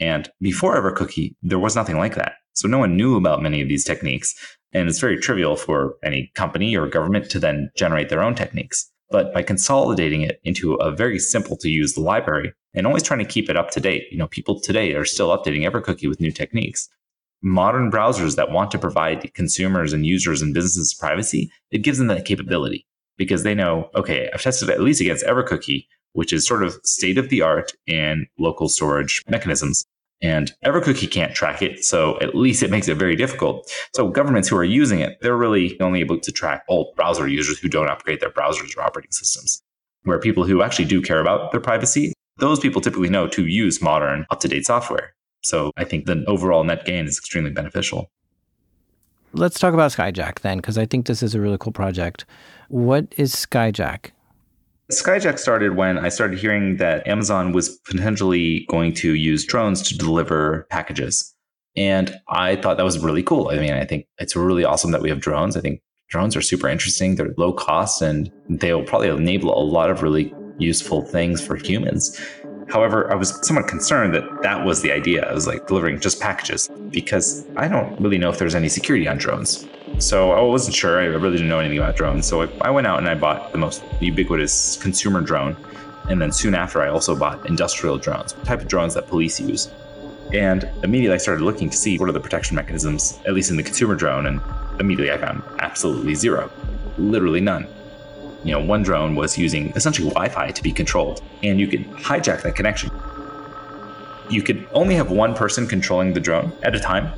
And 0.00 0.30
before 0.40 0.76
EverCookie, 0.76 1.34
there 1.42 1.58
was 1.58 1.76
nothing 1.76 1.98
like 1.98 2.14
that. 2.14 2.34
So 2.54 2.68
no 2.68 2.78
one 2.78 2.96
knew 2.96 3.16
about 3.16 3.42
many 3.42 3.60
of 3.60 3.68
these 3.68 3.84
techniques. 3.84 4.34
And 4.72 4.88
it's 4.88 4.98
very 4.98 5.18
trivial 5.18 5.56
for 5.56 5.96
any 6.04 6.30
company 6.34 6.76
or 6.76 6.86
government 6.86 7.30
to 7.30 7.38
then 7.38 7.70
generate 7.76 8.08
their 8.08 8.22
own 8.22 8.34
techniques. 8.34 8.90
But 9.10 9.32
by 9.32 9.42
consolidating 9.42 10.22
it 10.22 10.40
into 10.44 10.74
a 10.74 10.90
very 10.90 11.18
simple 11.18 11.56
to 11.58 11.70
use 11.70 11.96
library 11.96 12.52
and 12.74 12.86
always 12.86 13.02
trying 13.02 13.20
to 13.20 13.24
keep 13.24 13.48
it 13.48 13.56
up 13.56 13.70
to 13.70 13.80
date, 13.80 14.04
you 14.10 14.18
know, 14.18 14.26
people 14.26 14.60
today 14.60 14.94
are 14.94 15.04
still 15.04 15.28
updating 15.28 15.68
EverCookie 15.68 16.08
with 16.08 16.20
new 16.20 16.32
techniques. 16.32 16.88
Modern 17.42 17.90
browsers 17.90 18.34
that 18.36 18.50
want 18.50 18.70
to 18.72 18.78
provide 18.78 19.32
consumers 19.34 19.92
and 19.92 20.04
users 20.04 20.42
and 20.42 20.52
businesses 20.52 20.94
privacy, 20.94 21.50
it 21.70 21.78
gives 21.78 21.98
them 21.98 22.08
that 22.08 22.24
capability 22.24 22.86
because 23.16 23.44
they 23.44 23.54
know, 23.54 23.88
okay, 23.94 24.28
I've 24.34 24.42
tested 24.42 24.70
at 24.70 24.80
least 24.80 25.00
against 25.00 25.24
EverCookie, 25.24 25.86
which 26.12 26.32
is 26.32 26.46
sort 26.46 26.62
of 26.62 26.74
state 26.84 27.18
of 27.18 27.28
the 27.28 27.42
art 27.42 27.72
in 27.86 28.26
local 28.38 28.68
storage 28.68 29.22
mechanisms. 29.28 29.86
And 30.22 30.52
EverCookie 30.64 31.10
can't 31.10 31.34
track 31.34 31.60
it, 31.60 31.84
so 31.84 32.18
at 32.20 32.34
least 32.34 32.62
it 32.62 32.70
makes 32.70 32.88
it 32.88 32.96
very 32.96 33.16
difficult. 33.16 33.70
So 33.94 34.08
governments 34.08 34.48
who 34.48 34.56
are 34.56 34.64
using 34.64 35.00
it, 35.00 35.18
they're 35.20 35.36
really 35.36 35.78
only 35.80 36.00
able 36.00 36.18
to 36.18 36.32
track 36.32 36.64
old 36.68 36.96
browser 36.96 37.28
users 37.28 37.58
who 37.58 37.68
don't 37.68 37.90
upgrade 37.90 38.20
their 38.20 38.30
browsers 38.30 38.74
or 38.76 38.82
operating 38.82 39.12
systems. 39.12 39.62
Where 40.04 40.18
people 40.18 40.44
who 40.44 40.62
actually 40.62 40.86
do 40.86 41.02
care 41.02 41.20
about 41.20 41.52
their 41.52 41.60
privacy, 41.60 42.14
those 42.38 42.60
people 42.60 42.80
typically 42.80 43.10
know 43.10 43.26
to 43.28 43.46
use 43.46 43.82
modern, 43.82 44.24
up-to-date 44.30 44.64
software. 44.64 45.14
So 45.42 45.70
I 45.76 45.84
think 45.84 46.06
the 46.06 46.24
overall 46.26 46.64
net 46.64 46.86
gain 46.86 47.06
is 47.06 47.18
extremely 47.18 47.50
beneficial. 47.50 48.10
Let's 49.32 49.58
talk 49.58 49.74
about 49.74 49.92
Skyjack 49.92 50.40
then, 50.40 50.56
because 50.58 50.78
I 50.78 50.86
think 50.86 51.06
this 51.06 51.22
is 51.22 51.34
a 51.34 51.40
really 51.40 51.58
cool 51.58 51.72
project. 51.72 52.24
What 52.68 53.12
is 53.18 53.34
Skyjack? 53.34 54.12
Skyjack 54.92 55.38
started 55.40 55.74
when 55.74 55.98
I 55.98 56.08
started 56.08 56.38
hearing 56.38 56.76
that 56.76 57.06
Amazon 57.08 57.50
was 57.50 57.70
potentially 57.88 58.64
going 58.68 58.94
to 58.94 59.14
use 59.14 59.44
drones 59.44 59.82
to 59.82 59.98
deliver 59.98 60.66
packages. 60.70 61.34
And 61.76 62.16
I 62.28 62.56
thought 62.56 62.76
that 62.76 62.84
was 62.84 63.00
really 63.00 63.22
cool. 63.22 63.48
I 63.48 63.58
mean, 63.58 63.72
I 63.72 63.84
think 63.84 64.06
it's 64.18 64.36
really 64.36 64.64
awesome 64.64 64.92
that 64.92 65.02
we 65.02 65.10
have 65.10 65.20
drones. 65.20 65.56
I 65.56 65.60
think 65.60 65.82
drones 66.08 66.36
are 66.36 66.40
super 66.40 66.68
interesting. 66.68 67.16
They're 67.16 67.34
low 67.36 67.52
cost 67.52 68.00
and 68.00 68.30
they'll 68.48 68.84
probably 68.84 69.08
enable 69.08 69.58
a 69.58 69.64
lot 69.64 69.90
of 69.90 70.02
really 70.02 70.32
useful 70.58 71.02
things 71.02 71.44
for 71.44 71.56
humans. 71.56 72.18
However, 72.68 73.10
I 73.10 73.14
was 73.14 73.38
somewhat 73.46 73.68
concerned 73.68 74.14
that 74.14 74.42
that 74.42 74.64
was 74.64 74.82
the 74.82 74.90
idea. 74.90 75.24
I 75.28 75.32
was 75.32 75.46
like 75.46 75.66
delivering 75.66 76.00
just 76.00 76.20
packages 76.20 76.68
because 76.90 77.46
I 77.56 77.68
don't 77.68 77.98
really 78.00 78.18
know 78.18 78.28
if 78.28 78.38
there's 78.38 78.54
any 78.54 78.68
security 78.68 79.06
on 79.06 79.18
drones. 79.18 79.66
So 79.98 80.32
I 80.32 80.40
wasn't 80.40 80.74
sure. 80.74 81.00
I 81.00 81.04
really 81.04 81.36
didn't 81.36 81.48
know 81.48 81.60
anything 81.60 81.78
about 81.78 81.96
drones. 81.96 82.26
So 82.26 82.50
I 82.60 82.70
went 82.70 82.86
out 82.86 82.98
and 82.98 83.08
I 83.08 83.14
bought 83.14 83.52
the 83.52 83.58
most 83.58 83.84
ubiquitous 84.00 84.76
consumer 84.82 85.20
drone. 85.20 85.56
And 86.08 86.20
then 86.20 86.32
soon 86.32 86.54
after, 86.54 86.82
I 86.82 86.88
also 86.88 87.16
bought 87.16 87.46
industrial 87.46 87.98
drones, 87.98 88.32
type 88.44 88.60
of 88.60 88.68
drones 88.68 88.94
that 88.94 89.06
police 89.06 89.40
use. 89.40 89.70
And 90.32 90.68
immediately 90.82 91.14
I 91.14 91.18
started 91.18 91.44
looking 91.44 91.70
to 91.70 91.76
see 91.76 91.98
what 91.98 92.08
are 92.08 92.12
the 92.12 92.20
protection 92.20 92.56
mechanisms, 92.56 93.18
at 93.26 93.32
least 93.32 93.50
in 93.50 93.56
the 93.56 93.62
consumer 93.62 93.94
drone. 93.94 94.26
And 94.26 94.40
immediately 94.80 95.12
I 95.12 95.18
found 95.18 95.42
absolutely 95.60 96.14
zero, 96.14 96.50
literally 96.98 97.40
none. 97.40 97.66
You 98.46 98.52
know, 98.52 98.60
one 98.60 98.84
drone 98.84 99.16
was 99.16 99.36
using 99.36 99.70
essentially 99.70 100.08
Wi 100.08 100.28
Fi 100.28 100.52
to 100.52 100.62
be 100.62 100.70
controlled, 100.70 101.20
and 101.42 101.58
you 101.58 101.66
could 101.66 101.84
hijack 101.94 102.42
that 102.42 102.54
connection. 102.54 102.92
You 104.30 104.40
could 104.40 104.68
only 104.72 104.94
have 104.94 105.10
one 105.10 105.34
person 105.34 105.66
controlling 105.66 106.12
the 106.12 106.20
drone 106.20 106.52
at 106.62 106.76
a 106.76 106.78
time, 106.78 107.12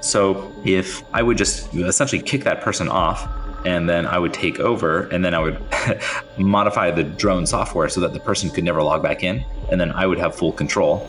so 0.00 0.50
if 0.64 1.02
I 1.12 1.22
would 1.22 1.36
just 1.36 1.74
essentially 1.74 2.22
kick 2.22 2.44
that 2.44 2.62
person 2.62 2.88
off, 2.88 3.28
and 3.66 3.90
then 3.90 4.06
I 4.06 4.18
would 4.18 4.32
take 4.32 4.58
over, 4.58 5.02
and 5.08 5.22
then 5.22 5.34
I 5.34 5.40
would 5.40 5.60
modify 6.38 6.90
the 6.90 7.04
drone 7.04 7.44
software 7.46 7.90
so 7.90 8.00
that 8.00 8.14
the 8.14 8.20
person 8.20 8.48
could 8.48 8.64
never 8.64 8.82
log 8.82 9.02
back 9.02 9.22
in, 9.22 9.44
and 9.70 9.78
then 9.78 9.92
I 9.92 10.06
would 10.06 10.18
have 10.18 10.34
full 10.34 10.52
control. 10.52 11.06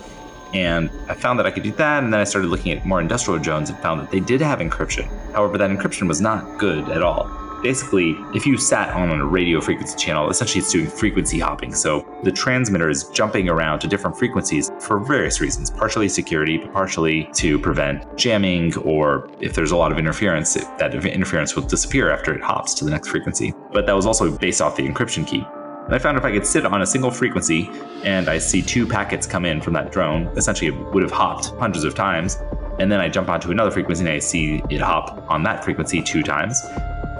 And 0.54 0.92
I 1.08 1.14
found 1.14 1.40
that 1.40 1.46
I 1.46 1.52
could 1.52 1.64
do 1.64 1.72
that, 1.72 2.04
and 2.04 2.14
then 2.14 2.20
I 2.20 2.26
started 2.26 2.50
looking 2.50 2.74
at 2.74 2.86
more 2.86 3.00
industrial 3.00 3.40
drones 3.40 3.70
and 3.70 3.80
found 3.80 4.02
that 4.02 4.12
they 4.12 4.20
did 4.20 4.42
have 4.42 4.60
encryption. 4.60 5.08
However, 5.32 5.58
that 5.58 5.70
encryption 5.70 6.10
was 6.10 6.20
not 6.20 6.60
good 6.60 6.90
at 6.90 7.02
all 7.02 7.41
basically, 7.62 8.16
if 8.34 8.46
you 8.46 8.58
sat 8.58 8.90
on 8.90 9.10
a 9.10 9.26
radio 9.26 9.62
frequency 9.62 9.98
channel, 9.98 10.30
essentially 10.30 10.62
it's 10.62 10.72
doing 10.72 10.88
frequency 10.88 11.40
hopping. 11.40 11.74
So 11.74 12.06
the 12.24 12.32
transmitter 12.32 12.90
is 12.90 13.06
jumping 13.10 13.50
around 13.50 13.80
to 13.80 13.88
different 13.88 14.18
frequencies 14.18 14.72
for 14.80 15.00
various 15.00 15.42
reasons, 15.42 15.70
partially 15.70 16.10
security, 16.10 16.58
but 16.58 16.74
partially 16.74 17.30
to 17.36 17.60
prevent 17.60 18.18
jamming, 18.18 18.76
or 18.80 19.30
if 19.40 19.54
there's 19.54 19.72
a 19.72 19.78
lot 19.78 19.92
of 19.92 19.98
interference, 19.98 20.54
that 20.54 20.94
interference 20.94 21.56
will 21.56 21.64
disappear 21.64 22.12
after 22.12 22.34
it 22.34 22.42
hops 22.42 22.74
to 22.76 22.86
the 22.86 22.92
next 22.92 23.08
frequency. 23.10 23.54
But 23.72 23.86
that 23.86 23.94
was 23.94 24.06
also 24.06 24.36
based 24.38 24.62
off 24.62 24.76
the 24.76 24.88
encryption 24.88 25.26
key. 25.26 25.46
And 25.86 25.96
I 25.96 26.00
found 26.00 26.18
if 26.18 26.24
I 26.24 26.32
could 26.32 26.46
sit 26.46 26.66
on 26.66 26.82
a 26.82 26.86
single 26.86 27.12
frequency 27.12 27.70
and 28.04 28.30
I 28.30 28.38
see 28.38 28.62
two 28.62 28.88
packets 28.88 29.26
come 29.28 29.46
in 29.46 29.62
from 29.62 29.74
that 29.74 29.92
drone, 29.92 30.28
essentially 30.38 30.68
it 30.68 30.94
would 30.94 31.04
have 31.04 31.12
hopped 31.12 31.48
hundreds 31.60 31.84
of 31.84 31.96
times. 31.96 32.38
And 32.80 32.92
then 32.92 33.00
I 33.00 33.10
jump 33.10 33.30
onto 33.30 33.52
another 33.52 33.72
frequency 33.72 34.02
and 34.06 34.10
I 34.10 34.20
see 34.20 34.62
it 34.70 34.80
hop 34.80 35.26
on 35.30 35.44
that 35.44 35.64
frequency 35.64 36.02
two 36.02 36.24
times 36.24 36.62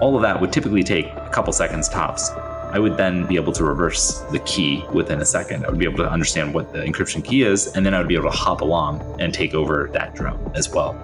all 0.02 0.16
of 0.16 0.22
that 0.22 0.40
would 0.40 0.52
typically 0.52 0.82
take 0.82 1.06
a 1.06 1.30
couple 1.32 1.52
seconds 1.52 1.88
tops. 1.88 2.30
I 2.72 2.80
would 2.80 2.96
then 2.96 3.24
be 3.24 3.36
able 3.36 3.52
to 3.52 3.62
reverse 3.62 4.18
the 4.32 4.40
key 4.40 4.82
within 4.92 5.20
a 5.20 5.24
second. 5.24 5.64
I 5.64 5.70
would 5.70 5.78
be 5.78 5.84
able 5.84 5.98
to 5.98 6.10
understand 6.10 6.52
what 6.52 6.72
the 6.72 6.80
encryption 6.80 7.24
key 7.24 7.44
is, 7.44 7.68
and 7.76 7.86
then 7.86 7.94
I 7.94 7.98
would 7.98 8.08
be 8.08 8.16
able 8.16 8.28
to 8.28 8.36
hop 8.36 8.62
along 8.62 9.20
and 9.20 9.32
take 9.32 9.54
over 9.54 9.88
that 9.92 10.16
drone 10.16 10.50
as 10.56 10.68
well. 10.68 10.98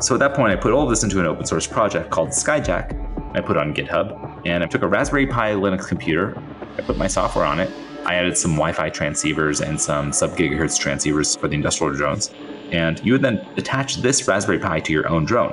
So 0.00 0.14
at 0.14 0.20
that 0.20 0.32
point, 0.32 0.50
I 0.50 0.56
put 0.56 0.72
all 0.72 0.82
of 0.82 0.88
this 0.88 1.02
into 1.02 1.20
an 1.20 1.26
open 1.26 1.44
source 1.44 1.66
project 1.66 2.08
called 2.08 2.30
Skyjack. 2.30 3.36
I 3.36 3.42
put 3.42 3.58
it 3.58 3.60
on 3.60 3.74
GitHub, 3.74 4.46
and 4.46 4.64
I 4.64 4.66
took 4.66 4.80
a 4.80 4.88
Raspberry 4.88 5.26
Pi 5.26 5.52
Linux 5.52 5.86
computer. 5.86 6.34
I 6.78 6.80
put 6.80 6.96
my 6.96 7.06
software 7.06 7.44
on 7.44 7.60
it. 7.60 7.70
I 8.06 8.14
added 8.14 8.38
some 8.38 8.52
Wi-Fi 8.52 8.88
transceivers 8.88 9.60
and 9.60 9.78
some 9.78 10.10
sub-gigahertz 10.10 10.80
transceivers 10.80 11.38
for 11.38 11.48
the 11.48 11.54
industrial 11.54 11.94
drones. 11.94 12.30
And 12.72 12.98
you 13.04 13.12
would 13.12 13.22
then 13.22 13.46
attach 13.58 13.96
this 13.96 14.26
Raspberry 14.26 14.58
Pi 14.58 14.80
to 14.80 14.92
your 14.94 15.06
own 15.06 15.26
drone, 15.26 15.52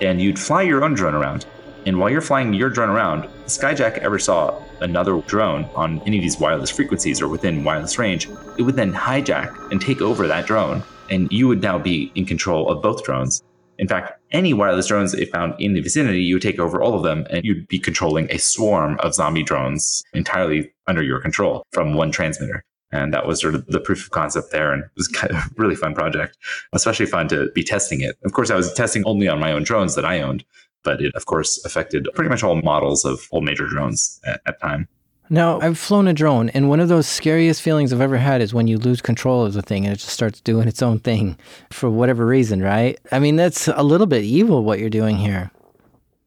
and 0.00 0.20
you'd 0.20 0.40
fly 0.40 0.62
your 0.62 0.82
own 0.82 0.94
drone 0.94 1.14
around. 1.14 1.46
And 1.84 1.98
while 1.98 2.10
you're 2.10 2.20
flying 2.20 2.54
your 2.54 2.70
drone 2.70 2.90
around, 2.90 3.24
Skyjack 3.46 3.98
ever 3.98 4.18
saw 4.18 4.62
another 4.80 5.20
drone 5.22 5.64
on 5.74 6.00
any 6.02 6.18
of 6.18 6.22
these 6.22 6.38
wireless 6.38 6.70
frequencies 6.70 7.20
or 7.20 7.28
within 7.28 7.64
wireless 7.64 7.98
range, 7.98 8.28
it 8.56 8.62
would 8.62 8.76
then 8.76 8.92
hijack 8.92 9.70
and 9.70 9.80
take 9.80 10.00
over 10.00 10.26
that 10.28 10.46
drone. 10.46 10.82
And 11.10 11.30
you 11.32 11.48
would 11.48 11.62
now 11.62 11.78
be 11.78 12.12
in 12.14 12.24
control 12.24 12.70
of 12.70 12.82
both 12.82 13.04
drones. 13.04 13.42
In 13.78 13.88
fact, 13.88 14.12
any 14.30 14.54
wireless 14.54 14.86
drones 14.86 15.12
it 15.12 15.30
found 15.32 15.54
in 15.58 15.74
the 15.74 15.80
vicinity, 15.80 16.22
you 16.22 16.36
would 16.36 16.42
take 16.42 16.58
over 16.58 16.80
all 16.80 16.94
of 16.94 17.02
them 17.02 17.26
and 17.30 17.44
you'd 17.44 17.66
be 17.68 17.78
controlling 17.78 18.30
a 18.30 18.38
swarm 18.38 18.98
of 19.00 19.14
zombie 19.14 19.42
drones 19.42 20.04
entirely 20.12 20.72
under 20.86 21.02
your 21.02 21.20
control 21.20 21.64
from 21.72 21.94
one 21.94 22.12
transmitter. 22.12 22.64
And 22.92 23.12
that 23.14 23.26
was 23.26 23.40
sort 23.40 23.54
of 23.54 23.66
the 23.66 23.80
proof 23.80 24.04
of 24.04 24.10
concept 24.10 24.52
there. 24.52 24.72
And 24.72 24.84
it 24.84 24.90
was 24.96 25.08
kind 25.08 25.32
of 25.32 25.38
a 25.38 25.50
really 25.56 25.74
fun 25.74 25.94
project, 25.94 26.36
especially 26.72 27.06
fun 27.06 27.26
to 27.28 27.50
be 27.54 27.64
testing 27.64 28.02
it. 28.02 28.16
Of 28.24 28.34
course, 28.34 28.50
I 28.50 28.56
was 28.56 28.72
testing 28.72 29.02
only 29.06 29.28
on 29.28 29.40
my 29.40 29.50
own 29.50 29.64
drones 29.64 29.94
that 29.94 30.04
I 30.04 30.20
owned, 30.20 30.44
but 30.82 31.00
it, 31.00 31.14
of 31.14 31.26
course, 31.26 31.64
affected 31.64 32.08
pretty 32.14 32.28
much 32.28 32.42
all 32.42 32.60
models 32.62 33.04
of 33.04 33.28
all 33.30 33.40
major 33.40 33.66
drones 33.66 34.20
at, 34.24 34.40
at 34.46 34.60
time. 34.60 34.88
Now, 35.30 35.60
I've 35.60 35.78
flown 35.78 36.08
a 36.08 36.12
drone, 36.12 36.50
and 36.50 36.68
one 36.68 36.78
of 36.78 36.88
those 36.88 37.06
scariest 37.06 37.62
feelings 37.62 37.90
I've 37.90 38.02
ever 38.02 38.18
had 38.18 38.42
is 38.42 38.52
when 38.52 38.66
you 38.66 38.76
lose 38.76 39.00
control 39.00 39.46
of 39.46 39.54
the 39.54 39.62
thing 39.62 39.86
and 39.86 39.94
it 39.94 39.96
just 39.96 40.12
starts 40.12 40.42
doing 40.42 40.68
its 40.68 40.82
own 40.82 40.98
thing 40.98 41.38
for 41.70 41.88
whatever 41.88 42.26
reason, 42.26 42.62
right? 42.62 42.98
I 43.10 43.18
mean, 43.18 43.36
that's 43.36 43.66
a 43.68 43.82
little 43.82 44.06
bit 44.06 44.24
evil 44.24 44.62
what 44.62 44.78
you're 44.78 44.90
doing 44.90 45.16
here. 45.16 45.50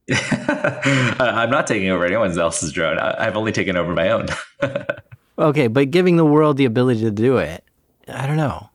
I'm 0.11 1.49
not 1.49 1.67
taking 1.67 1.89
over 1.89 2.05
anyone 2.05 2.37
else's 2.37 2.71
drone. 2.71 2.99
I've 2.99 3.35
only 3.35 3.51
taken 3.51 3.75
over 3.75 3.93
my 3.93 4.09
own. 4.09 4.27
okay, 5.39 5.67
but 5.67 5.91
giving 5.91 6.17
the 6.17 6.25
world 6.25 6.57
the 6.57 6.65
ability 6.65 7.01
to 7.01 7.11
do 7.11 7.37
it, 7.37 7.63
I 8.07 8.27
don't 8.27 8.37
know. 8.37 8.69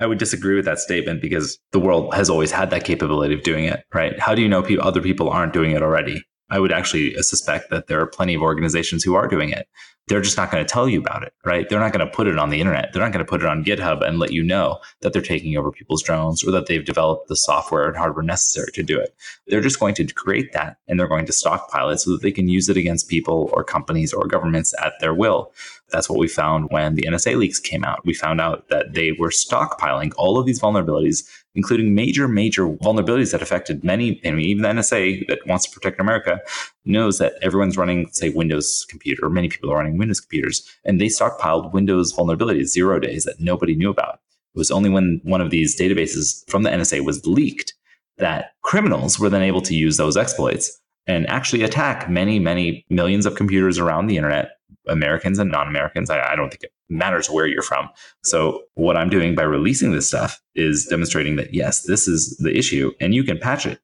I 0.00 0.06
would 0.06 0.18
disagree 0.18 0.54
with 0.54 0.64
that 0.66 0.78
statement 0.78 1.20
because 1.20 1.58
the 1.72 1.80
world 1.80 2.14
has 2.14 2.30
always 2.30 2.52
had 2.52 2.70
that 2.70 2.84
capability 2.84 3.34
of 3.34 3.42
doing 3.42 3.64
it, 3.64 3.84
right? 3.92 4.18
How 4.18 4.34
do 4.34 4.42
you 4.42 4.48
know 4.48 4.62
pe- 4.62 4.76
other 4.78 5.00
people 5.00 5.28
aren't 5.28 5.52
doing 5.52 5.72
it 5.72 5.82
already? 5.82 6.22
I 6.50 6.58
would 6.58 6.72
actually 6.72 7.14
suspect 7.22 7.70
that 7.70 7.86
there 7.86 8.00
are 8.00 8.06
plenty 8.06 8.34
of 8.34 8.42
organizations 8.42 9.04
who 9.04 9.14
are 9.14 9.28
doing 9.28 9.50
it. 9.50 9.68
They're 10.06 10.22
just 10.22 10.38
not 10.38 10.50
going 10.50 10.64
to 10.64 10.68
tell 10.68 10.88
you 10.88 11.00
about 11.00 11.22
it, 11.22 11.34
right? 11.44 11.68
They're 11.68 11.78
not 11.78 11.92
going 11.92 12.06
to 12.06 12.10
put 12.10 12.26
it 12.26 12.38
on 12.38 12.48
the 12.48 12.60
internet. 12.60 12.92
They're 12.92 13.02
not 13.02 13.12
going 13.12 13.24
to 13.24 13.28
put 13.28 13.42
it 13.42 13.46
on 13.46 13.62
GitHub 13.62 14.02
and 14.02 14.18
let 14.18 14.32
you 14.32 14.42
know 14.42 14.78
that 15.02 15.12
they're 15.12 15.20
taking 15.20 15.54
over 15.58 15.70
people's 15.70 16.02
drones 16.02 16.42
or 16.42 16.50
that 16.52 16.66
they've 16.66 16.84
developed 16.84 17.28
the 17.28 17.36
software 17.36 17.86
and 17.86 17.96
hardware 17.96 18.22
necessary 18.22 18.72
to 18.72 18.82
do 18.82 18.98
it. 18.98 19.14
They're 19.48 19.60
just 19.60 19.78
going 19.78 19.94
to 19.96 20.06
create 20.06 20.54
that 20.54 20.78
and 20.88 20.98
they're 20.98 21.08
going 21.08 21.26
to 21.26 21.32
stockpile 21.32 21.90
it 21.90 21.98
so 21.98 22.12
that 22.12 22.22
they 22.22 22.32
can 22.32 22.48
use 22.48 22.70
it 22.70 22.78
against 22.78 23.10
people 23.10 23.50
or 23.52 23.62
companies 23.64 24.14
or 24.14 24.26
governments 24.26 24.74
at 24.82 24.94
their 25.00 25.12
will. 25.12 25.52
That's 25.90 26.08
what 26.08 26.18
we 26.18 26.28
found 26.28 26.70
when 26.70 26.94
the 26.94 27.02
NSA 27.02 27.36
leaks 27.36 27.60
came 27.60 27.84
out. 27.84 28.04
We 28.06 28.14
found 28.14 28.40
out 28.40 28.68
that 28.68 28.94
they 28.94 29.12
were 29.12 29.30
stockpiling 29.30 30.12
all 30.16 30.38
of 30.38 30.46
these 30.46 30.60
vulnerabilities, 30.60 31.28
including 31.58 31.92
major, 31.92 32.28
major 32.28 32.68
vulnerabilities 32.68 33.32
that 33.32 33.42
affected 33.42 33.82
many, 33.82 34.20
I 34.24 34.30
mean, 34.30 34.46
even 34.46 34.62
the 34.62 34.68
NSA 34.68 35.26
that 35.26 35.44
wants 35.44 35.64
to 35.64 35.70
protect 35.72 35.98
America 35.98 36.38
knows 36.84 37.18
that 37.18 37.32
everyone's 37.42 37.76
running, 37.76 38.08
say, 38.12 38.28
Windows 38.28 38.86
computer, 38.88 39.24
or 39.24 39.28
many 39.28 39.48
people 39.48 39.68
are 39.72 39.76
running 39.76 39.98
Windows 39.98 40.20
computers, 40.20 40.62
and 40.84 41.00
they 41.00 41.06
stockpiled 41.06 41.72
Windows 41.72 42.14
vulnerabilities, 42.14 42.66
zero 42.66 43.00
days 43.00 43.24
that 43.24 43.40
nobody 43.40 43.74
knew 43.74 43.90
about. 43.90 44.20
It 44.54 44.58
was 44.58 44.70
only 44.70 44.88
when 44.88 45.20
one 45.24 45.40
of 45.40 45.50
these 45.50 45.76
databases 45.76 46.48
from 46.48 46.62
the 46.62 46.70
NSA 46.70 47.04
was 47.04 47.26
leaked 47.26 47.74
that 48.18 48.52
criminals 48.62 49.18
were 49.18 49.28
then 49.28 49.42
able 49.42 49.62
to 49.62 49.74
use 49.74 49.96
those 49.96 50.16
exploits 50.16 50.80
and 51.08 51.28
actually 51.28 51.64
attack 51.64 52.08
many, 52.08 52.38
many 52.38 52.86
millions 52.88 53.26
of 53.26 53.34
computers 53.34 53.80
around 53.80 54.06
the 54.06 54.16
internet 54.16 54.52
Americans 54.86 55.40
and 55.40 55.50
non 55.50 55.66
Americans. 55.66 56.08
I, 56.08 56.20
I, 56.20 56.36
don't 56.36 56.50
think 56.50 56.70
matters 56.88 57.28
where 57.28 57.46
you're 57.46 57.62
from. 57.62 57.88
So, 58.24 58.62
what 58.74 58.96
I'm 58.96 59.10
doing 59.10 59.34
by 59.34 59.42
releasing 59.42 59.92
this 59.92 60.08
stuff 60.08 60.40
is 60.54 60.86
demonstrating 60.86 61.36
that, 61.36 61.54
yes, 61.54 61.82
this 61.82 62.08
is 62.08 62.36
the 62.38 62.56
issue 62.56 62.92
and 63.00 63.14
you 63.14 63.24
can 63.24 63.38
patch 63.38 63.66
it. 63.66 63.80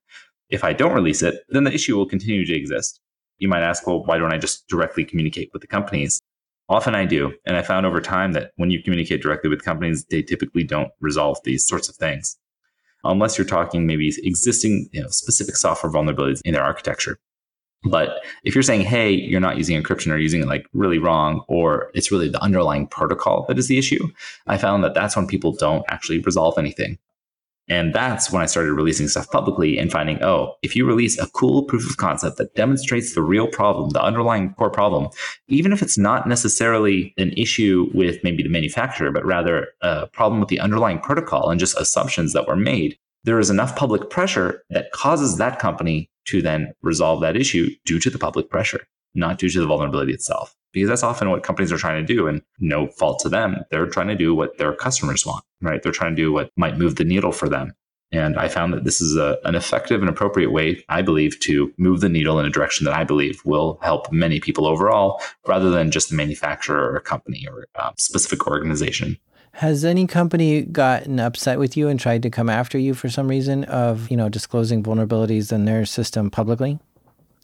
If 0.50 0.64
I 0.64 0.72
don't 0.72 0.94
release 0.94 1.22
it, 1.22 1.44
then 1.48 1.64
the 1.64 1.72
issue 1.72 1.96
will 1.96 2.06
continue 2.06 2.44
to 2.44 2.54
exist. 2.54 3.00
You 3.38 3.48
might 3.48 3.62
ask, 3.62 3.86
well, 3.86 4.04
why 4.04 4.18
don't 4.18 4.32
I 4.32 4.38
just 4.38 4.68
directly 4.68 5.04
communicate 5.04 5.50
with 5.52 5.62
the 5.62 5.68
companies? 5.68 6.20
Often 6.68 6.94
I 6.94 7.04
do. 7.04 7.32
And 7.44 7.56
I 7.56 7.62
found 7.62 7.84
over 7.84 8.00
time 8.00 8.32
that 8.32 8.52
when 8.56 8.70
you 8.70 8.82
communicate 8.82 9.22
directly 9.22 9.50
with 9.50 9.64
companies, 9.64 10.04
they 10.06 10.22
typically 10.22 10.64
don't 10.64 10.90
resolve 11.00 11.38
these 11.44 11.66
sorts 11.66 11.88
of 11.88 11.96
things 11.96 12.36
unless 13.04 13.36
you're 13.36 13.46
talking 13.46 13.86
maybe 13.86 14.08
existing 14.22 14.88
you 14.92 15.02
know, 15.02 15.08
specific 15.08 15.56
software 15.56 15.92
vulnerabilities 15.92 16.40
in 16.44 16.54
their 16.54 16.64
architecture. 16.64 17.18
But 17.84 18.24
if 18.44 18.54
you're 18.54 18.62
saying, 18.62 18.82
hey, 18.82 19.12
you're 19.12 19.40
not 19.40 19.58
using 19.58 19.80
encryption 19.80 20.10
or 20.12 20.16
using 20.16 20.42
it 20.42 20.48
like 20.48 20.66
really 20.72 20.98
wrong, 20.98 21.44
or 21.48 21.90
it's 21.94 22.10
really 22.10 22.28
the 22.28 22.42
underlying 22.42 22.86
protocol 22.86 23.44
that 23.48 23.58
is 23.58 23.68
the 23.68 23.78
issue, 23.78 24.08
I 24.46 24.58
found 24.58 24.82
that 24.84 24.94
that's 24.94 25.16
when 25.16 25.26
people 25.26 25.52
don't 25.52 25.84
actually 25.88 26.20
resolve 26.20 26.58
anything. 26.58 26.98
And 27.68 27.94
that's 27.94 28.30
when 28.30 28.42
I 28.42 28.46
started 28.46 28.74
releasing 28.74 29.08
stuff 29.08 29.30
publicly 29.30 29.78
and 29.78 29.90
finding, 29.90 30.22
oh, 30.22 30.54
if 30.62 30.76
you 30.76 30.86
release 30.86 31.18
a 31.18 31.30
cool 31.30 31.62
proof 31.62 31.88
of 31.88 31.96
concept 31.96 32.36
that 32.36 32.54
demonstrates 32.54 33.14
the 33.14 33.22
real 33.22 33.46
problem, 33.46 33.90
the 33.90 34.02
underlying 34.02 34.52
core 34.54 34.70
problem, 34.70 35.08
even 35.48 35.72
if 35.72 35.80
it's 35.80 35.96
not 35.96 36.28
necessarily 36.28 37.14
an 37.16 37.32
issue 37.32 37.90
with 37.94 38.22
maybe 38.22 38.42
the 38.42 38.50
manufacturer, 38.50 39.10
but 39.10 39.24
rather 39.24 39.68
a 39.80 40.06
problem 40.08 40.40
with 40.40 40.50
the 40.50 40.60
underlying 40.60 40.98
protocol 40.98 41.48
and 41.48 41.58
just 41.58 41.78
assumptions 41.78 42.34
that 42.34 42.46
were 42.46 42.56
made, 42.56 42.98
there 43.24 43.38
is 43.38 43.48
enough 43.48 43.74
public 43.76 44.10
pressure 44.10 44.62
that 44.68 44.92
causes 44.92 45.38
that 45.38 45.58
company 45.58 46.10
to 46.26 46.42
then 46.42 46.72
resolve 46.82 47.20
that 47.20 47.36
issue 47.36 47.70
due 47.84 47.98
to 48.00 48.10
the 48.10 48.18
public 48.18 48.50
pressure, 48.50 48.86
not 49.14 49.38
due 49.38 49.48
to 49.48 49.60
the 49.60 49.66
vulnerability 49.66 50.12
itself. 50.12 50.54
Because 50.72 50.88
that's 50.88 51.04
often 51.04 51.30
what 51.30 51.44
companies 51.44 51.70
are 51.70 51.78
trying 51.78 52.04
to 52.04 52.14
do, 52.14 52.26
and 52.26 52.42
no 52.58 52.88
fault 52.88 53.20
to 53.20 53.28
them. 53.28 53.58
They're 53.70 53.86
trying 53.86 54.08
to 54.08 54.16
do 54.16 54.34
what 54.34 54.58
their 54.58 54.74
customers 54.74 55.24
want, 55.24 55.44
right? 55.60 55.80
They're 55.82 55.92
trying 55.92 56.16
to 56.16 56.22
do 56.22 56.32
what 56.32 56.50
might 56.56 56.78
move 56.78 56.96
the 56.96 57.04
needle 57.04 57.30
for 57.30 57.48
them. 57.48 57.74
And 58.10 58.36
I 58.36 58.48
found 58.48 58.72
that 58.72 58.84
this 58.84 59.00
is 59.00 59.16
a, 59.16 59.38
an 59.44 59.54
effective 59.54 60.00
and 60.00 60.08
appropriate 60.08 60.52
way, 60.52 60.84
I 60.88 61.02
believe, 61.02 61.38
to 61.40 61.72
move 61.78 62.00
the 62.00 62.08
needle 62.08 62.38
in 62.38 62.46
a 62.46 62.50
direction 62.50 62.84
that 62.84 62.94
I 62.94 63.02
believe 63.02 63.40
will 63.44 63.78
help 63.82 64.12
many 64.12 64.40
people 64.40 64.66
overall, 64.66 65.20
rather 65.46 65.70
than 65.70 65.90
just 65.90 66.10
the 66.10 66.16
manufacturer 66.16 66.94
or 66.94 67.00
company 67.00 67.46
or 67.48 67.66
a 67.74 67.92
specific 67.98 68.46
organization. 68.46 69.18
Has 69.54 69.84
any 69.84 70.08
company 70.08 70.62
gotten 70.62 71.20
upset 71.20 71.60
with 71.60 71.76
you 71.76 71.88
and 71.88 71.98
tried 71.98 72.22
to 72.24 72.30
come 72.30 72.50
after 72.50 72.76
you 72.76 72.92
for 72.92 73.08
some 73.08 73.28
reason 73.28 73.62
of, 73.64 74.10
you 74.10 74.16
know, 74.16 74.28
disclosing 74.28 74.82
vulnerabilities 74.82 75.52
in 75.52 75.64
their 75.64 75.86
system 75.86 76.28
publicly? 76.28 76.80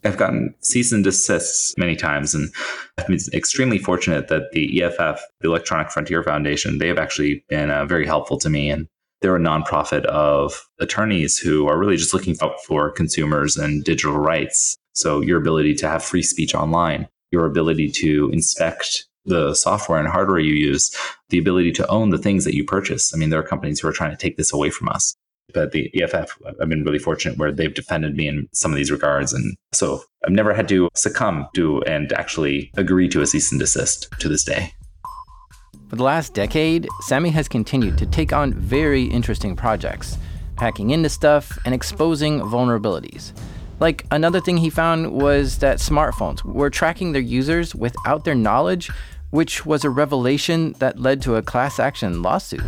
I've 0.03 0.17
gotten 0.17 0.53
cease 0.61 0.91
and 0.91 1.05
desists 1.05 1.73
many 1.79 1.95
times, 1.95 2.35
and 2.35 2.51
I've 2.99 3.07
been 3.07 3.19
extremely 3.33 3.79
fortunate 3.79 4.27
that 4.27 4.51
the 4.51 4.83
EFF, 4.83 5.21
the 5.41 5.49
Electronic 5.49 5.93
Frontier 5.93 6.25
Foundation, 6.25 6.79
they 6.79 6.89
have 6.89 6.99
actually 6.99 7.45
been 7.49 7.71
uh, 7.71 7.85
very 7.87 8.07
helpful 8.07 8.39
to 8.39 8.51
me. 8.51 8.71
And 8.71 8.89
they're 9.21 9.37
a 9.37 9.41
nonprofit 9.41 10.05
of 10.07 10.69
attorneys 10.81 11.39
who 11.39 11.69
are 11.69 11.79
really 11.79 11.97
just 11.97 12.15
looking 12.15 12.37
out 12.43 12.61
for 12.67 12.91
consumers 12.91 13.57
and 13.57 13.85
digital 13.85 14.19
rights. 14.19 14.77
So 14.95 15.21
your 15.21 15.39
ability 15.39 15.75
to 15.77 15.89
have 15.89 16.03
free 16.03 16.23
speech 16.23 16.55
online, 16.55 17.07
your 17.31 17.47
ability 17.47 17.93
to 17.97 18.31
inspect 18.33 19.07
the 19.25 19.55
software 19.55 19.99
and 19.99 20.09
hardware 20.09 20.39
you 20.39 20.55
use, 20.55 20.95
the 21.29 21.39
ability 21.39 21.73
to 21.73 21.87
own 21.89 22.11
the 22.11 22.19
things 22.19 22.45
that 22.45 22.55
you 22.55 22.65
purchase. 22.65 23.15
I 23.15 23.19
mean, 23.19 23.31
there 23.31 23.41
are 23.41 23.45
companies 23.45 23.81
who 23.81 23.89
are 23.89 23.93
trying 23.93 24.11
to 24.11 24.17
take 24.17 24.37
this 24.37 24.53
away 24.53 24.71
from 24.71 24.89
us. 24.89 25.15
But 25.53 25.73
the 25.73 25.91
EFF, 26.01 26.39
I've 26.61 26.69
been 26.69 26.85
really 26.85 26.99
fortunate 26.99 27.37
where 27.37 27.51
they've 27.51 27.75
defended 27.75 28.17
me 28.17 28.29
in 28.29 28.49
some 28.53 28.73
of 28.73 28.77
these 28.77 28.91
regards. 28.91 29.33
And 29.33 29.57
so 29.73 30.03
I've 30.25 30.33
never 30.33 30.55
had 30.55 30.69
to 30.69 30.89
succumb 30.95 31.49
to 31.57 31.83
and 31.83 32.13
actually 32.13 32.71
agree 32.77 33.09
to 33.09 33.21
a 33.21 33.27
cease 33.27 33.51
and 33.51 33.61
desist 33.61 34.09
to 34.21 34.29
this 34.29 34.45
day. 34.45 34.73
For 35.89 35.97
the 35.97 36.05
last 36.05 36.35
decade, 36.35 36.87
Samy 37.03 37.33
has 37.33 37.49
continued 37.49 37.99
to 37.99 38.07
take 38.07 38.33
on 38.33 38.55
very 38.55 39.05
interesting 39.05 39.57
projects, 39.57 40.17
hacking 40.57 40.91
into 40.91 41.09
stuff 41.09 41.59
and 41.65 41.75
exposing 41.75 42.39
vulnerabilities. 42.41 43.33
Like 43.81 44.05
another 44.11 44.41
thing 44.41 44.59
he 44.59 44.69
found 44.69 45.11
was 45.13 45.59
that 45.59 45.79
smartphones 45.79 46.45
were 46.45 46.69
tracking 46.69 47.13
their 47.13 47.23
users 47.23 47.75
without 47.75 48.25
their 48.25 48.35
knowledge, 48.35 48.91
which 49.31 49.65
was 49.65 49.85
a 49.85 49.91
revelation 49.91 50.73
that 50.81 51.01
led 51.01 51.23
to 51.23 51.37
a 51.37 51.43
class 51.43 51.81
action 51.81 52.21
lawsuit. 52.21 52.63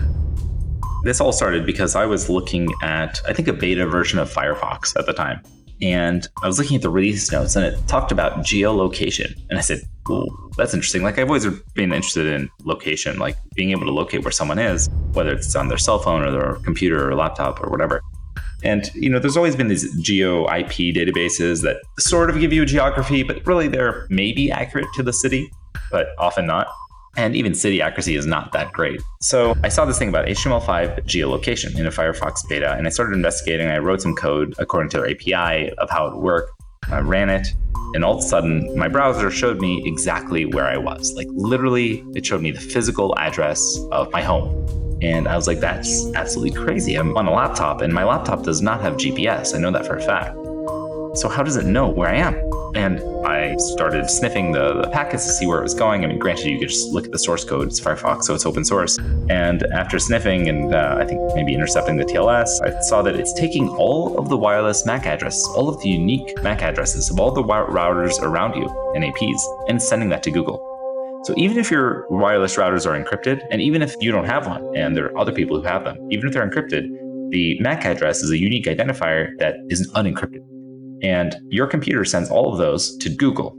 This 1.04 1.20
all 1.20 1.32
started 1.32 1.66
because 1.66 1.94
I 1.96 2.06
was 2.06 2.30
looking 2.30 2.72
at, 2.82 3.20
I 3.28 3.34
think, 3.34 3.48
a 3.48 3.52
beta 3.52 3.86
version 3.86 4.18
of 4.18 4.32
Firefox 4.32 4.96
at 4.98 5.04
the 5.04 5.12
time. 5.12 5.42
And 5.82 6.26
I 6.42 6.46
was 6.46 6.58
looking 6.58 6.76
at 6.76 6.82
the 6.82 6.90
release 6.90 7.30
notes 7.30 7.56
and 7.56 7.66
it 7.66 7.76
talked 7.88 8.12
about 8.12 8.38
geolocation. 8.38 9.36
And 9.50 9.58
I 9.58 9.62
said, 9.62 9.80
"Ooh, 10.08 10.50
that's 10.56 10.72
interesting. 10.72 11.02
Like, 11.02 11.18
I've 11.18 11.26
always 11.26 11.44
been 11.74 11.92
interested 11.92 12.26
in 12.26 12.48
location, 12.64 13.18
like 13.18 13.36
being 13.56 13.70
able 13.72 13.84
to 13.86 13.90
locate 13.90 14.22
where 14.22 14.30
someone 14.30 14.60
is, 14.60 14.88
whether 15.12 15.32
it's 15.32 15.54
on 15.56 15.66
their 15.68 15.78
cell 15.78 15.98
phone 15.98 16.22
or 16.22 16.30
their 16.30 16.54
computer 16.62 17.10
or 17.10 17.16
laptop 17.16 17.60
or 17.62 17.68
whatever. 17.68 18.00
And 18.62 18.90
you 18.94 19.10
know, 19.10 19.18
there's 19.18 19.36
always 19.36 19.56
been 19.56 19.68
these 19.68 19.92
geo 20.00 20.44
IP 20.44 20.94
databases 20.94 21.62
that 21.62 21.78
sort 21.98 22.30
of 22.30 22.38
give 22.40 22.52
you 22.52 22.62
a 22.62 22.66
geography, 22.66 23.22
but 23.22 23.46
really 23.46 23.68
they're 23.68 24.06
maybe 24.10 24.50
accurate 24.50 24.86
to 24.94 25.02
the 25.02 25.12
city, 25.12 25.50
but 25.90 26.08
often 26.18 26.46
not. 26.46 26.68
And 27.16 27.36
even 27.36 27.54
city 27.54 27.82
accuracy 27.82 28.16
is 28.16 28.24
not 28.24 28.52
that 28.52 28.72
great. 28.72 29.02
So 29.20 29.54
I 29.62 29.68
saw 29.68 29.84
this 29.84 29.98
thing 29.98 30.08
about 30.08 30.26
HTML5 30.26 31.04
geolocation 31.04 31.78
in 31.78 31.86
a 31.86 31.90
Firefox 31.90 32.48
beta, 32.48 32.72
and 32.72 32.86
I 32.86 32.90
started 32.90 33.14
investigating. 33.14 33.68
I 33.68 33.78
wrote 33.78 34.00
some 34.00 34.14
code 34.16 34.54
according 34.58 34.88
to 34.90 34.98
their 34.98 35.10
API 35.10 35.70
of 35.74 35.90
how 35.90 36.06
it 36.06 36.16
worked. 36.16 36.61
I 36.90 37.00
ran 37.00 37.30
it, 37.30 37.48
and 37.94 38.04
all 38.04 38.14
of 38.14 38.20
a 38.20 38.26
sudden, 38.26 38.76
my 38.76 38.88
browser 38.88 39.30
showed 39.30 39.60
me 39.60 39.82
exactly 39.86 40.46
where 40.46 40.66
I 40.66 40.76
was. 40.76 41.14
Like 41.14 41.28
literally, 41.30 42.04
it 42.14 42.24
showed 42.24 42.42
me 42.42 42.50
the 42.50 42.60
physical 42.60 43.16
address 43.18 43.78
of 43.90 44.10
my 44.12 44.22
home. 44.22 44.98
And 45.02 45.26
I 45.26 45.36
was 45.36 45.46
like, 45.46 45.58
that's 45.58 46.06
absolutely 46.14 46.58
crazy. 46.58 46.94
I'm 46.94 47.16
on 47.16 47.26
a 47.26 47.32
laptop 47.32 47.80
and 47.80 47.92
my 47.92 48.04
laptop 48.04 48.44
does 48.44 48.62
not 48.62 48.80
have 48.82 48.94
GPS. 48.94 49.54
I 49.54 49.58
know 49.58 49.72
that 49.72 49.84
for 49.84 49.96
a 49.96 50.00
fact. 50.00 50.36
So, 51.18 51.28
how 51.28 51.42
does 51.42 51.56
it 51.56 51.66
know 51.66 51.88
where 51.88 52.08
I 52.08 52.16
am? 52.16 52.34
And 52.74 53.00
I 53.26 53.54
started 53.56 54.08
sniffing 54.08 54.52
the, 54.52 54.82
the, 54.82 54.88
packets 54.88 55.26
to 55.26 55.32
see 55.32 55.46
where 55.46 55.58
it 55.58 55.62
was 55.62 55.74
going. 55.74 56.04
I 56.04 56.06
mean, 56.06 56.18
granted, 56.18 56.46
you 56.46 56.58
could 56.58 56.68
just 56.68 56.90
look 56.92 57.04
at 57.04 57.12
the 57.12 57.18
source 57.18 57.44
code. 57.44 57.68
It's 57.68 57.80
Firefox, 57.80 58.24
so 58.24 58.34
it's 58.34 58.46
open 58.46 58.64
source. 58.64 58.98
And 59.28 59.62
after 59.74 59.98
sniffing 59.98 60.48
and 60.48 60.74
uh, 60.74 60.96
I 60.98 61.04
think 61.04 61.20
maybe 61.34 61.54
intercepting 61.54 61.96
the 61.98 62.04
TLS, 62.04 62.62
I 62.62 62.78
saw 62.80 63.02
that 63.02 63.14
it's 63.16 63.32
taking 63.34 63.68
all 63.68 64.18
of 64.18 64.28
the 64.28 64.36
wireless 64.36 64.86
MAC 64.86 65.06
addresses, 65.06 65.46
all 65.54 65.68
of 65.68 65.80
the 65.82 65.88
unique 65.90 66.42
MAC 66.42 66.62
addresses 66.62 67.10
of 67.10 67.20
all 67.20 67.30
the 67.30 67.42
routers 67.42 68.20
around 68.22 68.54
you, 68.54 68.66
NAPs, 68.94 69.48
and 69.68 69.82
sending 69.82 70.08
that 70.08 70.22
to 70.22 70.30
Google. 70.30 70.68
So 71.24 71.34
even 71.36 71.58
if 71.58 71.70
your 71.70 72.06
wireless 72.10 72.56
routers 72.56 72.84
are 72.84 73.00
encrypted, 73.00 73.42
and 73.50 73.60
even 73.60 73.80
if 73.82 73.94
you 74.00 74.10
don't 74.10 74.24
have 74.24 74.46
one 74.46 74.76
and 74.76 74.96
there 74.96 75.06
are 75.06 75.18
other 75.18 75.32
people 75.32 75.60
who 75.60 75.66
have 75.66 75.84
them, 75.84 75.96
even 76.10 76.26
if 76.26 76.34
they're 76.34 76.48
encrypted, 76.48 76.88
the 77.30 77.58
MAC 77.60 77.84
address 77.84 78.22
is 78.22 78.30
a 78.30 78.38
unique 78.38 78.64
identifier 78.64 79.30
that 79.38 79.54
isn't 79.70 79.90
unencrypted. 79.94 80.51
And 81.02 81.36
your 81.48 81.66
computer 81.66 82.04
sends 82.04 82.30
all 82.30 82.52
of 82.52 82.58
those 82.58 82.96
to 82.98 83.08
Google. 83.08 83.58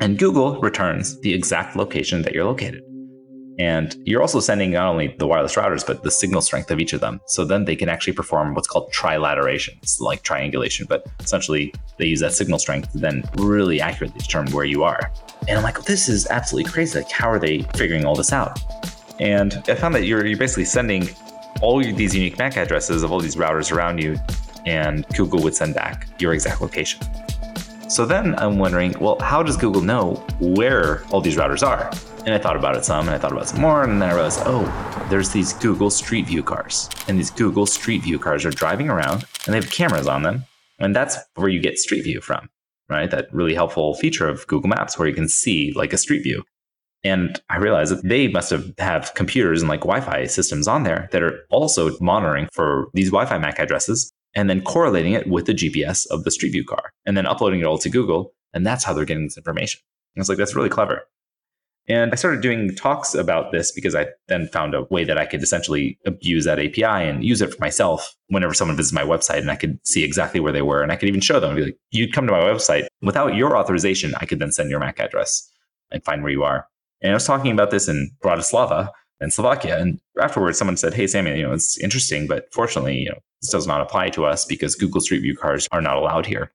And 0.00 0.18
Google 0.18 0.60
returns 0.60 1.20
the 1.20 1.32
exact 1.32 1.76
location 1.76 2.22
that 2.22 2.34
you're 2.34 2.44
located. 2.44 2.82
And 3.58 3.94
you're 4.04 4.22
also 4.22 4.40
sending 4.40 4.72
not 4.72 4.88
only 4.88 5.14
the 5.18 5.26
wireless 5.26 5.54
routers, 5.54 5.86
but 5.86 6.02
the 6.02 6.10
signal 6.10 6.40
strength 6.40 6.70
of 6.70 6.80
each 6.80 6.92
of 6.92 7.00
them. 7.00 7.20
So 7.26 7.44
then 7.44 7.66
they 7.66 7.76
can 7.76 7.88
actually 7.88 8.14
perform 8.14 8.54
what's 8.54 8.66
called 8.66 8.92
trilateration. 8.92 9.76
It's 9.82 10.00
like 10.00 10.22
triangulation, 10.22 10.86
but 10.88 11.06
essentially 11.20 11.72
they 11.98 12.06
use 12.06 12.20
that 12.20 12.32
signal 12.32 12.58
strength 12.58 12.92
to 12.92 12.98
then 12.98 13.24
really 13.36 13.80
accurately 13.80 14.18
determine 14.18 14.52
where 14.52 14.64
you 14.64 14.84
are. 14.84 15.12
And 15.48 15.58
I'm 15.58 15.62
like, 15.62 15.82
this 15.84 16.08
is 16.08 16.26
absolutely 16.28 16.70
crazy. 16.70 16.98
Like, 16.98 17.10
how 17.10 17.30
are 17.30 17.38
they 17.38 17.62
figuring 17.76 18.04
all 18.04 18.14
this 18.14 18.32
out? 18.32 18.58
And 19.20 19.62
I 19.68 19.74
found 19.74 19.94
that 19.94 20.04
you're, 20.04 20.26
you're 20.26 20.38
basically 20.38 20.64
sending 20.64 21.10
all 21.60 21.78
these 21.78 22.14
unique 22.14 22.38
MAC 22.38 22.56
addresses 22.56 23.02
of 23.02 23.12
all 23.12 23.20
these 23.20 23.36
routers 23.36 23.70
around 23.70 23.98
you, 24.02 24.16
and 24.66 25.06
Google 25.16 25.42
would 25.42 25.54
send 25.54 25.74
back 25.74 26.08
your 26.20 26.34
exact 26.34 26.60
location. 26.60 27.00
So 27.88 28.06
then 28.06 28.34
I'm 28.38 28.58
wondering, 28.58 28.94
well, 29.00 29.18
how 29.20 29.42
does 29.42 29.56
Google 29.56 29.82
know 29.82 30.14
where 30.40 31.04
all 31.10 31.20
these 31.20 31.36
routers 31.36 31.66
are? 31.66 31.90
And 32.24 32.34
I 32.34 32.38
thought 32.38 32.56
about 32.56 32.76
it 32.76 32.84
some, 32.84 33.06
and 33.06 33.14
I 33.14 33.18
thought 33.18 33.32
about 33.32 33.48
some 33.48 33.60
more, 33.60 33.82
and 33.82 34.00
then 34.00 34.08
I 34.08 34.14
realized, 34.14 34.40
oh, 34.46 35.06
there's 35.10 35.30
these 35.30 35.52
Google 35.54 35.90
Street 35.90 36.26
View 36.26 36.42
cars. 36.42 36.88
And 37.06 37.18
these 37.18 37.30
Google 37.30 37.66
Street 37.66 38.02
View 38.02 38.18
cars 38.18 38.46
are 38.46 38.50
driving 38.50 38.88
around, 38.88 39.24
and 39.44 39.52
they 39.52 39.60
have 39.60 39.70
cameras 39.70 40.06
on 40.06 40.22
them. 40.22 40.44
And 40.78 40.96
that's 40.96 41.18
where 41.34 41.48
you 41.48 41.60
get 41.60 41.78
Street 41.78 42.04
View 42.04 42.20
from, 42.20 42.48
right? 42.88 43.10
That 43.10 43.32
really 43.32 43.54
helpful 43.54 43.94
feature 43.94 44.28
of 44.28 44.46
Google 44.46 44.70
Maps 44.70 44.98
where 44.98 45.08
you 45.08 45.14
can 45.14 45.28
see 45.28 45.72
like 45.74 45.92
a 45.92 45.98
Street 45.98 46.22
View. 46.22 46.44
And 47.04 47.42
I 47.50 47.58
realized 47.58 47.92
that 47.92 48.08
they 48.08 48.28
must 48.28 48.50
have 48.50 48.72
have 48.78 49.12
computers 49.14 49.60
and 49.60 49.68
like 49.68 49.80
Wi-Fi 49.80 50.26
systems 50.26 50.68
on 50.68 50.84
there 50.84 51.08
that 51.12 51.22
are 51.22 51.40
also 51.50 51.96
monitoring 52.00 52.48
for 52.52 52.88
these 52.94 53.10
Wi-Fi 53.10 53.38
MAC 53.38 53.58
addresses 53.58 54.12
and 54.34 54.48
then 54.48 54.62
correlating 54.62 55.12
it 55.12 55.28
with 55.28 55.46
the 55.46 55.54
GPS 55.54 56.06
of 56.10 56.24
the 56.24 56.30
Street 56.30 56.52
View 56.52 56.64
car 56.64 56.92
and 57.06 57.16
then 57.16 57.26
uploading 57.26 57.60
it 57.60 57.66
all 57.66 57.78
to 57.78 57.90
Google. 57.90 58.32
And 58.54 58.66
that's 58.66 58.84
how 58.84 58.92
they're 58.92 59.04
getting 59.04 59.24
this 59.24 59.36
information. 59.36 59.80
And 60.14 60.22
it's 60.22 60.28
like, 60.28 60.38
that's 60.38 60.54
really 60.54 60.68
clever. 60.68 61.02
And 61.88 62.12
I 62.12 62.14
started 62.14 62.42
doing 62.42 62.74
talks 62.76 63.12
about 63.12 63.50
this 63.50 63.72
because 63.72 63.96
I 63.96 64.06
then 64.28 64.46
found 64.48 64.74
a 64.74 64.84
way 64.90 65.02
that 65.04 65.18
I 65.18 65.26
could 65.26 65.42
essentially 65.42 65.98
abuse 66.06 66.44
that 66.44 66.60
API 66.60 66.84
and 66.84 67.24
use 67.24 67.42
it 67.42 67.52
for 67.52 67.60
myself 67.60 68.14
whenever 68.28 68.54
someone 68.54 68.76
visits 68.76 68.92
my 68.92 69.02
website 69.02 69.38
and 69.38 69.50
I 69.50 69.56
could 69.56 69.80
see 69.84 70.04
exactly 70.04 70.38
where 70.38 70.52
they 70.52 70.62
were. 70.62 70.82
And 70.82 70.92
I 70.92 70.96
could 70.96 71.08
even 71.08 71.20
show 71.20 71.40
them, 71.40 71.56
be 71.56 71.64
like, 71.64 71.78
you'd 71.90 72.12
come 72.12 72.26
to 72.26 72.32
my 72.32 72.38
website 72.38 72.86
without 73.00 73.34
your 73.34 73.56
authorization. 73.56 74.14
I 74.20 74.26
could 74.26 74.38
then 74.38 74.52
send 74.52 74.70
your 74.70 74.78
MAC 74.78 75.00
address 75.00 75.50
and 75.90 76.04
find 76.04 76.22
where 76.22 76.30
you 76.30 76.44
are. 76.44 76.68
And 77.02 77.10
I 77.10 77.14
was 77.14 77.26
talking 77.26 77.50
about 77.50 77.72
this 77.72 77.88
in 77.88 78.12
Bratislava 78.22 78.90
in 79.22 79.30
Slovakia. 79.30 79.78
And 79.78 80.00
afterwards, 80.20 80.58
someone 80.58 80.76
said, 80.76 80.94
Hey, 80.94 81.04
Samy, 81.04 81.36
you 81.38 81.44
know, 81.44 81.52
it's 81.52 81.78
interesting, 81.78 82.26
but 82.26 82.52
fortunately, 82.52 82.98
you 82.98 83.10
know, 83.10 83.18
this 83.40 83.50
does 83.50 83.66
not 83.66 83.80
apply 83.80 84.10
to 84.10 84.24
us 84.24 84.44
because 84.44 84.74
Google 84.74 85.00
Street 85.00 85.20
View 85.20 85.36
cars 85.36 85.68
are 85.72 85.80
not 85.80 85.96
allowed 85.96 86.26
here. 86.26 86.52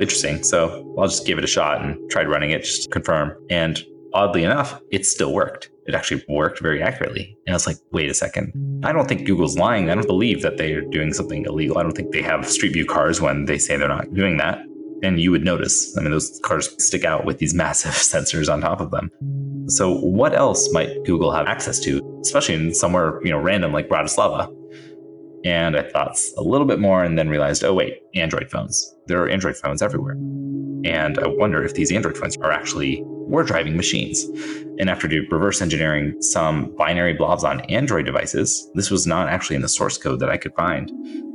Interesting. 0.00 0.42
So 0.42 0.94
I'll 0.98 1.06
just 1.06 1.26
give 1.26 1.38
it 1.38 1.44
a 1.44 1.48
shot 1.48 1.82
and 1.82 1.98
tried 2.10 2.28
running 2.28 2.50
it 2.50 2.64
just 2.64 2.84
to 2.84 2.90
confirm. 2.90 3.32
And 3.48 3.82
oddly 4.12 4.44
enough, 4.44 4.80
it 4.90 5.06
still 5.06 5.32
worked. 5.32 5.70
It 5.86 5.94
actually 5.94 6.24
worked 6.28 6.60
very 6.60 6.82
accurately. 6.82 7.36
And 7.46 7.54
I 7.54 7.56
was 7.56 7.66
like, 7.66 7.76
wait 7.92 8.10
a 8.10 8.14
second. 8.14 8.52
I 8.84 8.92
don't 8.92 9.08
think 9.08 9.26
Google's 9.26 9.56
lying. 9.56 9.90
I 9.90 9.94
don't 9.94 10.06
believe 10.06 10.42
that 10.42 10.56
they're 10.56 10.80
doing 10.80 11.12
something 11.12 11.44
illegal. 11.44 11.78
I 11.78 11.82
don't 11.82 11.92
think 11.92 12.12
they 12.12 12.22
have 12.22 12.48
Street 12.48 12.72
View 12.72 12.86
cars 12.86 13.20
when 13.20 13.44
they 13.44 13.58
say 13.58 13.76
they're 13.76 13.88
not 13.88 14.12
doing 14.14 14.38
that. 14.38 14.58
And 15.02 15.20
you 15.20 15.30
would 15.30 15.44
notice. 15.44 15.96
I 15.96 16.00
mean, 16.00 16.10
those 16.10 16.40
cars 16.42 16.74
stick 16.84 17.04
out 17.04 17.24
with 17.24 17.38
these 17.38 17.54
massive 17.54 17.92
sensors 18.12 18.52
on 18.52 18.62
top 18.62 18.80
of 18.80 18.90
them. 18.90 19.10
So 19.68 19.94
what 19.98 20.34
else 20.34 20.72
might 20.72 21.04
Google 21.04 21.32
have 21.32 21.46
access 21.46 21.80
to, 21.80 22.00
especially 22.22 22.54
in 22.54 22.74
somewhere, 22.74 23.20
you 23.24 23.30
know, 23.30 23.38
random 23.38 23.72
like 23.72 23.88
Bratislava? 23.88 24.54
And 25.44 25.76
I 25.76 25.82
thought 25.82 26.18
a 26.38 26.42
little 26.42 26.66
bit 26.66 26.80
more 26.80 27.04
and 27.04 27.18
then 27.18 27.28
realized, 27.28 27.64
oh, 27.64 27.74
wait, 27.74 27.98
Android 28.14 28.50
phones. 28.50 28.94
There 29.06 29.22
are 29.22 29.28
Android 29.28 29.56
phones 29.56 29.82
everywhere. 29.82 30.14
And 30.84 31.18
I 31.18 31.26
wonder 31.26 31.62
if 31.62 31.74
these 31.74 31.92
Android 31.92 32.16
phones 32.16 32.36
are 32.38 32.50
actually 32.50 33.02
war 33.04 33.42
driving 33.42 33.76
machines. 33.76 34.26
And 34.78 34.90
after 34.90 35.08
reverse 35.08 35.62
engineering 35.62 36.20
some 36.20 36.74
binary 36.76 37.14
blobs 37.14 37.44
on 37.44 37.60
Android 37.62 38.06
devices, 38.06 38.70
this 38.74 38.90
was 38.90 39.06
not 39.06 39.28
actually 39.28 39.56
in 39.56 39.62
the 39.62 39.68
source 39.68 39.96
code 39.98 40.20
that 40.20 40.30
I 40.30 40.36
could 40.36 40.54
find. 40.54 40.90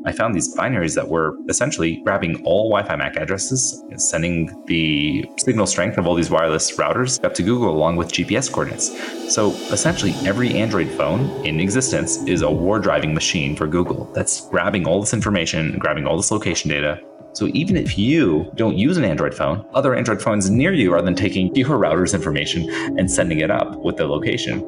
I 0.05 0.13
found 0.13 0.33
these 0.33 0.55
binaries 0.55 0.95
that 0.95 1.09
were 1.09 1.35
essentially 1.49 2.01
grabbing 2.05 2.41
all 2.45 2.69
Wi 2.69 2.87
Fi 2.87 2.95
MAC 2.95 3.17
addresses, 3.17 3.83
sending 3.97 4.49
the 4.65 5.25
signal 5.37 5.67
strength 5.67 5.97
of 5.97 6.07
all 6.07 6.15
these 6.15 6.29
wireless 6.29 6.77
routers 6.77 7.21
up 7.25 7.33
to 7.33 7.43
Google 7.43 7.69
along 7.69 7.97
with 7.97 8.09
GPS 8.09 8.49
coordinates. 8.49 8.89
So 9.33 9.51
essentially, 9.71 10.13
every 10.25 10.53
Android 10.53 10.89
phone 10.89 11.45
in 11.45 11.59
existence 11.59 12.23
is 12.23 12.41
a 12.41 12.49
war 12.49 12.79
driving 12.79 13.13
machine 13.13 13.55
for 13.57 13.67
Google 13.67 14.05
that's 14.13 14.47
grabbing 14.49 14.87
all 14.87 15.01
this 15.01 15.13
information, 15.13 15.77
grabbing 15.79 16.07
all 16.07 16.15
this 16.15 16.31
location 16.31 16.69
data. 16.69 17.01
So 17.33 17.47
even 17.53 17.77
if 17.77 17.97
you 17.97 18.51
don't 18.55 18.77
use 18.77 18.97
an 18.97 19.03
Android 19.03 19.33
phone, 19.33 19.65
other 19.73 19.95
Android 19.95 20.21
phones 20.21 20.49
near 20.49 20.73
you 20.73 20.93
are 20.93 21.01
then 21.01 21.15
taking 21.15 21.53
your 21.55 21.77
router's 21.77 22.13
information 22.13 22.69
and 22.97 23.09
sending 23.09 23.39
it 23.39 23.51
up 23.51 23.75
with 23.77 23.97
the 23.97 24.07
location. 24.07 24.61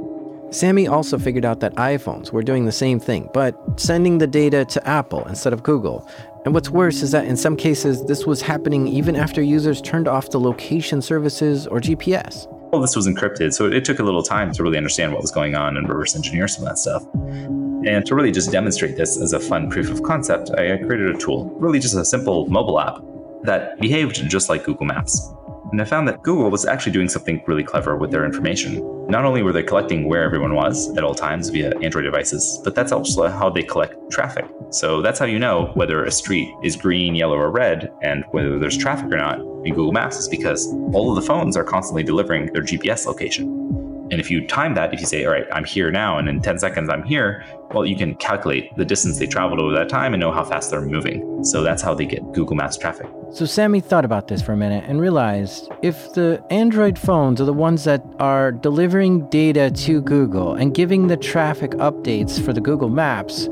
Samy 0.51 0.89
also 0.91 1.17
figured 1.17 1.45
out 1.45 1.61
that 1.61 1.73
iPhones 1.75 2.33
were 2.33 2.43
doing 2.43 2.65
the 2.65 2.73
same 2.73 2.99
thing, 2.99 3.29
but 3.33 3.55
sending 3.79 4.17
the 4.17 4.27
data 4.27 4.65
to 4.65 4.85
Apple 4.85 5.25
instead 5.27 5.53
of 5.53 5.63
Google. 5.63 6.05
And 6.43 6.55
what's 6.55 6.71
worse 6.71 7.03
is 7.03 7.11
that 7.11 7.25
in 7.25 7.37
some 7.37 7.55
cases, 7.55 8.03
this 8.05 8.25
was 8.25 8.41
happening 8.41 8.87
even 8.87 9.15
after 9.15 9.43
users 9.43 9.79
turned 9.79 10.07
off 10.07 10.31
the 10.31 10.39
location 10.39 11.01
services 11.01 11.67
or 11.67 11.79
GPS. 11.79 12.47
All 12.71 12.79
this 12.79 12.95
was 12.95 13.07
encrypted, 13.07 13.53
so 13.53 13.67
it 13.67 13.85
took 13.85 13.99
a 13.99 14.03
little 14.03 14.23
time 14.23 14.51
to 14.53 14.63
really 14.63 14.77
understand 14.77 15.13
what 15.13 15.21
was 15.21 15.29
going 15.29 15.55
on 15.55 15.77
and 15.77 15.87
reverse 15.87 16.15
engineer 16.15 16.47
some 16.47 16.63
of 16.63 16.69
that 16.69 16.79
stuff. 16.79 17.05
And 17.13 18.05
to 18.05 18.15
really 18.15 18.31
just 18.31 18.51
demonstrate 18.51 18.95
this 18.95 19.21
as 19.21 19.33
a 19.33 19.39
fun 19.39 19.69
proof 19.69 19.91
of 19.91 20.01
concept, 20.01 20.49
I 20.51 20.77
created 20.77 21.15
a 21.15 21.17
tool, 21.19 21.45
really 21.59 21.79
just 21.79 21.95
a 21.95 22.05
simple 22.05 22.47
mobile 22.47 22.79
app 22.79 22.97
that 23.43 23.79
behaved 23.79 24.15
just 24.29 24.49
like 24.49 24.63
Google 24.63 24.85
Maps. 24.85 25.31
And 25.71 25.81
I 25.81 25.85
found 25.85 26.07
that 26.09 26.21
Google 26.21 26.51
was 26.51 26.65
actually 26.65 26.91
doing 26.91 27.07
something 27.07 27.41
really 27.47 27.63
clever 27.63 27.95
with 27.95 28.11
their 28.11 28.25
information. 28.25 28.81
Not 29.07 29.23
only 29.23 29.41
were 29.41 29.53
they 29.53 29.63
collecting 29.63 30.07
where 30.07 30.23
everyone 30.23 30.53
was 30.53 30.95
at 30.97 31.03
all 31.03 31.15
times 31.15 31.49
via 31.49 31.77
Android 31.79 32.03
devices, 32.03 32.59
but 32.63 32.75
that's 32.75 32.91
also 32.91 33.29
how 33.29 33.49
they 33.49 33.63
collect 33.63 33.95
traffic. 34.11 34.45
So 34.69 35.01
that's 35.01 35.17
how 35.17 35.25
you 35.25 35.39
know 35.39 35.71
whether 35.75 36.03
a 36.03 36.11
street 36.11 36.53
is 36.61 36.75
green, 36.75 37.15
yellow, 37.15 37.37
or 37.37 37.51
red, 37.51 37.89
and 38.01 38.25
whether 38.31 38.59
there's 38.59 38.77
traffic 38.77 39.11
or 39.13 39.17
not 39.17 39.39
in 39.39 39.73
Google 39.73 39.93
Maps 39.93 40.17
is 40.17 40.27
because 40.27 40.67
all 40.93 41.09
of 41.09 41.15
the 41.15 41.21
phones 41.21 41.55
are 41.55 41.63
constantly 41.63 42.03
delivering 42.03 42.51
their 42.51 42.63
GPS 42.63 43.05
location. 43.05 43.90
And 44.11 44.19
if 44.19 44.29
you 44.29 44.45
time 44.45 44.73
that, 44.75 44.93
if 44.93 44.99
you 44.99 45.05
say, 45.05 45.23
all 45.25 45.31
right, 45.31 45.47
I'm 45.53 45.63
here 45.63 45.89
now, 45.89 46.17
and 46.17 46.27
in 46.27 46.41
10 46.41 46.59
seconds 46.59 46.89
I'm 46.89 47.03
here, 47.03 47.45
well, 47.71 47.85
you 47.85 47.95
can 47.95 48.13
calculate 48.15 48.75
the 48.75 48.83
distance 48.83 49.17
they 49.17 49.25
traveled 49.25 49.61
over 49.61 49.73
that 49.73 49.87
time 49.87 50.13
and 50.13 50.19
know 50.19 50.33
how 50.33 50.43
fast 50.43 50.69
they're 50.69 50.81
moving. 50.81 51.45
So 51.45 51.63
that's 51.63 51.81
how 51.81 51.93
they 51.93 52.05
get 52.05 52.21
Google 52.33 52.57
Maps 52.57 52.75
traffic. 52.77 53.07
So 53.31 53.45
Samy 53.45 53.81
thought 53.81 54.03
about 54.03 54.27
this 54.27 54.41
for 54.41 54.51
a 54.51 54.57
minute 54.57 54.83
and 54.85 54.99
realized 54.99 55.71
if 55.81 56.11
the 56.13 56.43
Android 56.49 56.99
phones 56.99 57.39
are 57.39 57.45
the 57.45 57.53
ones 57.53 57.85
that 57.85 58.03
are 58.19 58.51
delivering 58.51 59.29
data 59.29 59.71
to 59.71 60.01
Google 60.01 60.55
and 60.55 60.75
giving 60.75 61.07
the 61.07 61.15
traffic 61.15 61.71
updates 61.71 62.43
for 62.43 62.51
the 62.51 62.59
Google 62.59 62.89
Maps, 62.89 63.47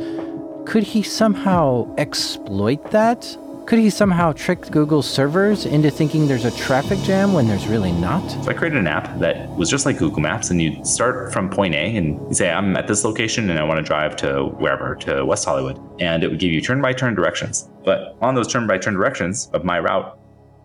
could 0.66 0.84
he 0.84 1.02
somehow 1.02 1.88
exploit 1.98 2.92
that? 2.92 3.38
Could 3.70 3.78
he 3.78 3.92
somehow 3.92 4.32
trick 4.32 4.72
Google's 4.72 5.08
servers 5.08 5.68
into 5.68 5.92
thinking 5.92 6.28
there's 6.28 6.44
a 6.44 6.50
traffic 6.58 6.98
jam 7.04 7.34
when 7.34 7.48
there's 7.48 7.68
really 7.68 7.92
not? 7.92 8.28
So 8.44 8.50
I 8.50 8.56
created 8.56 8.80
an 8.80 8.88
app 8.88 9.20
that 9.20 9.48
was 9.58 9.70
just 9.70 9.86
like 9.86 10.00
Google 10.00 10.22
Maps, 10.22 10.50
and 10.50 10.60
you'd 10.60 10.88
start 10.88 11.32
from 11.32 11.52
point 11.52 11.76
A 11.76 11.96
and 11.96 12.20
you 12.30 12.34
say, 12.34 12.50
I'm 12.50 12.76
at 12.76 12.88
this 12.88 13.06
location 13.06 13.48
and 13.48 13.60
I 13.60 13.64
want 13.64 13.78
to 13.78 13.84
drive 13.84 14.16
to 14.16 14.46
wherever, 14.58 14.96
to 15.02 15.24
West 15.24 15.46
Hollywood. 15.46 15.80
And 16.00 16.24
it 16.24 16.32
would 16.32 16.40
give 16.40 16.52
you 16.52 16.62
turn 16.62 16.82
by 16.82 16.94
turn 16.94 17.14
directions. 17.14 17.70
But 17.86 18.18
on 18.22 18.34
those 18.34 18.52
turn 18.52 18.66
by 18.66 18.80
turn 18.80 18.96
directions 18.96 19.52
of 19.54 19.64
my 19.64 19.78
route, 19.78 20.18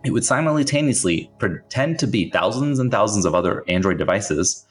it 0.03 0.09
would 0.09 0.25
simultaneously 0.25 1.29
pretend 1.37 1.99
to 1.99 2.07
be 2.07 2.31
thousands 2.31 2.79
and 2.79 2.91
thousands 2.91 3.25
of 3.25 3.35
other 3.35 3.63
Android 3.67 3.99
devices. 3.99 4.65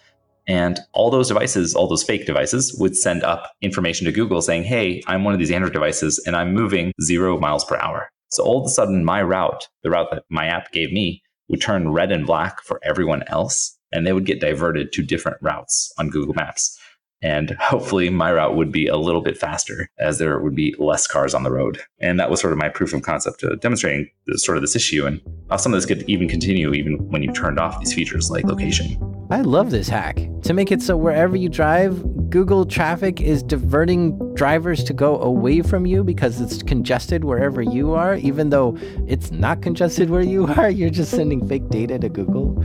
And 0.48 0.80
all 0.92 1.08
those 1.08 1.28
devices, 1.28 1.76
all 1.76 1.86
those 1.86 2.02
fake 2.02 2.26
devices, 2.26 2.76
would 2.80 2.96
send 2.96 3.22
up 3.22 3.52
information 3.62 4.06
to 4.06 4.12
Google 4.12 4.42
saying, 4.42 4.64
Hey, 4.64 5.04
I'm 5.06 5.22
one 5.22 5.34
of 5.34 5.38
these 5.38 5.52
Android 5.52 5.72
devices 5.72 6.20
and 6.26 6.34
I'm 6.34 6.52
moving 6.52 6.92
zero 7.00 7.38
miles 7.38 7.64
per 7.64 7.76
hour. 7.76 8.10
So 8.34 8.42
all 8.42 8.58
of 8.60 8.66
a 8.66 8.70
sudden, 8.70 9.04
my 9.04 9.22
route, 9.22 9.68
the 9.84 9.90
route 9.90 10.08
that 10.10 10.24
my 10.28 10.46
app 10.46 10.72
gave 10.72 10.90
me, 10.90 11.22
would 11.48 11.60
turn 11.60 11.92
red 11.92 12.10
and 12.10 12.26
black 12.26 12.60
for 12.62 12.80
everyone 12.82 13.22
else, 13.28 13.78
and 13.92 14.04
they 14.04 14.12
would 14.12 14.26
get 14.26 14.40
diverted 14.40 14.92
to 14.92 15.02
different 15.02 15.38
routes 15.40 15.92
on 15.98 16.10
Google 16.10 16.34
Maps. 16.34 16.76
And 17.24 17.56
hopefully, 17.58 18.10
my 18.10 18.30
route 18.30 18.54
would 18.54 18.70
be 18.70 18.86
a 18.86 18.98
little 18.98 19.22
bit 19.22 19.38
faster 19.38 19.88
as 19.98 20.18
there 20.18 20.38
would 20.38 20.54
be 20.54 20.74
less 20.78 21.06
cars 21.06 21.32
on 21.32 21.42
the 21.42 21.50
road. 21.50 21.80
And 21.98 22.20
that 22.20 22.30
was 22.30 22.38
sort 22.38 22.52
of 22.52 22.58
my 22.58 22.68
proof 22.68 22.92
of 22.92 23.00
concept 23.00 23.40
to 23.40 23.56
demonstrating 23.56 24.10
sort 24.34 24.58
of 24.58 24.62
this 24.62 24.76
issue 24.76 25.06
and 25.06 25.22
how 25.48 25.56
some 25.56 25.72
of 25.72 25.78
this 25.78 25.86
could 25.86 26.08
even 26.08 26.28
continue 26.28 26.74
even 26.74 26.98
when 27.08 27.22
you 27.22 27.32
turned 27.32 27.58
off 27.58 27.80
these 27.80 27.94
features 27.94 28.30
like 28.30 28.44
location. 28.44 28.98
I 29.30 29.40
love 29.40 29.70
this 29.70 29.88
hack 29.88 30.20
to 30.42 30.52
make 30.52 30.70
it 30.70 30.82
so 30.82 30.98
wherever 30.98 31.34
you 31.34 31.48
drive, 31.48 32.04
Google 32.28 32.66
traffic 32.66 33.22
is 33.22 33.42
diverting 33.42 34.18
drivers 34.34 34.84
to 34.84 34.92
go 34.92 35.18
away 35.18 35.62
from 35.62 35.86
you 35.86 36.04
because 36.04 36.42
it's 36.42 36.62
congested 36.62 37.24
wherever 37.24 37.62
you 37.62 37.94
are, 37.94 38.16
even 38.16 38.50
though 38.50 38.76
it's 39.06 39.30
not 39.30 39.62
congested 39.62 40.10
where 40.10 40.20
you 40.20 40.46
are. 40.58 40.68
You're 40.68 40.90
just 40.90 41.10
sending 41.10 41.48
fake 41.48 41.70
data 41.70 41.98
to 41.98 42.10
Google. 42.10 42.62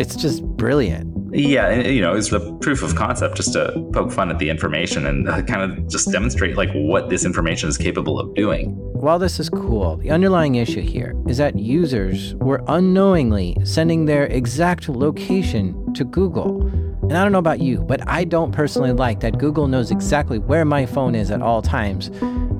It's 0.00 0.16
just 0.16 0.42
brilliant. 0.42 1.19
Yeah, 1.32 1.74
you 1.74 2.00
know, 2.00 2.14
it's 2.14 2.30
the 2.30 2.54
proof 2.56 2.82
of 2.82 2.96
concept 2.96 3.36
just 3.36 3.52
to 3.52 3.88
poke 3.92 4.10
fun 4.10 4.30
at 4.30 4.38
the 4.38 4.50
information 4.50 5.06
and 5.06 5.26
kind 5.46 5.62
of 5.62 5.88
just 5.88 6.10
demonstrate 6.10 6.56
like 6.56 6.70
what 6.72 7.08
this 7.08 7.24
information 7.24 7.68
is 7.68 7.78
capable 7.78 8.18
of 8.18 8.34
doing. 8.34 8.70
While 8.94 9.18
this 9.18 9.40
is 9.40 9.48
cool, 9.48 9.96
the 9.96 10.10
underlying 10.10 10.56
issue 10.56 10.80
here 10.80 11.14
is 11.26 11.38
that 11.38 11.58
users 11.58 12.34
were 12.36 12.62
unknowingly 12.68 13.56
sending 13.64 14.04
their 14.04 14.26
exact 14.26 14.88
location 14.88 15.94
to 15.94 16.04
Google. 16.04 16.62
And 17.02 17.16
I 17.16 17.22
don't 17.22 17.32
know 17.32 17.38
about 17.38 17.60
you, 17.60 17.80
but 17.82 18.06
I 18.08 18.24
don't 18.24 18.52
personally 18.52 18.92
like 18.92 19.20
that 19.20 19.38
Google 19.38 19.68
knows 19.68 19.90
exactly 19.90 20.38
where 20.38 20.64
my 20.64 20.84
phone 20.84 21.14
is 21.14 21.30
at 21.30 21.42
all 21.42 21.62
times. 21.62 22.10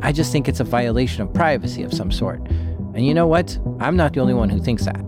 I 0.02 0.12
just 0.12 0.32
think 0.32 0.48
it's 0.48 0.60
a 0.60 0.64
violation 0.64 1.22
of 1.22 1.32
privacy 1.34 1.82
of 1.82 1.92
some 1.92 2.10
sort. 2.10 2.40
And 2.94 3.06
you 3.06 3.14
know 3.14 3.26
what? 3.26 3.58
I'm 3.78 3.96
not 3.96 4.14
the 4.14 4.20
only 4.20 4.34
one 4.34 4.48
who 4.48 4.60
thinks 4.60 4.84
that. 4.86 5.04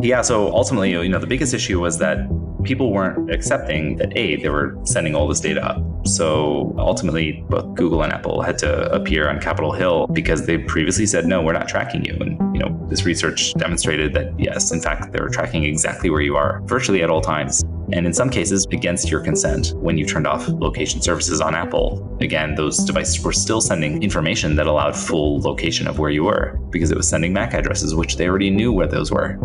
Yeah, 0.00 0.22
so 0.22 0.52
ultimately, 0.52 0.90
you 0.90 1.08
know, 1.08 1.18
the 1.18 1.26
biggest 1.26 1.54
issue 1.54 1.80
was 1.80 1.98
that 1.98 2.26
people 2.62 2.92
weren't 2.92 3.30
accepting 3.30 3.96
that 3.96 4.16
A, 4.16 4.36
they 4.36 4.48
were 4.48 4.76
sending 4.84 5.14
all 5.14 5.26
this 5.28 5.40
data 5.40 5.64
up. 5.64 5.82
So 6.06 6.74
ultimately, 6.78 7.44
both 7.48 7.74
Google 7.74 8.02
and 8.02 8.12
Apple 8.12 8.42
had 8.42 8.58
to 8.58 8.92
appear 8.92 9.28
on 9.28 9.40
Capitol 9.40 9.72
Hill 9.72 10.06
because 10.08 10.46
they 10.46 10.58
previously 10.58 11.06
said, 11.06 11.26
no, 11.26 11.42
we're 11.42 11.52
not 11.52 11.68
tracking 11.68 12.04
you. 12.04 12.16
And, 12.20 12.54
you 12.54 12.60
know, 12.60 12.86
this 12.88 13.04
research 13.04 13.54
demonstrated 13.54 14.12
that, 14.14 14.38
yes, 14.38 14.72
in 14.72 14.80
fact, 14.80 15.12
they 15.12 15.20
were 15.20 15.28
tracking 15.28 15.64
exactly 15.64 16.10
where 16.10 16.20
you 16.20 16.36
are 16.36 16.60
virtually 16.64 17.02
at 17.02 17.10
all 17.10 17.20
times. 17.20 17.62
And 17.92 18.06
in 18.06 18.12
some 18.12 18.30
cases, 18.30 18.66
against 18.72 19.10
your 19.10 19.20
consent, 19.20 19.74
when 19.74 19.98
you 19.98 20.06
turned 20.06 20.26
off 20.26 20.48
location 20.48 21.02
services 21.02 21.40
on 21.40 21.54
Apple, 21.54 22.16
again, 22.20 22.54
those 22.54 22.78
devices 22.78 23.22
were 23.22 23.32
still 23.32 23.60
sending 23.60 24.02
information 24.02 24.56
that 24.56 24.66
allowed 24.66 24.96
full 24.96 25.40
location 25.40 25.86
of 25.86 25.98
where 25.98 26.10
you 26.10 26.24
were 26.24 26.58
because 26.70 26.90
it 26.90 26.96
was 26.96 27.08
sending 27.08 27.32
MAC 27.32 27.52
addresses, 27.54 27.94
which 27.94 28.16
they 28.16 28.28
already 28.28 28.50
knew 28.50 28.72
where 28.72 28.86
those 28.86 29.10
were. 29.10 29.36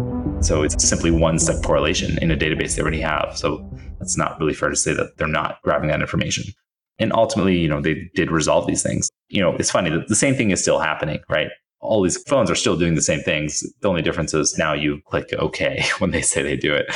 So 0.41 0.63
it's 0.63 0.87
simply 0.87 1.11
one 1.11 1.39
step 1.39 1.63
correlation 1.63 2.17
in 2.19 2.31
a 2.31 2.37
database 2.37 2.75
they 2.75 2.81
already 2.81 3.01
have. 3.01 3.37
So 3.37 3.69
it's 3.99 4.17
not 4.17 4.39
really 4.39 4.53
fair 4.53 4.69
to 4.69 4.75
say 4.75 4.93
that 4.93 5.17
they're 5.17 5.27
not 5.27 5.61
grabbing 5.63 5.89
that 5.89 5.99
information. 5.99 6.45
And 6.99 7.11
ultimately, 7.11 7.57
you 7.57 7.67
know, 7.67 7.81
they 7.81 8.09
did 8.15 8.31
resolve 8.31 8.67
these 8.67 8.83
things. 8.83 9.09
You 9.29 9.41
know, 9.41 9.55
it's 9.55 9.71
funny 9.71 9.89
that 9.89 10.07
the 10.07 10.15
same 10.15 10.35
thing 10.35 10.51
is 10.51 10.61
still 10.61 10.79
happening, 10.79 11.19
right? 11.29 11.49
All 11.79 12.01
these 12.01 12.21
phones 12.23 12.49
are 12.49 12.55
still 12.55 12.77
doing 12.77 12.95
the 12.95 13.01
same 13.01 13.19
things. 13.21 13.63
The 13.81 13.89
only 13.89 14.01
difference 14.01 14.33
is 14.33 14.57
now 14.57 14.73
you 14.73 15.01
click 15.07 15.33
OK 15.37 15.83
when 15.99 16.11
they 16.11 16.21
say 16.21 16.41
they 16.41 16.55
do 16.55 16.73
it. 16.73 16.87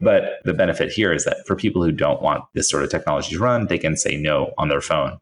But 0.00 0.40
the 0.44 0.54
benefit 0.54 0.90
here 0.90 1.12
is 1.12 1.24
that 1.24 1.46
for 1.46 1.54
people 1.54 1.82
who 1.82 1.92
don't 1.92 2.22
want 2.22 2.44
this 2.54 2.68
sort 2.68 2.82
of 2.82 2.90
technology 2.90 3.36
to 3.36 3.38
run, 3.38 3.66
they 3.66 3.78
can 3.78 3.96
say 3.96 4.16
no 4.16 4.52
on 4.58 4.68
their 4.68 4.80
phone. 4.80 5.18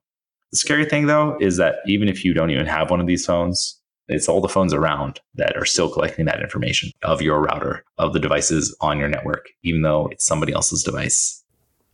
The 0.53 0.59
scary 0.59 0.85
thing, 0.85 1.07
though, 1.07 1.37
is 1.41 1.57
that 1.57 1.77
even 1.87 2.09
if 2.09 2.25
you 2.25 2.35
don't 2.35 2.51
even 2.51 2.66
have 2.66 2.91
one 2.91 3.01
of 3.01 3.07
these 3.07 3.27
phones, 3.27 3.81
it's 4.09 4.28
all 4.28 4.40
the 4.40 4.48
phones 4.48 4.74
around 4.74 5.20
that 5.34 5.57
are 5.57 5.64
still 5.64 5.90
collecting 5.90 6.26
that 6.26 6.42
information 6.42 6.90
of 7.02 7.22
your 7.22 7.40
router, 7.40 7.84
of 7.98 8.12
the 8.12 8.20
devices 8.20 8.76
on 8.80 8.98
your 8.98 9.09
network, 9.09 9.48
even 9.62 9.82
though 9.82 10.09
it's 10.09 10.26
somebody 10.26 10.52
else's 10.52 10.82
device. 10.82 11.44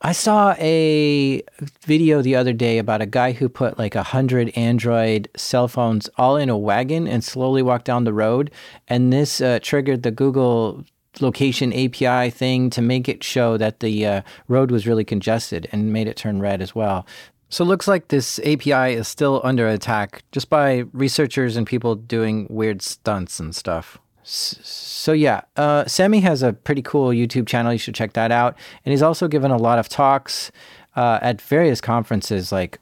I 0.02 0.12
saw 0.12 0.54
a 0.58 1.42
video 1.82 2.22
the 2.22 2.34
other 2.34 2.54
day 2.54 2.78
about 2.78 3.02
a 3.02 3.06
guy 3.06 3.32
who 3.32 3.50
put 3.50 3.78
like 3.78 3.94
a 3.94 4.02
hundred 4.02 4.50
Android 4.56 5.28
cell 5.36 5.68
phones 5.68 6.08
all 6.16 6.38
in 6.38 6.48
a 6.48 6.56
wagon 6.56 7.06
and 7.06 7.22
slowly 7.22 7.61
walked 7.61 7.84
down 7.84 8.04
the 8.04 8.14
road. 8.14 8.50
And 8.88 9.12
this 9.12 9.42
uh, 9.42 9.58
triggered 9.62 10.02
the 10.02 10.11
Google 10.11 10.84
location 11.20 11.72
API 11.72 12.30
thing 12.30 12.70
to 12.70 12.80
make 12.80 13.08
it 13.08 13.22
show 13.22 13.58
that 13.58 13.80
the 13.80 14.06
uh, 14.06 14.22
road 14.48 14.70
was 14.70 14.86
really 14.86 15.04
congested 15.04 15.68
and 15.70 15.92
made 15.92 16.08
it 16.08 16.16
turn 16.16 16.40
red 16.40 16.62
as 16.62 16.74
well. 16.74 17.06
So 17.51 17.64
it 17.64 17.66
looks 17.66 17.88
like 17.88 18.09
this 18.09 18.38
API 18.40 18.94
is 18.94 19.09
still 19.09 19.40
under 19.42 19.68
attack 19.68 20.22
just 20.30 20.48
by 20.48 20.84
researchers 20.92 21.57
and 21.57 21.66
people 21.66 21.96
doing 21.96 22.46
weird 22.48 22.80
stunts 22.80 23.40
and 23.40 23.55
stuff. 23.55 23.98
So 24.22 25.12
yeah, 25.12 25.40
uh, 25.57 25.84
Samy 25.84 26.22
has 26.22 26.44
a 26.44 26.53
pretty 26.53 26.82
cool 26.82 27.09
YouTube 27.09 27.48
channel. 27.48 27.72
You 27.72 27.78
should 27.78 27.96
check 27.96 28.12
that 28.12 28.30
out. 28.30 28.57
And 28.84 28.92
he's 28.92 29.03
also 29.03 29.26
given 29.26 29.51
a 29.51 29.57
lot 29.57 29.80
of 29.80 29.88
talks 29.88 30.53
uh, 30.94 31.18
at 31.22 31.40
various 31.40 31.80
conferences, 31.80 32.53
like 32.53 32.78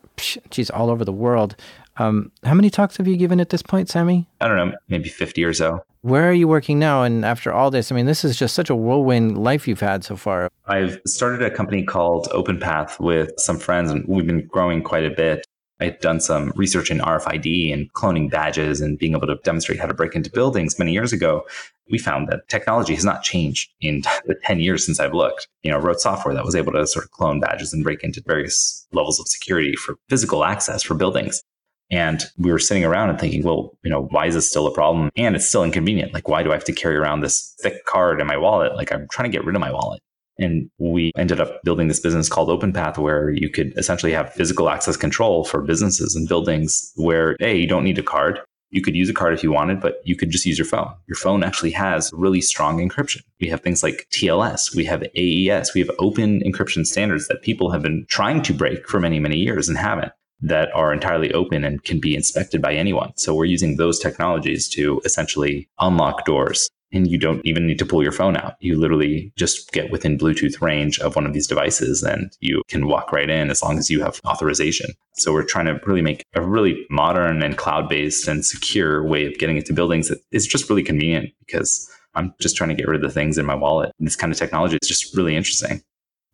geez, 0.51 0.69
all 0.69 0.91
over 0.91 1.05
the 1.05 1.13
world. 1.13 1.57
Um, 1.99 2.31
how 2.45 2.55
many 2.55 2.71
talks 2.71 2.97
have 2.97 3.09
you 3.09 3.17
given 3.17 3.41
at 3.41 3.51
this 3.51 3.63
point, 3.63 3.89
Samy? 3.89 4.27
I 4.41 4.49
don't 4.49 4.57
know, 4.57 4.77
maybe 4.89 5.09
fifty 5.09 5.45
or 5.45 5.53
so. 5.53 5.83
Where 6.03 6.29
are 6.29 6.33
you 6.33 6.47
working 6.47 6.79
now? 6.79 7.03
And 7.03 7.25
after 7.25 7.53
all 7.53 7.71
this, 7.71 7.91
I 7.91 7.95
mean, 7.95 8.07
this 8.07 8.25
is 8.25 8.37
just 8.37 8.55
such 8.55 8.71
a 8.71 8.77
whirlwind 8.77 9.37
life 9.37 9.67
you've 9.67 9.81
had 9.81 10.05
so 10.05 10.17
far. 10.17 10.49
I've 10.67 11.01
started 11.07 11.43
a 11.43 11.51
company 11.51 11.83
called 11.83 12.29
OpenPath 12.29 13.01
with 13.01 13.33
some 13.37 13.59
friends, 13.59 13.91
and 13.91 14.05
we've 14.07 14.27
been 14.27 14.47
growing 14.47 14.83
quite 14.83 15.05
a 15.05 15.11
bit. 15.11 15.45
I'd 15.81 16.01
done 16.01 16.21
some 16.21 16.53
research 16.57 16.91
in 16.91 16.99
RFID 16.99 17.73
and 17.73 17.93
cloning 17.93 18.31
badges 18.31 18.81
and 18.81 18.99
being 18.99 19.15
able 19.15 19.29
to 19.29 19.37
demonstrate 19.45 19.79
how 19.79 19.87
to 19.87 19.95
break 19.95 20.15
into 20.15 20.31
buildings 20.31 20.79
many 20.79 20.93
years 20.93 21.13
ago. 21.13 21.47
We 21.91 21.99
found 21.99 22.29
that 22.29 22.49
technology 22.49 22.95
has 22.95 23.05
not 23.05 23.23
changed 23.23 23.71
in 23.81 24.03
the 24.27 24.35
10 24.45 24.61
years 24.61 24.85
since 24.85 24.99
I've 25.01 25.15
looked. 25.15 25.49
You 25.63 25.71
know, 25.71 25.79
wrote 25.79 26.01
software 26.01 26.35
that 26.35 26.45
was 26.45 26.57
able 26.57 26.73
to 26.73 26.87
sort 26.87 27.05
of 27.05 27.11
clone 27.13 27.41
badges 27.41 27.73
and 27.73 27.85
break 27.85 28.03
into 28.03 28.23
various 28.27 28.87
levels 28.93 29.21
of 29.21 29.29
security 29.29 29.75
for 29.77 29.97
physical 30.09 30.45
access 30.45 30.83
for 30.83 30.95
buildings. 30.95 31.43
And 31.91 32.23
we 32.37 32.53
were 32.53 32.59
sitting 32.59 32.85
around 32.85 33.11
and 33.11 33.19
thinking, 33.19 33.43
well, 33.43 33.77
you 33.83 33.91
know, 33.91 34.05
why 34.11 34.27
is 34.27 34.35
this 34.35 34.49
still 34.49 34.67
a 34.67 34.75
problem? 34.75 35.11
And 35.17 35.35
it's 35.35 35.49
still 35.49 35.65
inconvenient. 35.65 36.13
Like, 36.13 36.29
why 36.29 36.43
do 36.43 36.51
I 36.51 36.55
have 36.55 36.65
to 36.65 36.73
carry 36.73 36.97
around 36.97 37.21
this 37.21 37.55
thick 37.63 37.85
card 37.87 38.21
in 38.21 38.27
my 38.27 38.37
wallet? 38.37 38.77
Like, 38.77 38.93
I'm 38.93 39.09
trying 39.09 39.31
to 39.31 39.37
get 39.37 39.45
rid 39.45 39.57
of 39.57 39.61
my 39.61 39.73
wallet. 39.73 40.03
And 40.39 40.71
we 40.79 41.13
ended 41.17 41.41
up 41.41 41.63
building 41.65 41.89
this 41.89 41.99
business 41.99 42.29
called 42.29 42.49
OpenPath, 42.49 42.99
where 42.99 43.31
you 43.31 43.49
could 43.49 43.77
essentially 43.77 44.13
have 44.13 44.33
physical 44.35 44.69
access 44.71 44.97
control 44.97 45.45
for 45.45 45.63
businesses 45.63 46.15
and 46.15 46.29
buildings 46.29 46.93
where, 46.97 47.37
A, 47.41 47.57
you 47.57 47.67
don't 47.67 47.85
need 47.85 47.99
a 47.99 48.05
card. 48.05 48.41
You 48.71 48.83
could 48.83 48.95
use 48.95 49.09
a 49.09 49.15
card 49.15 49.33
if 49.33 49.43
you 49.43 49.51
wanted, 49.51 49.81
but 49.81 50.01
you 50.05 50.15
could 50.15 50.31
just 50.31 50.45
use 50.45 50.59
your 50.59 50.67
phone. 50.67 50.93
Your 51.07 51.17
phone 51.17 51.43
actually 51.43 51.71
has 51.71 52.13
really 52.13 52.43
strong 52.43 52.87
encryption. 52.87 53.23
We 53.41 53.49
have 53.49 53.63
things 53.63 53.83
like 53.83 54.07
TLS, 54.13 54.77
we 54.77 54.85
have 54.85 55.03
AES, 55.17 55.73
we 55.75 55.81
have 55.81 55.91
open 55.99 56.43
encryption 56.43 56.87
standards 56.87 57.29
that 57.29 57.41
people 57.41 57.71
have 57.71 57.81
been 57.81 58.05
trying 58.11 58.43
to 58.43 58.53
break 58.53 58.87
for 58.87 59.01
many, 59.01 59.19
many 59.21 59.39
years 59.39 59.71
and 59.71 59.79
haven't 59.79 60.13
that 60.41 60.71
are 60.75 60.93
entirely 60.93 61.33
open 61.33 61.65
and 61.65 61.83
can 61.85 62.01
be 62.01 62.15
inspected 62.15 62.63
by 62.63 62.75
anyone. 62.75 63.13
So 63.17 63.35
we're 63.35 63.45
using 63.47 63.77
those 63.77 63.99
technologies 63.99 64.69
to 64.71 65.01
essentially 65.05 65.69
unlock 65.81 66.25
doors. 66.25 66.69
And 66.91 67.07
you 67.07 67.19
don't 67.19 67.45
even 67.45 67.67
need 67.67 67.79
to 67.81 67.85
pull 67.85 68.03
your 68.03 68.13
phone 68.13 68.35
out. 68.35 68.55
You 68.61 68.79
literally 68.79 69.31
just 69.37 69.73
get 69.73 69.91
within 69.91 70.17
Bluetooth 70.17 70.63
range 70.63 70.99
of 71.01 71.17
one 71.17 71.27
of 71.27 71.35
these 71.35 71.47
devices 71.47 72.03
and 72.03 72.33
you 72.41 72.63
can 72.69 72.87
walk 72.87 73.13
right 73.13 73.29
in 73.29 73.51
as 73.51 73.63
long 73.63 73.77
as 73.77 73.91
you 73.91 74.03
have 74.03 74.21
authorization. 74.25 74.91
So 75.17 75.35
we're 75.35 75.45
trying 75.45 75.67
to 75.67 75.79
really 75.85 76.01
make 76.01 76.25
a 76.35 76.41
really 76.41 76.87
modern 76.89 77.43
and 77.43 77.59
cloud 77.59 77.91
based 77.91 78.27
and 78.27 78.43
secure 78.43 79.07
way 79.07 79.27
of 79.27 79.37
getting 79.37 79.59
into 79.59 79.75
buildings 79.75 80.09
that 80.09 80.21
is 80.33 80.47
just 80.47 80.71
really 80.71 80.83
convenient 80.83 81.29
because 81.41 81.91
I'm 82.15 82.35
just 82.41 82.57
trying 82.57 82.71
to 82.71 82.75
get 82.75 82.89
rid 82.89 82.97
of 82.97 83.03
the 83.03 83.13
things 83.13 83.37
in 83.37 83.45
my 83.45 83.55
wallet. 83.55 83.93
And 83.99 84.07
this 84.07 84.17
kind 84.17 84.33
of 84.33 84.39
technology 84.39 84.79
is 84.81 84.89
just 84.89 85.15
really 85.15 85.37
interesting. 85.37 85.83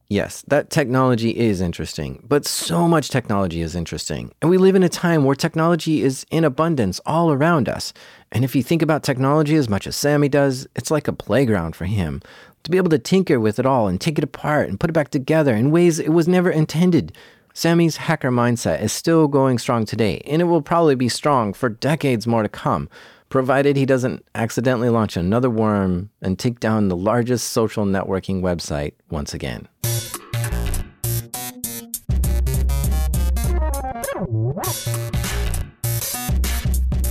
Yes, 0.08 0.42
that 0.48 0.68
technology 0.68 1.30
is 1.30 1.62
interesting, 1.62 2.22
but 2.28 2.44
so 2.44 2.86
much 2.86 3.08
technology 3.08 3.62
is 3.62 3.74
interesting. 3.74 4.32
And 4.42 4.50
we 4.50 4.58
live 4.58 4.74
in 4.74 4.82
a 4.82 4.88
time 4.88 5.24
where 5.24 5.34
technology 5.34 6.02
is 6.02 6.26
in 6.30 6.44
abundance 6.44 7.00
all 7.06 7.32
around 7.32 7.70
us. 7.70 7.94
And 8.30 8.44
if 8.44 8.54
you 8.54 8.62
think 8.62 8.82
about 8.82 9.02
technology 9.02 9.56
as 9.56 9.68
much 9.68 9.86
as 9.86 9.96
Samy 9.96 10.30
does, 10.30 10.66
it's 10.76 10.90
like 10.90 11.08
a 11.08 11.12
playground 11.12 11.74
for 11.74 11.86
him. 11.86 12.20
To 12.64 12.70
be 12.70 12.76
able 12.76 12.90
to 12.90 12.98
tinker 12.98 13.40
with 13.40 13.58
it 13.58 13.66
all 13.66 13.88
and 13.88 14.00
take 14.00 14.18
it 14.18 14.24
apart 14.24 14.68
and 14.68 14.78
put 14.78 14.90
it 14.90 14.94
back 14.94 15.10
together 15.10 15.54
in 15.54 15.70
ways 15.70 15.98
it 15.98 16.10
was 16.10 16.28
never 16.28 16.50
intended. 16.50 17.16
Samy's 17.54 17.96
hacker 17.96 18.30
mindset 18.30 18.82
is 18.82 18.92
still 18.92 19.26
going 19.28 19.58
strong 19.58 19.86
today, 19.86 20.20
and 20.26 20.42
it 20.42 20.46
will 20.46 20.62
probably 20.62 20.96
be 20.96 21.08
strong 21.08 21.52
for 21.52 21.68
decades 21.68 22.26
more 22.26 22.42
to 22.42 22.48
come 22.48 22.88
provided 23.34 23.76
he 23.76 23.84
doesn't 23.84 24.24
accidentally 24.36 24.88
launch 24.88 25.16
another 25.16 25.50
worm 25.50 26.08
and 26.22 26.38
take 26.38 26.60
down 26.60 26.86
the 26.86 26.94
largest 26.94 27.48
social 27.48 27.84
networking 27.84 28.40
website 28.40 28.92
once 29.10 29.34
again. 29.34 29.66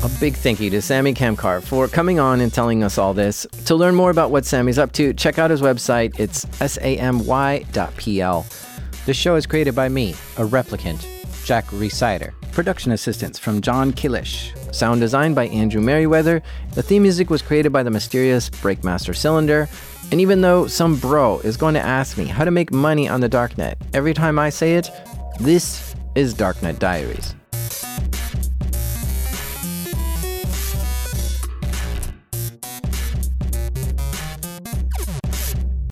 A 0.03 0.09
big 0.19 0.35
thank 0.35 0.61
you 0.61 0.69
to 0.69 0.77
Samy 0.77 1.13
Kamkar 1.13 1.61
for 1.61 1.89
coming 1.89 2.19
on 2.19 2.39
and 2.39 2.53
telling 2.53 2.83
us 2.83 2.97
all 2.97 3.13
this. 3.13 3.45
To 3.65 3.75
learn 3.75 3.95
more 3.95 4.11
about 4.11 4.31
what 4.31 4.45
Samy's 4.45 4.79
up 4.79 4.93
to, 4.93 5.13
check 5.13 5.39
out 5.39 5.51
his 5.51 5.61
website. 5.61 6.17
It's 6.19 6.45
samy.pl. 6.45 8.45
This 9.05 9.17
show 9.17 9.35
is 9.35 9.45
created 9.45 9.75
by 9.75 9.89
me, 9.89 10.11
a 10.37 10.45
replicant, 10.45 11.05
Jack 11.45 11.65
Rhysider. 11.65 12.31
Production 12.53 12.93
assistance 12.93 13.37
from 13.37 13.59
John 13.59 13.91
Kilish. 13.91 14.53
Sound 14.73 15.01
design 15.01 15.33
by 15.33 15.47
Andrew 15.47 15.81
Meriwether. 15.81 16.41
The 16.75 16.83
theme 16.83 17.01
music 17.01 17.29
was 17.29 17.41
created 17.41 17.73
by 17.73 17.83
the 17.83 17.91
mysterious 17.91 18.49
Breakmaster 18.49 19.13
Cylinder. 19.13 19.67
And 20.11 20.21
even 20.21 20.41
though 20.41 20.67
some 20.67 20.95
bro 20.95 21.39
is 21.39 21.57
going 21.57 21.73
to 21.73 21.81
ask 21.81 22.17
me 22.17 22.25
how 22.25 22.45
to 22.45 22.51
make 22.51 22.71
money 22.71 23.09
on 23.09 23.19
the 23.19 23.29
darknet, 23.29 23.75
every 23.93 24.13
time 24.13 24.39
I 24.39 24.49
say 24.49 24.75
it, 24.75 24.89
this 25.39 25.92
is 26.15 26.35
Darknet 26.35 26.79
Diaries. 26.79 27.35